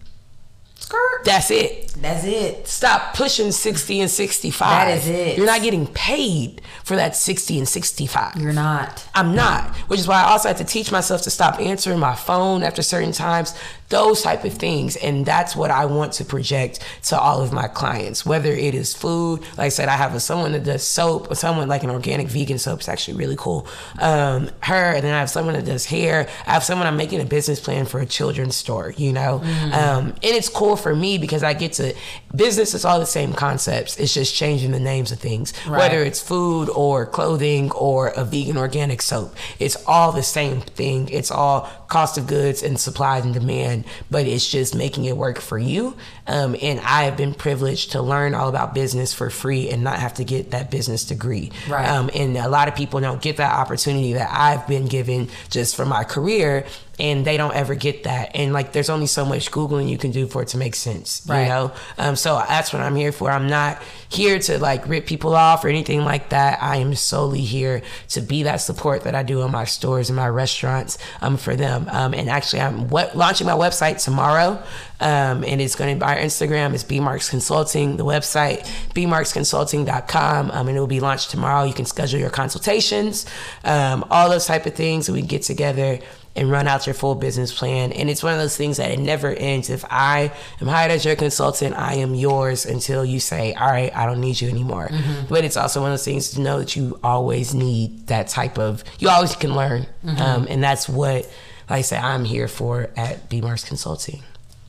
[0.85, 1.25] Skirt.
[1.25, 1.95] That's it.
[1.99, 2.67] That's it.
[2.67, 4.69] Stop pushing 60 and 65.
[4.69, 5.35] That is it.
[5.35, 8.35] You're not getting paid for that 60 and 65.
[8.35, 9.03] You're not.
[9.15, 12.13] I'm not, which is why I also had to teach myself to stop answering my
[12.13, 13.55] phone after certain times,
[13.89, 14.95] those type of things.
[14.95, 18.93] And that's what I want to project to all of my clients, whether it is
[18.95, 19.41] food.
[19.57, 22.27] Like I said, I have a, someone that does soap, or someone like an organic
[22.27, 22.79] vegan soap.
[22.79, 23.67] It's actually really cool.
[23.99, 26.27] Um, her, and then I have someone that does hair.
[26.47, 29.41] I have someone I'm making a business plan for a children's store, you know?
[29.71, 31.93] Um, and it's cool for me because I get to,
[32.35, 33.97] business is all the same concepts.
[33.97, 35.77] It's just changing the names of things, Right.
[35.79, 39.35] whether it's food or clothing or a vegan organic soap.
[39.59, 41.09] It's all the same thing.
[41.09, 45.39] It's all cost of goods and supply and demand, but it's just making it work
[45.39, 45.95] for you.
[46.27, 49.99] Um, and I have been privileged to learn all about business for free and not
[49.99, 51.51] have to get that business degree.
[51.69, 51.87] Right.
[51.87, 55.75] Um, and a lot of people don't get that opportunity that I've been given just
[55.75, 56.65] for my career.
[56.97, 58.31] And they don't ever get that.
[58.35, 61.21] And like, there's only so much Googling you can do for it to make sense,
[61.27, 61.41] Right.
[61.43, 61.71] you know?
[61.97, 63.29] Um, so that's what I'm here for.
[63.29, 66.63] I'm not here to like rip people off or anything like that.
[66.63, 67.81] I am solely here
[68.11, 71.57] to be that support that I do in my stores and my restaurants um, for
[71.57, 71.89] them.
[71.91, 74.63] Um, and actually, I'm we- launching my website tomorrow.
[74.99, 80.51] Um, and it's going to be our Instagram is BMarks Consulting, the website bmarksconsulting.com.
[80.51, 81.63] Um, and it will be launched tomorrow.
[81.63, 83.25] You can schedule your consultations,
[83.63, 85.09] um, all those type of things.
[85.09, 85.99] We get together
[86.35, 87.93] and run out your full business plan.
[87.93, 89.69] And it's one of those things that it never ends.
[89.69, 93.95] If I am hired as your consultant, I am yours until you say, all right,
[93.95, 94.89] I don't need you anymore.
[94.89, 95.27] Mm-hmm.
[95.27, 98.57] But it's also one of those things to know that you always need that type
[98.57, 99.85] of, you always can learn.
[100.03, 100.21] Mm-hmm.
[100.21, 101.23] Um, and that's what,
[101.69, 104.21] like I say, I'm here for at B Marks Consulting.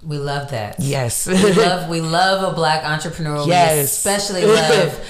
[0.07, 0.77] We love that.
[0.79, 1.27] Yes.
[1.27, 3.47] we love we love a black entrepreneur.
[3.47, 3.75] Yes.
[3.75, 5.07] We especially love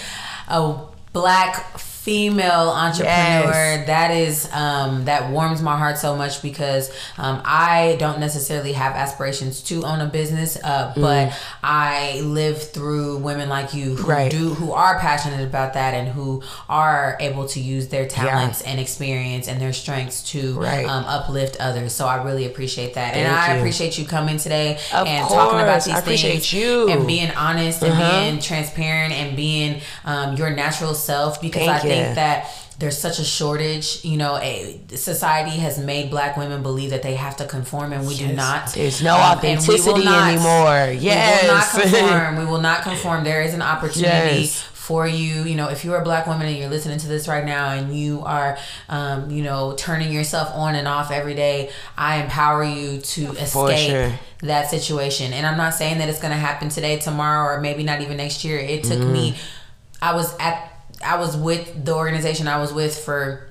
[0.48, 3.86] a black female entrepreneur yes.
[3.88, 6.88] that is um, that warms my heart so much because
[7.18, 11.00] um, I don't necessarily have aspirations to own a business, uh, mm.
[11.00, 14.30] but I live through women like you who right.
[14.30, 18.70] do who are passionate about that and who are able to use their talents yeah.
[18.70, 20.86] and experience and their strengths to right.
[20.86, 21.92] um, uplift others.
[21.92, 23.58] So I really appreciate that, Thank and I you.
[23.58, 25.34] appreciate you coming today of and course.
[25.34, 26.88] talking about these I things you.
[26.88, 28.00] and being honest uh-huh.
[28.00, 32.48] and being transparent and being um, your natural self because Thank I think think that
[32.78, 34.04] there's such a shortage.
[34.04, 38.06] You know, a society has made black women believe that they have to conform, and
[38.06, 38.28] we yes.
[38.28, 38.72] do not.
[38.74, 41.00] There's no um, authenticity not, anymore.
[41.00, 41.70] Yes, we will not
[42.10, 42.36] conform.
[42.36, 43.24] we will not conform.
[43.24, 44.42] There is an opportunity.
[44.42, 44.62] Yes.
[44.86, 47.44] For you, you know, if you're a black woman and you're listening to this right
[47.44, 48.56] now and you are,
[48.88, 53.90] um, you know, turning yourself on and off every day, I empower you to escape
[53.90, 54.12] sure.
[54.42, 55.32] that situation.
[55.32, 58.18] And I'm not saying that it's going to happen today, tomorrow, or maybe not even
[58.18, 58.60] next year.
[58.60, 59.12] It took mm-hmm.
[59.12, 59.36] me,
[60.00, 63.48] I was at I was with the organization I was with for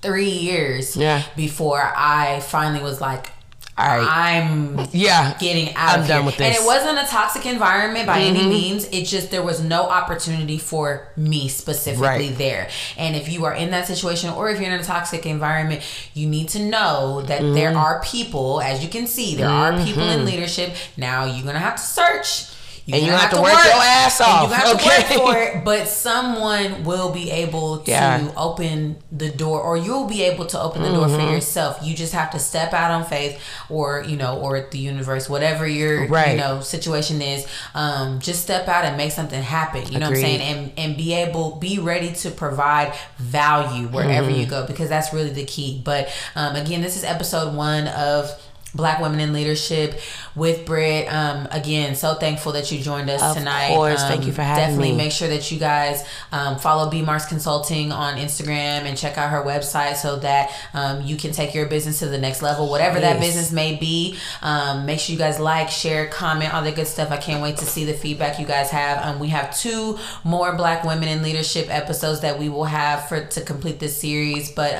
[0.00, 0.96] three years.
[0.96, 1.22] Yeah.
[1.36, 3.30] Before I finally was like,
[3.78, 4.06] right.
[4.08, 6.46] I'm yeah getting out I'm of done with this.
[6.46, 8.36] And it wasn't a toxic environment by mm-hmm.
[8.36, 8.88] any means.
[8.88, 12.38] It just there was no opportunity for me specifically right.
[12.38, 12.68] there.
[12.96, 15.82] And if you are in that situation or if you're in a toxic environment,
[16.14, 17.54] you need to know that mm-hmm.
[17.54, 19.80] there are people, as you can see, there mm-hmm.
[19.80, 20.26] are people in mm-hmm.
[20.26, 20.74] leadership.
[20.96, 22.51] Now you're gonna have to search
[22.84, 24.48] you and you have, have to, work, work, your ass off.
[24.48, 25.16] you have okay.
[25.16, 28.32] to work for it, but someone will be able to yeah.
[28.36, 30.96] open the door, or you'll be able to open the mm-hmm.
[30.96, 31.32] door for mm-hmm.
[31.32, 31.78] yourself.
[31.82, 35.66] You just have to step out on faith, or you know, or the universe, whatever
[35.66, 36.32] your right.
[36.32, 37.46] you know situation is.
[37.74, 39.86] Um, just step out and make something happen.
[39.92, 40.40] You know what I'm saying?
[40.40, 44.40] And and be able, be ready to provide value wherever mm-hmm.
[44.40, 45.80] you go, because that's really the key.
[45.84, 48.30] But um, again, this is episode one of
[48.74, 50.00] Black Women in Leadership
[50.34, 51.12] with Britt.
[51.12, 53.68] Um, again, so thankful that you joined us of tonight.
[53.68, 54.96] Of course, um, thank you for having definitely me.
[54.96, 59.30] make sure that you guys um, follow B Marks Consulting on Instagram and check out
[59.30, 62.98] her website so that um, you can take your business to the next level, whatever
[62.98, 63.12] yes.
[63.12, 64.16] that business may be.
[64.40, 67.10] Um, make sure you guys like, share, comment, all that good stuff.
[67.10, 69.04] I can't wait to see the feedback you guys have.
[69.04, 73.26] Um, we have two more Black Women in Leadership episodes that we will have for
[73.26, 74.50] to complete this series.
[74.50, 74.74] But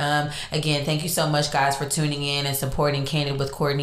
[0.51, 3.82] again, thank you so much, guys, for tuning in and supporting Candid with Courtney,